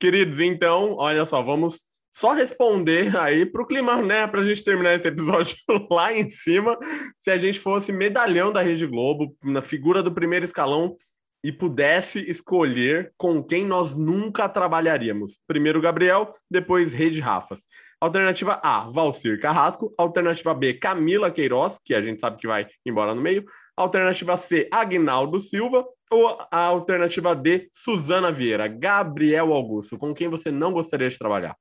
Queridos, 0.00 0.40
então, 0.40 0.94
olha 0.96 1.26
só, 1.26 1.42
vamos 1.42 1.86
só 2.10 2.32
responder 2.32 3.16
aí 3.16 3.44
para 3.44 3.62
o 3.62 3.66
clima, 3.66 4.00
né? 4.02 4.26
Para 4.26 4.40
a 4.40 4.44
gente 4.44 4.62
terminar 4.64 4.94
esse 4.94 5.08
episódio 5.08 5.56
lá 5.90 6.12
em 6.12 6.28
cima. 6.30 6.78
Se 7.18 7.30
a 7.30 7.38
gente 7.38 7.60
fosse 7.60 7.92
medalhão 7.92 8.52
da 8.52 8.62
Rede 8.62 8.86
Globo, 8.86 9.36
na 9.42 9.62
figura 9.62 10.02
do 10.02 10.12
primeiro 10.12 10.44
escalão, 10.44 10.96
e 11.44 11.52
pudesse 11.52 12.18
escolher 12.28 13.12
com 13.16 13.42
quem 13.42 13.64
nós 13.64 13.94
nunca 13.94 14.48
trabalharíamos. 14.48 15.38
Primeiro 15.46 15.80
Gabriel, 15.80 16.34
depois 16.50 16.92
Rede 16.92 17.20
Rafas. 17.20 17.60
Alternativa 18.00 18.60
A, 18.62 18.90
Valcir 18.90 19.40
Carrasco. 19.40 19.94
Alternativa 19.96 20.54
B, 20.54 20.74
Camila 20.74 21.30
Queiroz, 21.30 21.78
que 21.84 21.94
a 21.94 22.02
gente 22.02 22.20
sabe 22.20 22.38
que 22.38 22.46
vai 22.46 22.66
embora 22.84 23.14
no 23.14 23.20
meio. 23.20 23.44
Alternativa 23.76 24.36
C, 24.36 24.68
Agnaldo 24.72 25.38
Silva. 25.38 25.84
Ou 26.10 26.38
a 26.50 26.64
alternativa 26.64 27.34
D, 27.34 27.68
Suzana 27.72 28.32
Vieira. 28.32 28.66
Gabriel 28.66 29.52
Augusto, 29.52 29.98
com 29.98 30.14
quem 30.14 30.28
você 30.28 30.50
não 30.50 30.72
gostaria 30.72 31.08
de 31.08 31.18
trabalhar? 31.18 31.56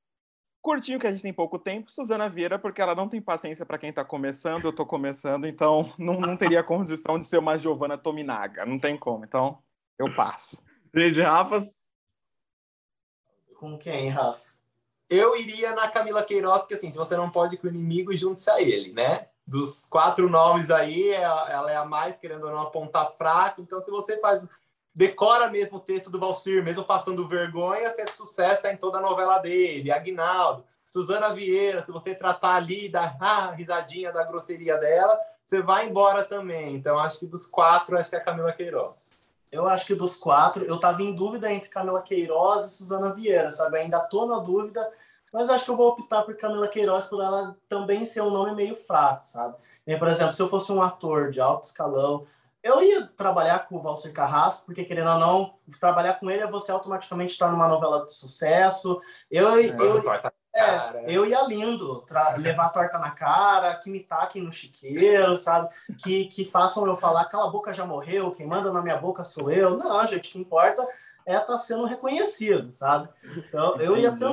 curtinho 0.67 0.99
que 0.99 1.07
a 1.07 1.11
gente 1.11 1.23
tem 1.23 1.31
pouco 1.31 1.57
tempo, 1.57 1.89
Suzana 1.89 2.27
Vieira, 2.27 2.59
porque 2.59 2.81
ela 2.81 2.93
não 2.93 3.07
tem 3.07 3.21
paciência 3.21 3.65
para 3.65 3.77
quem 3.77 3.89
está 3.89 4.03
começando, 4.03 4.65
eu 4.65 4.71
estou 4.71 4.85
começando, 4.85 5.47
então 5.47 5.93
não, 5.97 6.19
não 6.19 6.35
teria 6.35 6.61
condição 6.61 7.17
de 7.17 7.25
ser 7.25 7.37
uma 7.37 7.57
Giovanna 7.57 7.97
Tominaga, 7.97 8.65
não 8.65 8.77
tem 8.77 8.97
como, 8.97 9.23
então 9.23 9.63
eu 9.97 10.13
passo. 10.13 10.61
Desde 10.93 11.21
Rafas? 11.21 11.81
Com 13.55 13.77
quem, 13.77 14.09
Rafa? 14.09 14.57
Eu 15.09 15.37
iria 15.37 15.73
na 15.73 15.87
Camila 15.87 16.21
Queiroz, 16.21 16.59
porque 16.59 16.73
assim, 16.73 16.91
se 16.91 16.97
você 16.97 17.15
não 17.15 17.29
pode 17.29 17.55
com 17.55 17.67
o 17.67 17.69
inimigo, 17.69 18.15
junte-se 18.15 18.49
a 18.49 18.61
ele, 18.61 18.91
né? 18.91 19.29
Dos 19.47 19.85
quatro 19.85 20.29
nomes 20.29 20.69
aí, 20.69 21.09
é 21.09 21.21
ela 21.21 21.71
é 21.71 21.77
a 21.77 21.85
mais, 21.85 22.17
querendo 22.17 22.45
ou 22.45 22.51
não, 22.51 22.61
apontar 22.61 23.11
fraca, 23.13 23.61
então 23.61 23.81
se 23.81 23.89
você 23.89 24.19
faz 24.19 24.47
decora 24.93 25.47
mesmo 25.47 25.77
o 25.77 25.79
texto 25.79 26.09
do 26.09 26.19
Valcir, 26.19 26.63
mesmo 26.63 26.83
passando 26.83 27.27
vergonha, 27.27 27.89
se 27.91 28.01
é 28.01 28.07
sucesso, 28.07 28.55
está 28.55 28.73
em 28.73 28.77
toda 28.77 28.97
a 28.97 29.01
novela 29.01 29.37
dele, 29.37 29.91
Aguinaldo, 29.91 30.65
Suzana 30.89 31.29
Vieira, 31.29 31.85
se 31.85 31.91
você 31.91 32.15
tratar 32.15 32.55
ali 32.55 32.89
da 32.89 33.15
ah, 33.21 33.51
risadinha 33.51 34.11
da 34.11 34.23
grosseria 34.23 34.75
dela, 34.77 35.17
você 35.43 35.61
vai 35.61 35.87
embora 35.87 36.25
também. 36.25 36.73
Então, 36.73 36.97
acho 36.97 37.19
que 37.19 37.27
dos 37.27 37.45
quatro, 37.45 37.97
acho 37.97 38.09
que 38.09 38.15
é 38.15 38.19
a 38.19 38.23
Camila 38.23 38.51
Queiroz. 38.51 39.27
Eu 39.51 39.69
acho 39.69 39.85
que 39.85 39.95
dos 39.95 40.17
quatro, 40.17 40.65
eu 40.65 40.79
tava 40.79 41.01
em 41.03 41.15
dúvida 41.15 41.51
entre 41.51 41.69
Camila 41.69 42.01
Queiroz 42.01 42.65
e 42.65 42.69
Suzana 42.69 43.13
Vieira, 43.13 43.51
sabe? 43.51 43.77
Ainda 43.77 43.99
tô 43.99 44.25
na 44.25 44.39
dúvida, 44.39 44.91
mas 45.37 45.51
acho 45.51 45.65
que 45.65 45.69
eu 45.69 45.77
vou 45.77 45.89
optar 45.89 46.23
por 46.23 46.35
Camila 46.35 46.67
Queiroz 46.67 47.05
por 47.05 47.23
ela 47.23 47.55
também 47.69 48.07
ser 48.07 48.21
um 48.21 48.31
nome 48.31 48.55
meio 48.55 48.75
fraco, 48.75 49.23
sabe? 49.23 49.55
Por 49.99 50.07
exemplo, 50.07 50.33
se 50.33 50.41
eu 50.41 50.49
fosse 50.49 50.71
um 50.71 50.81
ator 50.81 51.29
de 51.29 51.39
alto 51.39 51.65
escalão, 51.65 52.25
eu 52.63 52.81
ia 52.81 53.05
trabalhar 53.05 53.67
com 53.67 53.75
o 53.75 53.79
Valser 53.79 54.11
Carrasco, 54.11 54.65
porque 54.65 54.83
querendo 54.83 55.11
ou 55.11 55.19
não, 55.19 55.53
trabalhar 55.79 56.15
com 56.15 56.27
ele 56.27 56.41
é 56.41 56.47
você 56.47 56.71
automaticamente 56.71 57.33
estar 57.33 57.51
numa 57.51 57.67
novela 57.67 58.03
de 58.03 58.13
sucesso. 58.13 58.99
Eu, 59.29 59.59
é, 59.59 59.67
eu, 59.67 60.01
cara. 60.01 60.33
É, 60.55 61.03
eu 61.07 61.23
ia 61.23 61.43
lindo, 61.43 62.03
levar 62.39 62.69
torta 62.69 62.97
na 62.97 63.11
cara, 63.11 63.75
que 63.75 63.91
me 63.91 63.99
taquem 63.99 64.41
no 64.41 64.51
chiqueiro, 64.51 65.37
sabe? 65.37 65.69
Que, 65.99 66.25
que 66.25 66.45
façam 66.45 66.87
eu 66.87 66.95
falar, 66.95 67.21
aquela 67.21 67.51
boca 67.51 67.71
já 67.71 67.85
morreu, 67.85 68.31
quem 68.31 68.47
manda 68.47 68.73
na 68.73 68.81
minha 68.81 68.97
boca 68.97 69.23
sou 69.23 69.51
eu. 69.51 69.77
Não, 69.77 70.07
gente, 70.07 70.29
o 70.29 70.31
que 70.31 70.39
importa 70.39 70.83
é 71.27 71.33
estar 71.33 71.45
tá 71.45 71.57
sendo 71.57 71.85
reconhecido, 71.85 72.71
sabe? 72.71 73.09
Então, 73.35 73.75
eu 73.81 73.97
ia 73.97 74.15
ter 74.15 74.25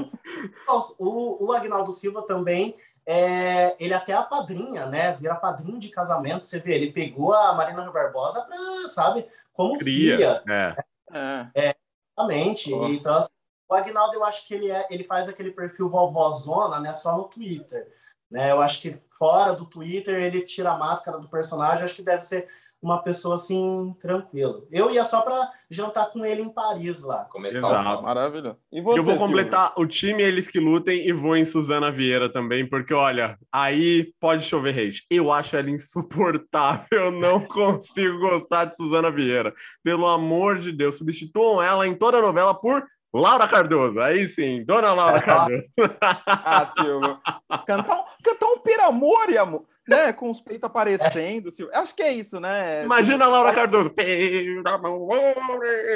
O, 0.96 1.46
o 1.46 1.52
Agnaldo 1.52 1.90
Silva 1.90 2.22
também, 2.22 2.76
é, 3.04 3.74
ele 3.80 3.92
até 3.92 4.12
a 4.12 4.22
padrinha, 4.22 4.86
né? 4.86 5.12
Vira 5.16 5.34
padrinho 5.34 5.80
de 5.80 5.88
casamento, 5.88 6.46
você 6.46 6.60
vê, 6.60 6.76
ele 6.76 6.92
pegou 6.92 7.34
a 7.34 7.52
Marina 7.52 7.90
Barbosa 7.90 8.42
para, 8.42 8.88
sabe, 8.88 9.26
como 9.52 9.76
Cria. 9.76 10.16
filha. 10.16 10.42
É. 10.48 10.76
é. 11.12 11.66
é 11.66 11.74
exatamente. 12.16 12.72
Oh. 12.72 12.86
Então, 12.86 13.16
assim, 13.16 13.32
o 13.68 13.74
Agnaldo, 13.74 14.14
eu 14.14 14.24
acho 14.24 14.46
que 14.46 14.54
ele, 14.54 14.70
é, 14.70 14.86
ele 14.88 15.02
faz 15.02 15.28
aquele 15.28 15.50
perfil 15.50 15.88
vovózona, 15.88 16.78
né? 16.78 16.92
Só 16.92 17.16
no 17.16 17.24
Twitter. 17.24 17.92
Né? 18.30 18.52
Eu 18.52 18.60
acho 18.60 18.80
que 18.80 18.92
fora 19.18 19.52
do 19.52 19.66
Twitter 19.66 20.14
ele 20.22 20.42
tira 20.42 20.70
a 20.70 20.78
máscara 20.78 21.18
do 21.18 21.28
personagem. 21.28 21.84
Acho 21.84 21.96
que 21.96 22.02
deve 22.02 22.22
ser 22.22 22.48
uma 22.84 23.02
pessoa 23.02 23.36
assim, 23.36 23.96
tranquilo. 23.98 24.68
Eu 24.70 24.90
ia 24.90 25.04
só 25.04 25.22
para 25.22 25.50
jantar 25.70 26.10
com 26.10 26.24
ele 26.24 26.42
em 26.42 26.52
Paris 26.52 27.02
lá. 27.02 27.24
Começar 27.24 27.56
Exato. 27.56 28.02
Maravilha. 28.02 28.58
E 28.70 28.82
você, 28.82 28.98
eu 28.98 29.02
vou 29.02 29.16
completar 29.16 29.68
Silvio? 29.68 29.82
o 29.82 29.86
time 29.86 30.22
Eles 30.22 30.48
que 30.48 30.60
Lutem 30.60 31.06
e 31.06 31.12
vou 31.12 31.34
em 31.34 31.46
Suzana 31.46 31.90
Vieira 31.90 32.30
também, 32.30 32.68
porque 32.68 32.92
olha, 32.92 33.38
aí 33.50 34.12
pode 34.20 34.44
chover 34.44 34.78
hate. 34.78 35.06
Eu 35.10 35.32
acho 35.32 35.56
ela 35.56 35.70
insuportável, 35.70 36.86
eu 36.92 37.10
não 37.10 37.40
consigo 37.40 38.18
gostar 38.18 38.66
de 38.66 38.76
Suzana 38.76 39.10
Vieira. 39.10 39.54
Pelo 39.82 40.06
amor 40.06 40.58
de 40.58 40.70
Deus, 40.70 40.96
substituam 40.96 41.62
ela 41.62 41.86
em 41.86 41.94
toda 41.94 42.18
a 42.18 42.22
novela 42.22 42.54
por 42.54 42.84
Laura 43.14 43.46
Cardoso, 43.46 44.00
aí 44.00 44.28
sim, 44.28 44.64
dona 44.64 44.92
Laura 44.92 45.22
Cardoso. 45.22 45.62
ah, 46.00 46.66
Silvio. 46.76 47.18
Cantar, 47.66 48.04
cantar 48.22 48.46
um 48.46 48.58
piramor, 48.58 49.26
amor 49.38 49.64
né, 49.86 50.12
com 50.12 50.30
os 50.30 50.40
peitos 50.40 50.64
aparecendo. 50.64 51.50
É. 51.70 51.76
Acho 51.76 51.94
que 51.94 52.02
é 52.02 52.12
isso, 52.12 52.40
né? 52.40 52.84
Imagina 52.84 53.26
a 53.26 53.28
Laura 53.28 53.52
Cardoso. 53.52 53.92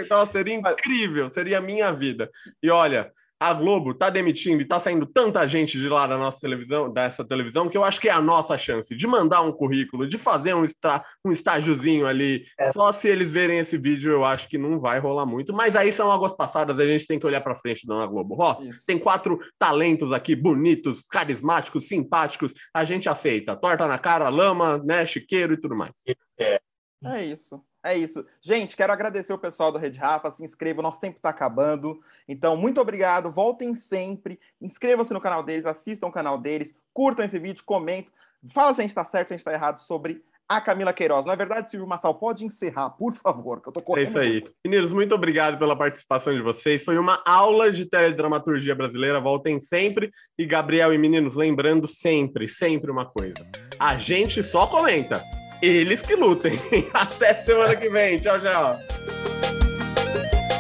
Então, 0.05 0.27
seria 0.27 0.55
incrível, 0.55 1.29
seria 1.29 1.59
a 1.59 1.63
minha 1.63 1.93
vida. 1.93 2.31
E 2.63 2.71
olha, 2.71 3.13
a 3.41 3.53
Globo 3.53 3.95
tá 3.95 4.11
demitindo 4.11 4.61
e 4.61 4.65
tá 4.65 4.81
saindo 4.81 5.07
tanta 5.07 5.47
gente 5.47 5.79
de 5.79 5.89
lá 5.89 6.07
da 6.07 6.17
nossa 6.17 6.41
televisão, 6.41 6.93
dessa 6.93 7.25
televisão, 7.25 7.69
que 7.69 7.77
eu 7.77 7.85
acho 7.85 8.01
que 8.01 8.09
é 8.09 8.13
a 8.13 8.21
nossa 8.21 8.59
chance 8.59 8.95
de 8.95 9.07
mandar 9.07 9.43
um 9.43 9.53
currículo, 9.53 10.09
de 10.09 10.19
fazer 10.19 10.55
um, 10.55 10.65
estra, 10.65 11.05
um 11.25 11.31
estágiozinho 11.31 12.07
ali. 12.07 12.45
É. 12.59 12.73
Só 12.73 12.93
se 12.93 13.09
eles 13.09 13.31
verem 13.31 13.59
esse 13.59 13.79
vídeo, 13.79 14.11
eu 14.11 14.25
acho 14.25 14.49
que 14.49 14.59
não 14.59 14.81
vai 14.81 14.99
rolar 14.99 15.27
muito. 15.27 15.53
Mas 15.53 15.77
aí 15.77 15.93
são 15.93 16.11
águas 16.11 16.35
passadas, 16.35 16.81
a 16.81 16.87
gente 16.87 17.07
tem 17.07 17.19
que 17.19 17.27
olhar 17.27 17.41
para 17.41 17.57
frente, 17.57 17.87
dona 17.87 18.07
Globo. 18.07 18.37
Ó, 18.39 18.57
tem 18.87 18.99
quatro 18.99 19.39
talentos 19.59 20.13
aqui, 20.13 20.35
bonitos, 20.35 21.07
carismáticos, 21.07 21.87
simpáticos. 21.87 22.53
A 22.75 22.85
gente 22.85 23.09
aceita. 23.09 23.57
Torta 23.57 23.87
na 23.87 23.99
cara, 23.99 24.29
lama, 24.29 24.79
né, 24.85 25.07
chiqueiro 25.07 25.55
e 25.55 25.61
tudo 25.61 25.77
mais. 25.77 25.93
É. 26.39 26.61
É 27.05 27.25
isso. 27.25 27.63
É 27.89 27.97
isso. 27.97 28.27
Gente, 28.43 28.77
quero 28.77 28.93
agradecer 28.93 29.33
o 29.33 29.39
pessoal 29.39 29.73
do 29.73 29.79
Rede 29.79 29.99
Rafa. 29.99 30.31
Se 30.31 30.45
inscreva, 30.45 30.81
o 30.81 30.83
nosso 30.83 31.01
tempo 31.01 31.17
está 31.17 31.31
acabando. 31.31 31.99
Então, 32.29 32.55
muito 32.55 32.83
obrigado. 32.83 33.33
Voltem 33.33 33.75
sempre. 33.75 34.39
Inscrevam-se 34.61 35.15
no 35.15 35.21
canal 35.23 35.43
deles, 35.43 35.65
assistam 35.65 36.09
o 36.09 36.13
canal 36.13 36.37
deles, 36.37 36.77
curtam 36.93 37.25
esse 37.25 37.39
vídeo, 37.39 37.65
comentem. 37.65 38.13
Fala 38.53 38.75
se 38.75 38.83
a 38.83 38.83
gente 38.83 38.91
está 38.91 39.07
certo, 39.07 39.29
se 39.29 39.35
a 39.35 39.37
gente 39.37 39.41
está 39.41 39.55
errado 39.55 39.79
sobre 39.79 40.23
a 40.47 40.61
Camila 40.61 40.93
Queiroz. 40.93 41.25
Na 41.25 41.33
é 41.33 41.37
verdade, 41.37 41.71
Silvio 41.71 41.89
Massal, 41.89 42.15
pode 42.15 42.45
encerrar, 42.45 42.91
por 42.91 43.15
favor, 43.15 43.63
que 43.63 43.71
eu 43.71 43.73
tô 43.73 43.81
correndo. 43.81 44.07
É 44.07 44.09
isso 44.11 44.19
aí. 44.19 44.33
Muito. 44.33 44.53
Meninos, 44.63 44.93
muito 44.93 45.15
obrigado 45.15 45.59
pela 45.59 45.75
participação 45.75 46.35
de 46.35 46.43
vocês. 46.43 46.85
Foi 46.85 46.99
uma 46.99 47.23
aula 47.25 47.73
de 47.73 47.87
teledramaturgia 47.87 48.75
brasileira. 48.75 49.19
Voltem 49.19 49.59
sempre. 49.59 50.11
E 50.39 50.45
Gabriel 50.45 50.93
e 50.93 50.99
meninos, 50.99 51.35
lembrando 51.35 51.89
sempre, 51.89 52.47
sempre 52.49 52.91
uma 52.91 53.07
coisa. 53.07 53.47
A 53.79 53.97
gente 53.97 54.43
só 54.43 54.67
comenta 54.67 55.23
eles 55.61 56.03
que 56.03 56.15
lutem. 56.15 56.59
Até 56.93 57.43
semana 57.43 57.75
que 57.77 57.89
vem. 57.89 58.17
Tchau, 58.19 58.39
tchau. 58.41 58.79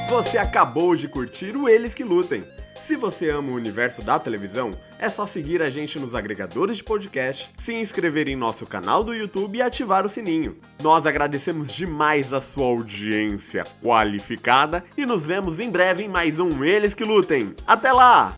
Você 0.08 0.38
acabou 0.38 0.96
de 0.96 1.06
curtir 1.06 1.54
o 1.54 1.68
Eles 1.68 1.92
que 1.92 2.02
Lutem. 2.02 2.42
Se 2.80 2.96
você 2.96 3.28
ama 3.28 3.52
o 3.52 3.54
universo 3.54 4.00
da 4.00 4.18
televisão, 4.18 4.70
é 4.98 5.10
só 5.10 5.26
seguir 5.26 5.60
a 5.60 5.68
gente 5.68 5.98
nos 5.98 6.14
agregadores 6.14 6.78
de 6.78 6.84
podcast, 6.84 7.50
se 7.56 7.74
inscrever 7.74 8.28
em 8.28 8.36
nosso 8.36 8.64
canal 8.64 9.04
do 9.04 9.14
YouTube 9.14 9.58
e 9.58 9.62
ativar 9.62 10.06
o 10.06 10.08
sininho. 10.08 10.56
Nós 10.82 11.06
agradecemos 11.06 11.70
demais 11.70 12.32
a 12.32 12.40
sua 12.40 12.66
audiência 12.66 13.66
qualificada 13.82 14.82
e 14.96 15.04
nos 15.04 15.26
vemos 15.26 15.60
em 15.60 15.70
breve 15.70 16.04
em 16.04 16.08
mais 16.08 16.40
um 16.40 16.64
Eles 16.64 16.94
que 16.94 17.04
Lutem. 17.04 17.54
Até 17.66 17.92
lá! 17.92 18.34